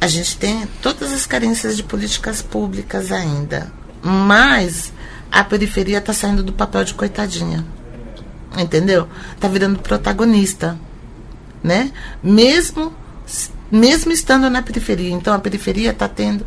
a 0.01 0.07
gente 0.07 0.37
tem 0.37 0.67
todas 0.83 1.13
as 1.13 1.27
carências 1.27 1.77
de 1.77 1.83
políticas 1.83 2.43
públicas 2.43 3.11
ainda, 3.11 3.73
mas 4.03 4.93
a 5.31 5.43
periferia 5.43 5.99
está 5.99 6.13
saindo 6.13 6.43
do 6.43 6.53
papel 6.53 6.85
de 6.85 6.95
coitadinha, 6.95 7.65
entendeu? 8.57 9.09
Está 9.35 9.49
virando 9.49 9.79
protagonista, 9.81 10.79
né? 11.63 11.91
Mesmo 12.23 12.93
mesmo 13.71 14.11
estando 14.13 14.49
na 14.49 14.63
periferia, 14.63 15.11
então 15.11 15.35
a 15.35 15.39
periferia 15.39 15.91
está 15.91 16.09
tendo 16.09 16.47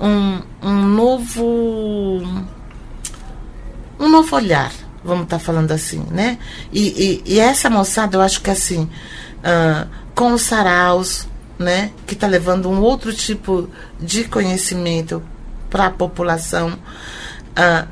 um, 0.00 0.40
um 0.62 0.74
novo 0.86 2.22
um 3.98 4.08
novo 4.08 4.36
olhar, 4.36 4.72
vamos 5.04 5.24
estar 5.24 5.38
tá 5.38 5.44
falando 5.44 5.72
assim, 5.72 6.06
né? 6.10 6.38
E, 6.72 7.22
e, 7.26 7.34
e, 7.34 7.38
essa 7.38 7.68
moçada, 7.68 8.16
eu 8.16 8.22
acho 8.22 8.40
que 8.40 8.50
assim 8.50 8.88
uh, 9.38 9.88
com 10.14 10.32
os 10.32 10.42
saraus, 10.42 11.28
né, 11.58 11.90
que 12.06 12.14
está 12.14 12.26
levando 12.26 12.68
um 12.68 12.80
outro 12.80 13.12
tipo 13.12 13.68
de 14.00 14.24
conhecimento 14.24 15.22
para 15.70 15.86
a 15.86 15.90
população. 15.90 16.78
Ah, 17.54 17.86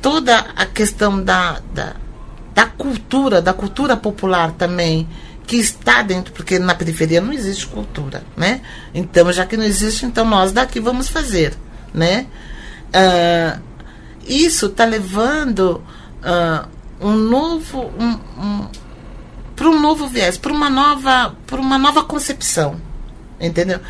toda 0.00 0.38
a 0.56 0.66
questão 0.66 1.22
da, 1.22 1.60
da, 1.72 1.94
da 2.54 2.66
cultura, 2.66 3.40
da 3.40 3.52
cultura 3.52 3.96
popular 3.96 4.52
também, 4.52 5.08
que 5.46 5.56
está 5.56 6.02
dentro, 6.02 6.32
porque 6.32 6.58
na 6.58 6.74
periferia 6.74 7.20
não 7.20 7.32
existe 7.32 7.66
cultura, 7.66 8.22
né? 8.36 8.62
Então, 8.94 9.32
já 9.32 9.44
que 9.44 9.56
não 9.56 9.64
existe, 9.64 10.06
então 10.06 10.24
nós 10.24 10.52
daqui 10.52 10.80
vamos 10.80 11.08
fazer, 11.08 11.54
né? 11.92 12.26
Ah, 12.92 13.58
isso 14.26 14.66
está 14.66 14.84
levando 14.84 15.82
ah, 16.22 16.66
um 17.00 17.12
novo 17.12 17.90
um, 17.98 18.42
um, 18.42 18.68
para 19.54 19.68
um 19.68 19.80
novo 19.80 20.06
viés, 20.08 20.36
para 20.36 20.52
uma 20.52 20.70
nova 20.70 21.36
para 21.46 21.60
uma 21.60 21.78
nova 21.78 22.04
concepção, 22.04 22.80
entendeu? 23.40 23.80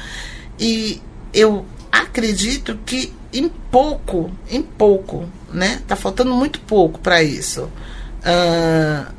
E 0.59 1.01
eu 1.33 1.65
acredito 1.91 2.79
que 2.85 3.13
em 3.33 3.49
pouco, 3.49 4.31
em 4.51 4.63
pouco, 4.63 5.29
né? 5.53 5.81
Tá 5.87 5.97
faltando 5.97 6.35
muito 6.35 6.61
pouco 6.61 6.99
para 7.01 7.23
isso. 7.23 7.71
Uh, 8.25 9.13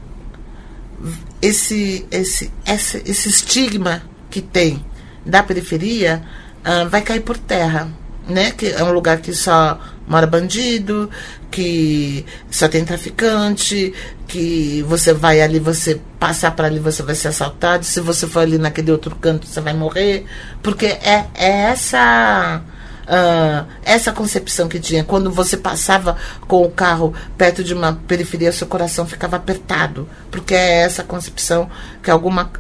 esse, 1.41 2.05
esse, 2.11 2.51
esse, 2.65 3.03
esse 3.05 3.29
estigma 3.29 4.03
que 4.29 4.41
tem 4.41 4.85
da 5.25 5.43
periferia 5.43 6.23
uh, 6.59 6.87
vai 6.89 7.01
cair 7.01 7.21
por 7.21 7.37
terra, 7.37 7.91
né? 8.27 8.51
Que 8.51 8.67
é 8.67 8.83
um 8.83 8.91
lugar 8.91 9.19
que 9.19 9.33
só 9.33 9.79
mora 10.07 10.27
bandido, 10.27 11.09
que 11.49 12.25
só 12.49 12.67
tem 12.67 12.83
traficante, 12.83 13.93
que 14.27 14.83
você 14.87 15.13
vai 15.13 15.41
ali, 15.41 15.59
você 15.59 16.01
passar 16.19 16.51
para 16.51 16.67
ali, 16.67 16.79
você 16.79 17.03
vai 17.03 17.15
ser 17.15 17.29
assaltado. 17.29 17.85
Se 17.85 17.99
você 17.99 18.27
for 18.27 18.39
ali 18.39 18.57
naquele 18.57 18.91
outro 18.91 19.15
canto, 19.15 19.47
você 19.47 19.61
vai 19.61 19.73
morrer. 19.73 20.25
Porque 20.61 20.85
é, 20.85 21.27
é 21.35 21.49
essa. 21.71 22.61
Uh, 23.03 23.67
essa 23.83 24.11
concepção 24.11 24.69
que 24.69 24.79
tinha. 24.79 25.03
Quando 25.03 25.29
você 25.29 25.57
passava 25.57 26.17
com 26.47 26.63
o 26.63 26.71
carro 26.71 27.13
perto 27.37 27.63
de 27.63 27.73
uma 27.73 27.93
periferia, 28.07 28.51
seu 28.51 28.67
coração 28.67 29.05
ficava 29.05 29.35
apertado. 29.35 30.07
Porque 30.31 30.55
é 30.55 30.83
essa 30.83 31.03
concepção 31.03 31.69
que 32.01 32.09
alguma 32.09 32.51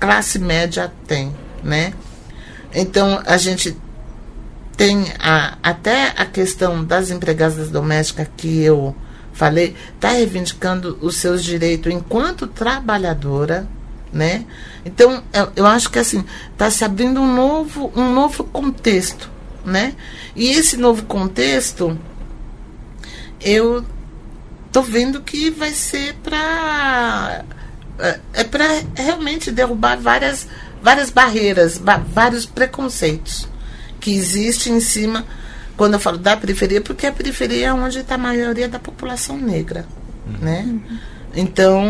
classe 0.00 0.38
média 0.38 0.92
tem, 1.06 1.34
né? 1.62 1.92
Então, 2.74 3.22
a 3.24 3.36
gente 3.36 3.76
tem 4.76 5.12
a, 5.18 5.56
até 5.62 6.08
a 6.16 6.26
questão 6.26 6.84
das 6.84 7.10
empregadas 7.10 7.70
domésticas 7.70 8.28
que 8.36 8.62
eu 8.62 8.94
falei, 9.32 9.74
está 9.94 10.10
reivindicando 10.10 10.98
os 11.00 11.16
seus 11.16 11.42
direitos 11.42 11.92
enquanto 11.92 12.46
trabalhadora, 12.46 13.66
né? 14.12 14.44
Então, 14.84 15.22
eu, 15.32 15.52
eu 15.56 15.66
acho 15.66 15.90
que 15.90 15.98
assim, 15.98 16.24
está 16.52 16.70
se 16.70 16.84
abrindo 16.84 17.20
um 17.20 17.34
novo, 17.34 17.92
um 17.96 18.12
novo 18.12 18.44
contexto, 18.44 19.28
né? 19.64 19.94
E 20.36 20.50
esse 20.50 20.76
novo 20.76 21.04
contexto, 21.04 21.98
eu 23.40 23.84
tô 24.70 24.82
vendo 24.82 25.20
que 25.20 25.50
vai 25.50 25.72
ser 25.72 26.14
para 26.22 27.44
é, 27.98 28.20
é 28.32 28.44
para 28.44 28.66
realmente 28.96 29.50
derrubar 29.50 29.96
várias 29.96 30.46
várias 30.82 31.10
barreiras, 31.10 31.80
vários 32.12 32.44
preconceitos 32.44 33.48
que 34.04 34.14
existem 34.14 34.74
em 34.74 34.80
cima, 34.80 35.24
quando 35.78 35.94
eu 35.94 35.98
falo 35.98 36.18
da 36.18 36.36
periferia, 36.36 36.82
porque 36.82 37.06
a 37.06 37.12
periferia 37.12 37.68
é 37.68 37.72
onde 37.72 38.00
está 38.00 38.16
a 38.16 38.18
maioria 38.18 38.68
da 38.68 38.78
população 38.78 39.38
negra, 39.38 39.86
uhum. 40.26 40.44
né? 40.44 40.78
Então, 41.34 41.82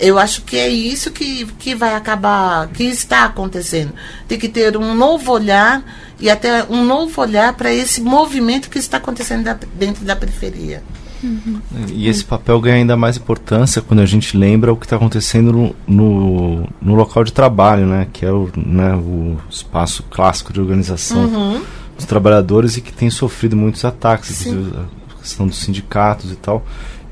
eu 0.00 0.18
acho 0.18 0.42
que 0.42 0.56
é 0.58 0.68
isso 0.68 1.12
que, 1.12 1.46
que 1.60 1.76
vai 1.76 1.94
acabar, 1.94 2.66
que 2.68 2.82
está 2.82 3.24
acontecendo. 3.24 3.94
Tem 4.26 4.36
que 4.36 4.48
ter 4.48 4.76
um 4.76 4.94
novo 4.94 5.30
olhar 5.30 5.84
e 6.18 6.28
até 6.28 6.64
um 6.64 6.84
novo 6.84 7.20
olhar 7.20 7.52
para 7.52 7.72
esse 7.72 8.00
movimento 8.00 8.68
que 8.68 8.80
está 8.80 8.96
acontecendo 8.96 9.44
da, 9.44 9.56
dentro 9.74 10.04
da 10.04 10.16
periferia. 10.16 10.82
Uhum. 11.24 11.60
E 11.90 12.06
esse 12.06 12.22
papel 12.22 12.60
ganha 12.60 12.76
ainda 12.76 12.96
mais 12.96 13.16
importância 13.16 13.80
quando 13.80 14.00
a 14.00 14.06
gente 14.06 14.36
lembra 14.36 14.72
o 14.72 14.76
que 14.76 14.84
está 14.84 14.96
acontecendo 14.96 15.52
no, 15.52 15.74
no, 15.86 16.68
no, 16.82 16.94
local 16.94 17.24
de 17.24 17.32
trabalho, 17.32 17.86
né? 17.86 18.06
Que 18.12 18.26
é 18.26 18.30
o, 18.30 18.50
né, 18.54 18.94
o 18.94 19.38
espaço 19.48 20.02
clássico 20.10 20.52
de 20.52 20.60
organização 20.60 21.24
uhum. 21.24 21.62
dos 21.96 22.04
trabalhadores 22.04 22.76
e 22.76 22.82
que 22.82 22.92
tem 22.92 23.08
sofrido 23.08 23.56
muitos 23.56 23.84
ataques, 23.86 24.46
a 24.46 25.18
questão 25.18 25.46
dos 25.46 25.56
sindicatos 25.58 26.30
e 26.30 26.36
tal. 26.36 26.62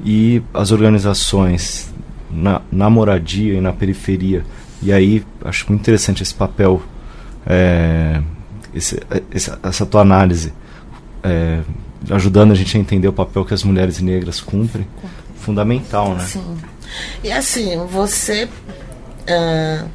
E 0.04 0.42
as 0.52 0.72
organizações 0.72 1.90
na, 2.30 2.60
na 2.70 2.90
moradia 2.90 3.54
e 3.54 3.60
na 3.60 3.72
periferia. 3.72 4.44
E 4.82 4.92
aí 4.92 5.24
acho 5.42 5.66
muito 5.68 5.80
interessante 5.80 6.22
esse 6.22 6.34
papel, 6.34 6.82
é, 7.46 8.20
esse, 8.74 9.00
essa 9.62 9.86
tua 9.86 10.02
análise. 10.02 10.52
É, 11.22 11.60
ajudando 12.10 12.52
a 12.52 12.54
gente 12.54 12.76
a 12.76 12.80
entender 12.80 13.08
o 13.08 13.12
papel 13.12 13.44
que 13.44 13.54
as 13.54 13.62
mulheres 13.62 14.00
negras 14.00 14.40
cumprem, 14.40 14.86
fundamental, 15.36 16.14
né? 16.14 16.24
Sim. 16.24 16.58
E 17.22 17.32
assim, 17.32 17.76
você. 17.86 18.44
Uh, 18.44 19.88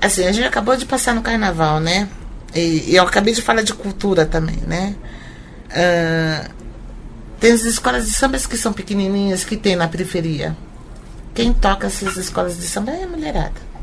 assim, 0.00 0.26
a 0.26 0.32
gente 0.32 0.46
acabou 0.46 0.76
de 0.76 0.86
passar 0.86 1.14
no 1.14 1.22
carnaval, 1.22 1.80
né? 1.80 2.08
E, 2.54 2.90
e 2.90 2.96
eu 2.96 3.02
acabei 3.02 3.34
de 3.34 3.42
falar 3.42 3.62
de 3.62 3.74
cultura 3.74 4.24
também, 4.24 4.56
né? 4.66 4.94
Uh, 5.70 6.50
tem 7.40 7.52
as 7.52 7.62
escolas 7.62 8.06
de 8.06 8.12
samba 8.12 8.38
que 8.38 8.56
são 8.56 8.72
pequenininhas 8.72 9.44
que 9.44 9.56
tem 9.56 9.76
na 9.76 9.88
periferia. 9.88 10.56
Quem 11.34 11.52
toca 11.52 11.88
essas 11.88 12.16
escolas 12.16 12.56
de 12.56 12.62
samba 12.62 12.92
é 12.92 13.04
a 13.04 13.08
mulherada. 13.08 13.74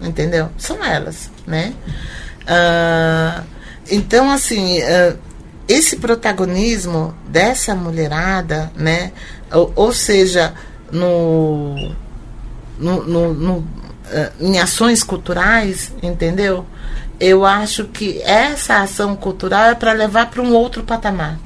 Entendeu? 0.00 0.50
São 0.56 0.82
elas, 0.84 1.30
né? 1.46 1.74
Uh, 2.42 3.44
então, 3.90 4.30
assim, 4.30 4.80
uh, 4.82 5.18
esse 5.66 5.96
protagonismo 5.96 7.14
dessa 7.26 7.74
mulherada, 7.74 8.70
né? 8.76 9.12
Ou, 9.52 9.72
ou 9.74 9.92
seja, 9.92 10.54
no, 10.90 11.94
no, 12.78 13.04
no, 13.04 13.34
no 13.34 13.52
uh, 13.58 14.32
em 14.40 14.58
ações 14.58 15.02
culturais, 15.02 15.92
entendeu? 16.02 16.66
Eu 17.18 17.44
acho 17.44 17.84
que 17.84 18.20
essa 18.22 18.82
ação 18.82 19.16
cultural 19.16 19.70
é 19.70 19.74
para 19.74 19.92
levar 19.92 20.30
para 20.30 20.42
um 20.42 20.52
outro 20.52 20.82
patamar. 20.82 21.38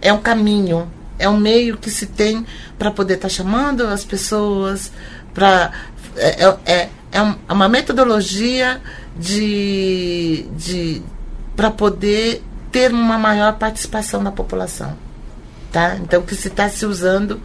É 0.00 0.12
um 0.12 0.18
caminho, 0.18 0.90
é 1.18 1.28
um 1.28 1.36
meio 1.36 1.76
que 1.76 1.90
se 1.90 2.06
tem 2.06 2.46
para 2.78 2.90
poder 2.90 3.14
estar 3.14 3.28
tá 3.28 3.34
chamando 3.34 3.86
as 3.86 4.04
pessoas, 4.04 4.92
para 5.34 5.72
é, 6.16 6.44
é, 6.44 6.58
é, 6.66 6.88
é 7.12 7.52
uma 7.52 7.68
metodologia 7.68 8.80
de, 9.16 10.46
de 10.56 11.02
para 11.56 11.70
poder 11.70 12.42
ter 12.70 12.92
uma 12.92 13.18
maior 13.18 13.54
participação 13.54 14.22
da 14.22 14.30
população. 14.30 14.96
Tá? 15.72 15.96
Então, 15.96 16.22
que 16.22 16.34
se 16.34 16.48
está 16.48 16.68
se 16.68 16.84
usando 16.84 17.40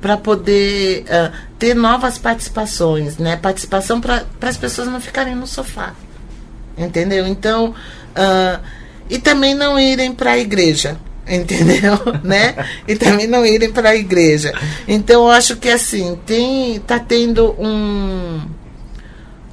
para 0.00 0.16
poder 0.16 1.04
uh, 1.04 1.32
ter 1.58 1.74
novas 1.74 2.18
participações, 2.18 3.18
né? 3.18 3.36
Participação 3.36 4.00
para 4.00 4.24
as 4.40 4.56
pessoas 4.56 4.88
não 4.88 5.00
ficarem 5.00 5.36
no 5.36 5.46
sofá. 5.46 5.94
Entendeu? 6.76 7.24
Então, 7.24 7.70
uh, 7.70 8.60
e 9.08 9.18
também 9.18 9.54
não 9.54 9.78
irem 9.78 10.12
para 10.12 10.32
a 10.32 10.38
igreja. 10.38 10.98
Entendeu? 11.24 11.98
né? 12.24 12.56
E 12.88 12.96
também 12.96 13.28
não 13.28 13.46
irem 13.46 13.70
para 13.70 13.90
a 13.90 13.96
igreja. 13.96 14.52
Então, 14.88 15.22
eu 15.22 15.30
acho 15.30 15.56
que 15.56 15.68
assim, 15.68 16.18
tem 16.26 16.80
tá 16.80 16.98
tendo 16.98 17.54
um, 17.56 18.40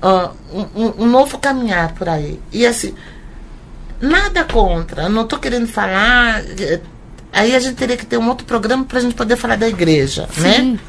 uh, 0.01 0.31
um, 0.75 1.03
um 1.03 1.05
novo 1.05 1.37
caminhar 1.37 1.93
por 1.93 2.09
aí. 2.09 2.39
E 2.51 2.65
assim, 2.65 2.95
Nada 4.01 4.43
contra. 4.43 5.09
Não 5.09 5.23
estou 5.23 5.39
querendo 5.39 5.67
falar. 5.67 6.41
Aí 7.31 7.55
a 7.55 7.59
gente 7.59 7.75
teria 7.75 7.97
que 7.97 8.05
ter 8.05 8.17
um 8.17 8.27
outro 8.27 8.45
programa 8.45 8.85
para 8.85 8.97
a 8.97 9.01
gente 9.01 9.15
poder 9.15 9.35
falar 9.35 9.55
da 9.55 9.67
igreja, 9.67 10.27
Sim. 10.33 10.41
né? 10.41 10.79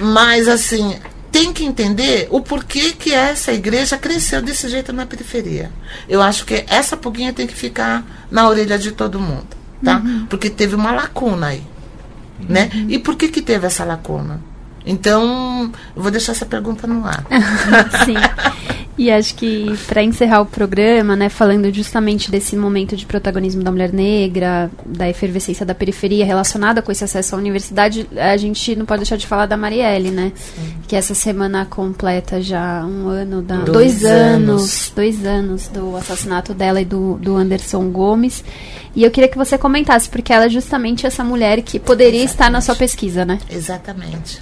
Mas 0.00 0.46
assim, 0.46 0.96
tem 1.32 1.52
que 1.52 1.64
entender 1.64 2.28
o 2.30 2.40
porquê 2.40 2.92
que 2.92 3.12
essa 3.12 3.52
igreja 3.52 3.98
cresceu 3.98 4.40
desse 4.40 4.68
jeito 4.68 4.92
na 4.92 5.04
periferia. 5.04 5.70
Eu 6.08 6.22
acho 6.22 6.46
que 6.46 6.64
essa 6.68 6.96
pulguinha 6.96 7.32
tem 7.32 7.46
que 7.46 7.54
ficar 7.54 8.04
na 8.30 8.48
orelha 8.48 8.78
de 8.78 8.92
todo 8.92 9.18
mundo, 9.18 9.48
tá? 9.82 9.96
Uhum. 9.96 10.26
Porque 10.26 10.48
teve 10.48 10.76
uma 10.76 10.92
lacuna 10.92 11.48
aí, 11.48 11.66
né? 12.48 12.70
uhum. 12.72 12.80
né? 12.82 12.86
E 12.88 12.98
por 13.00 13.16
que 13.16 13.28
que 13.28 13.42
teve 13.42 13.66
essa 13.66 13.84
lacuna? 13.84 14.40
Então, 14.86 15.72
eu 15.96 16.02
vou 16.02 16.10
deixar 16.10 16.32
essa 16.32 16.46
pergunta 16.46 16.86
no 16.86 17.04
ar. 17.04 17.24
Sim. 18.04 18.14
E 18.96 19.10
acho 19.10 19.34
que 19.34 19.76
para 19.88 20.02
encerrar 20.02 20.40
o 20.40 20.46
programa, 20.46 21.16
né, 21.16 21.28
falando 21.28 21.72
justamente 21.72 22.30
desse 22.30 22.56
momento 22.56 22.96
de 22.96 23.04
protagonismo 23.04 23.62
da 23.62 23.70
mulher 23.70 23.92
negra, 23.92 24.70
da 24.86 25.08
efervescência 25.08 25.66
da 25.66 25.74
periferia 25.74 26.24
relacionada 26.24 26.80
com 26.80 26.92
esse 26.92 27.02
acesso 27.02 27.34
à 27.34 27.38
universidade, 27.38 28.08
a 28.16 28.36
gente 28.36 28.76
não 28.76 28.86
pode 28.86 29.00
deixar 29.00 29.16
de 29.16 29.26
falar 29.26 29.46
da 29.46 29.56
Marielle, 29.56 30.10
né? 30.12 30.32
Sim. 30.36 30.74
Que 30.86 30.94
essa 30.94 31.14
semana 31.14 31.66
completa 31.66 32.40
já 32.40 32.84
um 32.84 33.08
ano, 33.08 33.42
da, 33.42 33.56
dois, 33.56 34.00
dois 34.00 34.04
anos. 34.04 34.60
anos, 34.60 34.92
dois 34.94 35.26
anos 35.26 35.68
do 35.68 35.96
assassinato 35.96 36.54
dela 36.54 36.80
e 36.80 36.84
do, 36.84 37.14
do 37.14 37.34
Anderson 37.34 37.90
Gomes. 37.90 38.44
E 38.94 39.02
eu 39.02 39.10
queria 39.10 39.28
que 39.28 39.36
você 39.36 39.58
comentasse, 39.58 40.08
porque 40.08 40.32
ela 40.32 40.44
é 40.44 40.48
justamente 40.48 41.04
essa 41.04 41.24
mulher 41.24 41.60
que 41.62 41.80
poderia 41.80 42.22
Exatamente. 42.22 42.30
estar 42.30 42.50
na 42.50 42.60
sua 42.60 42.76
pesquisa, 42.76 43.24
né? 43.24 43.40
Exatamente. 43.50 44.40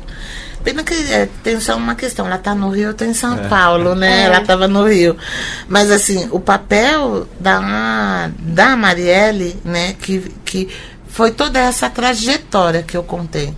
Pena 0.64 0.84
que 0.84 0.94
é, 0.94 1.28
tem 1.42 1.58
só 1.60 1.76
uma 1.76 1.94
questão, 1.94 2.26
ela 2.26 2.36
está 2.36 2.54
no 2.54 2.70
Rio, 2.70 2.84
eu 2.84 2.90
estou 2.92 3.06
em 3.06 3.14
São 3.14 3.34
é. 3.34 3.48
Paulo, 3.48 3.94
né? 3.94 4.22
É. 4.22 4.24
Ela 4.26 4.40
estava 4.40 4.68
no 4.68 4.86
Rio. 4.86 5.16
Mas 5.68 5.90
assim, 5.90 6.28
o 6.30 6.38
papel 6.38 7.26
da, 7.40 8.30
da 8.38 8.76
Marielle, 8.76 9.56
né, 9.64 9.94
que, 9.94 10.20
que 10.44 10.68
foi 11.08 11.30
toda 11.30 11.58
essa 11.58 11.90
trajetória 11.90 12.82
que 12.82 12.96
eu 12.96 13.02
contei. 13.02 13.54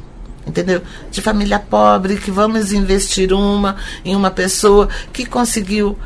Entendeu? 0.46 0.82
De 1.10 1.22
família 1.22 1.58
pobre, 1.58 2.16
que 2.16 2.30
vamos 2.30 2.72
investir 2.72 3.32
uma 3.32 3.76
em 4.04 4.14
uma 4.14 4.30
pessoa 4.30 4.88
que 5.12 5.24
conseguiu 5.24 5.98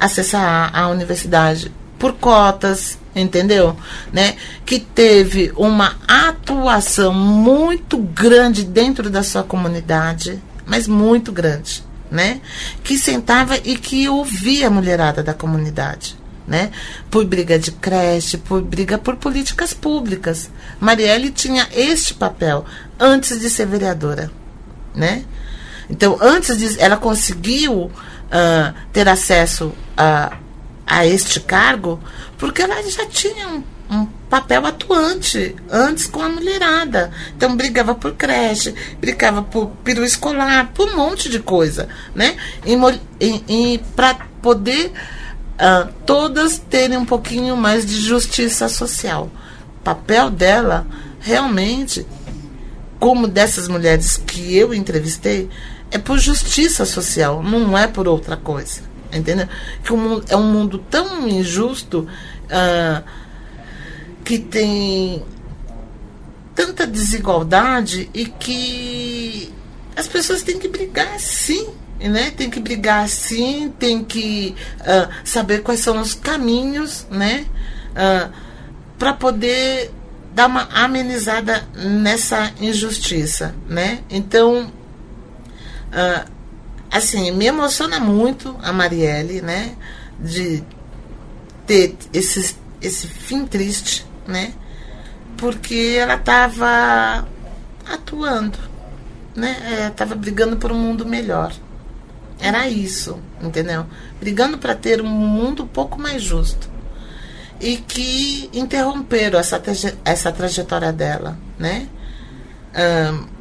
acessar 0.00 0.70
a, 0.74 0.80
a 0.80 0.88
universidade 0.88 1.70
por 1.98 2.14
cotas, 2.14 2.98
entendeu? 3.14 3.76
Né? 4.12 4.36
Que 4.64 4.78
teve 4.78 5.52
uma 5.56 5.96
atuação 6.06 7.12
muito 7.12 7.98
grande 7.98 8.64
dentro 8.64 9.08
da 9.10 9.22
sua 9.22 9.42
comunidade, 9.42 10.42
mas 10.66 10.88
muito 10.88 11.30
grande, 11.32 11.84
né? 12.10 12.40
Que 12.82 12.98
sentava 12.98 13.56
e 13.56 13.76
que 13.76 14.08
ouvia 14.08 14.66
a 14.66 14.70
mulherada 14.70 15.22
da 15.22 15.34
comunidade. 15.34 16.16
Né? 16.46 16.70
Por 17.10 17.24
briga 17.24 17.58
de 17.58 17.72
creche, 17.72 18.36
por 18.36 18.60
briga 18.60 18.98
por 18.98 19.16
políticas 19.16 19.72
públicas. 19.72 20.50
Marielle 20.78 21.30
tinha 21.30 21.66
este 21.72 22.12
papel 22.12 22.66
antes 23.00 23.40
de 23.40 23.48
ser 23.48 23.66
vereadora, 23.66 24.30
né? 24.94 25.24
Então, 25.88 26.18
antes 26.20 26.56
de 26.58 26.78
ela 26.80 26.96
conseguiu 26.96 27.90
uh, 28.34 28.74
ter 28.92 29.08
acesso 29.08 29.72
a, 29.96 30.36
a 30.86 31.06
este 31.06 31.40
cargo, 31.40 32.00
porque 32.44 32.60
ela 32.60 32.82
já 32.82 33.06
tinha 33.06 33.48
um, 33.48 33.62
um, 33.90 34.04
papel 34.28 34.66
atuante 34.66 35.56
antes 35.70 36.06
com 36.06 36.20
a 36.20 36.28
mulherada. 36.28 37.10
Então 37.34 37.56
brigava 37.56 37.94
por 37.94 38.12
creche, 38.12 38.74
brigava 39.00 39.40
por 39.40 39.68
peru 39.82 40.04
escolar, 40.04 40.70
por 40.74 40.90
um 40.90 40.96
monte 40.96 41.30
de 41.30 41.38
coisa, 41.38 41.88
né? 42.14 42.36
E, 42.66 42.74
e, 43.18 43.72
e 43.72 43.78
para 43.96 44.16
poder 44.42 44.92
uh, 45.54 45.90
todas 46.04 46.58
terem 46.58 46.98
um 46.98 47.06
pouquinho 47.06 47.56
mais 47.56 47.86
de 47.86 47.98
justiça 47.98 48.68
social. 48.68 49.30
O 49.78 49.82
papel 49.82 50.28
dela 50.28 50.86
realmente, 51.20 52.06
como 53.00 53.26
dessas 53.26 53.68
mulheres 53.68 54.18
que 54.18 54.54
eu 54.54 54.74
entrevistei, 54.74 55.48
é 55.90 55.96
por 55.96 56.18
justiça 56.18 56.84
social, 56.84 57.42
não 57.42 57.78
é 57.78 57.86
por 57.86 58.06
outra 58.06 58.36
coisa. 58.36 58.92
Entendeu? 59.14 59.48
Que 59.82 59.92
o 59.92 59.96
mundo, 59.96 60.24
é 60.28 60.36
um 60.36 60.42
mundo 60.42 60.78
tão 60.90 61.28
injusto 61.28 62.06
uh, 62.44 63.04
que 64.24 64.38
tem 64.38 65.24
tanta 66.54 66.86
desigualdade 66.86 68.08
e 68.14 68.26
que 68.26 69.52
as 69.96 70.08
pessoas 70.08 70.42
têm 70.42 70.58
que 70.58 70.68
brigar 70.68 71.18
sim. 71.18 71.68
Né? 72.00 72.30
Tem 72.32 72.50
que 72.50 72.60
brigar 72.60 73.08
sim, 73.08 73.72
tem 73.78 74.04
que 74.04 74.54
uh, 74.80 75.10
saber 75.24 75.62
quais 75.62 75.80
são 75.80 76.00
os 76.00 76.12
caminhos 76.12 77.06
né? 77.10 77.46
Uh, 77.92 78.30
para 78.98 79.14
poder 79.14 79.90
dar 80.34 80.46
uma 80.46 80.68
amenizada 80.70 81.66
nessa 81.74 82.52
injustiça. 82.60 83.54
Né? 83.68 84.00
Então, 84.10 84.70
assim, 86.90 87.30
me 87.30 87.46
emociona 87.46 88.00
muito 88.00 88.56
a 88.62 88.72
Marielle, 88.72 89.40
né? 89.40 89.76
De 90.18 90.62
ter 91.66 91.96
esse, 92.12 92.56
esse 92.80 93.06
fim 93.06 93.46
triste, 93.46 94.06
né? 94.26 94.52
Porque 95.36 95.96
ela 95.98 96.14
estava 96.14 97.26
atuando, 97.86 98.58
né? 99.34 99.88
Estava 99.90 100.14
brigando 100.14 100.56
por 100.56 100.72
um 100.72 100.78
mundo 100.78 101.04
melhor. 101.04 101.52
Era 102.38 102.68
isso, 102.68 103.18
entendeu? 103.40 103.86
Brigando 104.20 104.58
para 104.58 104.74
ter 104.74 105.00
um 105.00 105.08
mundo 105.08 105.64
um 105.64 105.66
pouco 105.68 106.00
mais 106.00 106.22
justo. 106.22 106.68
E 107.60 107.76
que 107.76 108.50
interromperam 108.52 109.38
essa, 109.38 109.62
essa 110.04 110.32
trajetória 110.32 110.92
dela, 110.92 111.38
né? 111.58 111.88
Um, 112.76 113.34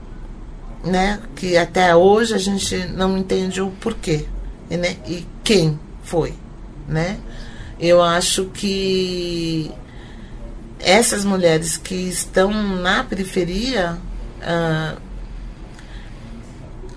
né? 0.90 1.20
Que 1.36 1.58
até 1.58 1.96
hoje 1.96 2.34
a 2.34 2.38
gente 2.38 2.86
não 2.88 3.18
entende 3.18 3.62
o 3.62 3.72
porquê, 3.72 4.26
né? 4.70 4.98
E 5.08 5.26
quem 5.44 5.80
foi, 6.04 6.34
né? 6.88 7.18
Eu 7.86 8.02
acho 8.02 8.46
que 8.46 9.70
essas 10.80 11.26
mulheres 11.26 11.76
que 11.76 11.96
estão 11.96 12.50
na 12.54 13.04
periferia 13.04 13.98
ah, 14.42 14.96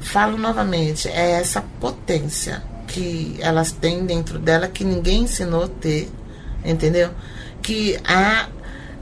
falo 0.00 0.38
novamente 0.38 1.08
é 1.08 1.32
essa 1.32 1.60
potência 1.80 2.62
que 2.86 3.36
elas 3.40 3.72
têm 3.72 4.06
dentro 4.06 4.38
dela 4.38 4.68
que 4.68 4.84
ninguém 4.84 5.22
ensinou 5.22 5.64
a 5.64 5.68
ter, 5.68 6.08
entendeu? 6.64 7.10
Que 7.60 7.98
a, 8.04 8.46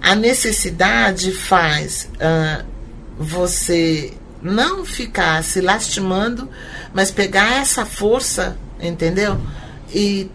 a 0.00 0.14
necessidade 0.14 1.32
faz 1.32 2.08
ah, 2.18 2.64
você 3.18 4.14
não 4.40 4.86
ficar 4.86 5.44
se 5.44 5.60
lastimando, 5.60 6.48
mas 6.94 7.10
pegar 7.10 7.60
essa 7.60 7.84
força, 7.84 8.56
entendeu? 8.80 9.38
E, 9.94 10.30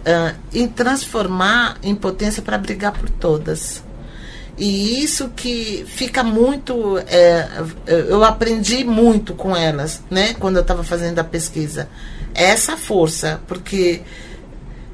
uh, 0.00 0.36
e 0.52 0.66
transformar 0.68 1.78
em 1.82 1.94
potência 1.94 2.42
para 2.42 2.58
brigar 2.58 2.92
por 2.92 3.08
todas. 3.08 3.82
E 4.56 5.02
isso 5.02 5.28
que 5.36 5.84
fica 5.86 6.24
muito. 6.24 6.98
É, 7.06 7.48
eu 7.86 8.24
aprendi 8.24 8.82
muito 8.82 9.32
com 9.32 9.56
elas, 9.56 10.02
né? 10.10 10.34
Quando 10.34 10.56
eu 10.56 10.62
estava 10.62 10.82
fazendo 10.82 11.18
a 11.20 11.24
pesquisa. 11.24 11.88
Essa 12.34 12.76
força, 12.76 13.40
porque 13.46 14.02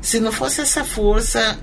se 0.03 0.21
não 0.21 0.31
fosse 0.31 0.61
essa 0.61 0.85
força. 0.85 1.59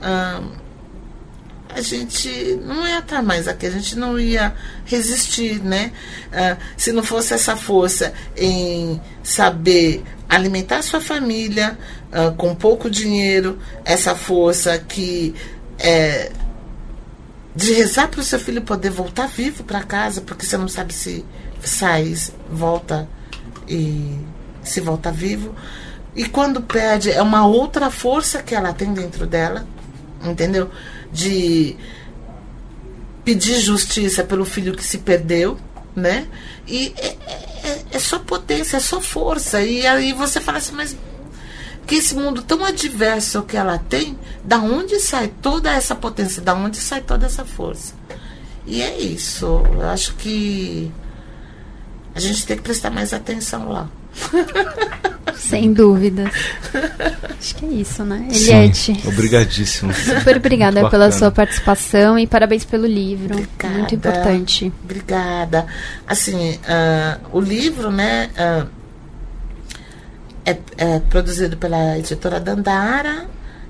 A 1.75 1.81
gente 1.81 2.59
não 2.63 2.87
ia 2.87 2.99
estar 2.99 3.21
mais 3.21 3.47
aqui, 3.47 3.65
a 3.65 3.71
gente 3.71 3.97
não 3.97 4.19
ia 4.19 4.53
resistir, 4.85 5.61
né? 5.63 5.91
Ah, 6.31 6.57
se 6.77 6.91
não 6.91 7.03
fosse 7.03 7.33
essa 7.33 7.55
força 7.55 8.13
em 8.35 8.99
saber 9.23 10.03
alimentar 10.29 10.81
sua 10.81 11.01
família 11.01 11.77
ah, 12.11 12.33
com 12.37 12.53
pouco 12.55 12.89
dinheiro, 12.89 13.59
essa 13.85 14.15
força 14.15 14.77
que 14.79 15.33
é 15.79 16.31
de 17.55 17.73
rezar 17.73 18.07
para 18.07 18.21
o 18.21 18.23
seu 18.23 18.39
filho 18.39 18.61
poder 18.61 18.89
voltar 18.89 19.27
vivo 19.27 19.63
para 19.63 19.83
casa, 19.83 20.21
porque 20.21 20.45
você 20.45 20.57
não 20.57 20.67
sabe 20.67 20.93
se 20.93 21.25
sai, 21.61 22.13
volta 22.49 23.07
e 23.67 24.17
se 24.63 24.79
volta 24.79 25.11
vivo. 25.11 25.53
E 26.15 26.25
quando 26.25 26.61
perde, 26.61 27.11
é 27.11 27.21
uma 27.21 27.45
outra 27.45 27.89
força 27.89 28.41
que 28.41 28.53
ela 28.55 28.73
tem 28.73 28.93
dentro 28.93 29.25
dela, 29.25 29.65
entendeu? 30.23 30.69
De 31.11 31.75
pedir 33.23 33.59
justiça 33.59 34.23
pelo 34.23 34.45
filho 34.45 34.75
que 34.75 34.83
se 34.83 34.99
perdeu, 34.99 35.57
né? 35.95 36.27
E 36.67 36.93
é, 36.97 37.07
é, 37.63 37.85
é, 37.91 37.99
só 37.99 38.19
potência, 38.19 38.77
é 38.77 38.79
só 38.79 39.01
força. 39.01 39.61
E 39.61 39.85
aí 39.85 40.13
você 40.13 40.39
fala 40.39 40.57
assim, 40.57 40.73
mas 40.73 40.95
que 41.85 41.95
esse 41.95 42.15
mundo 42.15 42.41
tão 42.41 42.63
adverso 42.63 43.43
que 43.43 43.57
ela 43.57 43.77
tem, 43.77 44.17
da 44.43 44.59
onde 44.59 44.99
sai 44.99 45.27
toda 45.41 45.71
essa 45.71 45.95
potência, 45.95 46.41
da 46.41 46.53
onde 46.53 46.77
sai 46.77 47.01
toda 47.01 47.25
essa 47.25 47.45
força? 47.45 47.93
E 48.65 48.81
é 48.81 48.99
isso. 48.99 49.45
Eu 49.73 49.89
acho 49.89 50.15
que 50.15 50.91
a 52.15 52.19
gente 52.19 52.45
tem 52.45 52.57
que 52.57 52.63
prestar 52.63 52.89
mais 52.89 53.13
atenção 53.13 53.69
lá. 53.69 53.89
Sem 55.35 55.73
dúvida. 55.73 56.31
Acho 57.37 57.55
que 57.55 57.65
é 57.65 57.69
isso, 57.69 58.03
né? 58.03 58.27
Eliette. 58.31 59.01
Obrigadíssimo. 59.05 59.93
Super 59.93 60.37
obrigada 60.37 60.89
pela 60.89 61.11
sua 61.11 61.31
participação 61.31 62.17
e 62.17 62.27
parabéns 62.27 62.63
pelo 62.63 62.85
livro. 62.85 63.33
Obrigada, 63.33 63.77
Muito 63.77 63.95
importante. 63.95 64.73
Obrigada. 64.83 65.65
Assim, 66.07 66.51
uh, 66.53 67.19
o 67.31 67.39
livro, 67.39 67.91
né, 67.91 68.29
uh, 68.37 68.67
é, 70.45 70.57
é, 70.77 70.99
produzido 70.99 71.57
pela 71.57 71.97
editora 71.97 72.39
Dandara 72.39 73.25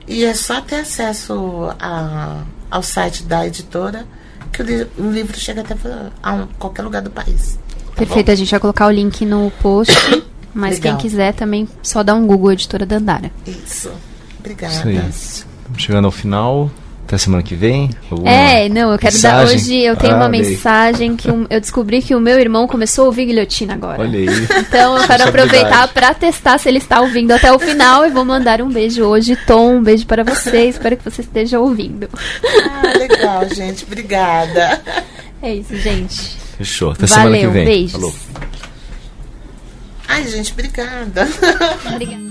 e 0.07 0.23
é 0.23 0.33
só 0.33 0.61
ter 0.61 0.77
acesso 0.81 1.73
a, 1.79 2.43
ao 2.69 2.83
site 2.83 3.23
da 3.23 3.45
editora 3.45 4.05
que 4.51 4.61
o, 4.61 4.65
li 4.65 4.87
o 4.97 5.11
livro 5.11 5.37
chega 5.37 5.61
até 5.61 5.75
a 6.21 6.33
um, 6.33 6.47
qualquer 6.59 6.83
lugar 6.83 7.01
do 7.01 7.09
país. 7.09 7.57
Tá 7.87 7.97
Perfeito, 7.97 8.27
bom? 8.27 8.31
a 8.31 8.35
gente 8.35 8.51
vai 8.51 8.59
colocar 8.59 8.87
o 8.87 8.91
link 8.91 9.25
no 9.25 9.51
post. 9.61 9.93
Mas 10.53 10.75
Legal. 10.75 10.97
quem 10.97 11.09
quiser 11.09 11.33
também 11.33 11.67
só 11.81 12.03
dá 12.03 12.13
um 12.13 12.25
Google 12.27 12.51
Editora 12.51 12.85
Dandara. 12.85 13.31
Isso. 13.45 13.91
Obrigada. 14.39 14.91
Isso 14.91 15.45
Chegando 15.77 16.05
ao 16.05 16.11
final, 16.11 16.69
até 17.11 17.17
semana 17.17 17.43
que 17.43 17.55
vem? 17.55 17.89
É, 18.25 18.69
não, 18.69 18.93
eu 18.93 18.97
quero 18.97 19.13
mensagem? 19.13 19.45
dar 19.45 19.53
hoje. 19.53 19.77
Eu 19.77 19.97
tenho 19.97 20.13
ah, 20.13 20.17
uma 20.17 20.29
mensagem 20.29 21.17
que 21.17 21.29
um, 21.29 21.45
eu 21.49 21.59
descobri 21.59 22.01
que 22.01 22.15
o 22.15 22.21
meu 22.21 22.39
irmão 22.39 22.67
começou 22.67 23.03
a 23.03 23.07
ouvir 23.07 23.25
guilhotina 23.25 23.73
agora. 23.73 24.01
Olha 24.01 24.17
aí. 24.17 24.27
Então 24.59 24.97
eu 24.97 25.05
quero 25.05 25.23
aproveitar 25.27 25.87
para 25.89 26.13
testar 26.13 26.57
se 26.57 26.69
ele 26.69 26.77
está 26.77 27.01
ouvindo 27.01 27.33
até 27.33 27.51
o 27.51 27.59
final 27.59 28.05
e 28.05 28.09
vou 28.09 28.23
mandar 28.23 28.61
um 28.61 28.69
beijo 28.69 29.03
hoje, 29.03 29.35
Tom. 29.35 29.75
Um 29.75 29.83
beijo 29.83 30.05
para 30.05 30.23
você. 30.23 30.67
Espero 30.69 30.95
que 30.95 31.03
você 31.03 31.21
esteja 31.21 31.59
ouvindo. 31.59 32.07
Ah, 32.69 32.97
legal, 32.97 33.49
gente. 33.49 33.83
Obrigada. 33.83 34.81
É 35.41 35.53
isso, 35.53 35.75
gente. 35.75 36.37
Fechou. 36.57 36.91
Até 36.91 37.07
Valeu, 37.07 37.23
semana 37.25 37.37
que 37.39 37.47
vem. 37.47 37.65
Beijos. 37.65 37.91
Falou. 37.91 38.15
Ai, 40.13 40.27
gente, 40.27 40.51
obrigada. 40.51 41.25
Obrigada. 41.89 42.21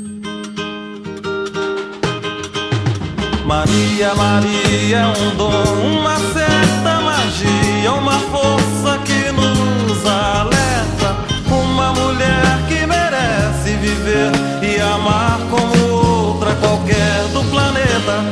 Maria, 3.46 4.14
Maria 4.14 4.98
é 4.98 5.06
um 5.06 5.34
dom, 5.34 5.64
uma 5.98 6.14
certa 6.18 7.00
magia, 7.00 7.92
uma 7.94 8.20
força 8.20 8.98
que 8.98 9.32
nos 9.32 10.06
alerta. 10.06 11.16
Uma 11.50 11.94
mulher 11.94 12.44
que 12.68 12.86
merece 12.86 13.70
viver 13.80 14.30
e 14.62 14.78
amar 14.78 15.40
como 15.48 15.90
outra 15.90 16.54
qualquer 16.56 17.28
do 17.32 17.42
planeta. 17.44 18.22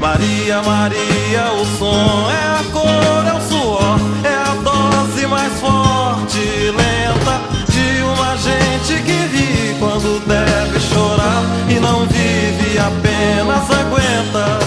Maria 0.00 0.60
Maria, 0.62 1.52
o 1.52 1.64
som 1.78 2.28
é 2.32 2.60
a 2.60 2.64
cor, 2.72 3.26
é 3.28 3.32
o 3.32 3.40
suor, 3.48 4.00
é 4.24 4.34
a 4.34 4.54
dose 4.54 5.24
mais 5.28 5.52
forte 5.60 6.72
quando 9.78 10.20
deve 10.26 10.80
chorar 10.80 11.42
e 11.68 11.74
não 11.78 12.06
vive, 12.06 12.78
apenas 12.78 13.70
aguenta. 13.70 14.58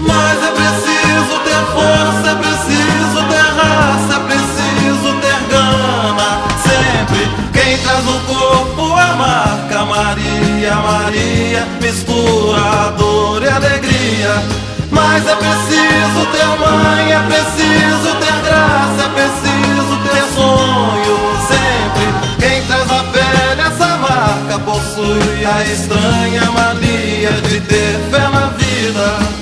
Mas 0.00 0.42
é 0.42 0.50
preciso 0.50 1.34
ter 1.44 1.64
força, 1.72 2.30
é 2.30 2.34
preciso 2.34 3.18
ter 3.28 3.48
raça, 3.60 4.14
é 4.14 4.20
preciso 4.28 5.20
ter 5.20 5.40
gana. 5.50 6.30
Sempre 6.62 7.28
quem 7.52 7.78
traz 7.78 8.04
no 8.04 8.20
corpo 8.20 8.94
a 8.94 9.14
marca 9.14 9.84
Maria, 9.84 10.74
Maria, 10.76 11.66
mistura 11.80 12.92
dor 12.98 13.42
e 13.42 13.48
alegria. 13.48 14.62
Mas 14.92 15.26
é 15.26 15.34
preciso 15.34 16.26
ter 16.30 16.46
mãe, 16.60 17.12
é 17.12 17.20
preciso 17.20 18.14
ter 18.20 18.42
graça, 18.44 19.02
é 19.02 19.08
preciso 19.08 19.96
ter 20.04 20.24
sonho. 20.34 21.16
Sempre 21.48 22.06
quem 22.38 22.62
traz 22.66 22.90
a 22.90 23.02
pele 23.04 23.60
essa 23.60 23.96
marca 23.96 24.58
possui 24.58 25.44
a 25.44 25.64
estranha 25.64 26.44
mania 26.52 27.32
de 27.48 27.60
ter 27.62 27.98
fé 28.10 28.28
na 28.28 28.48
vida. 28.50 29.41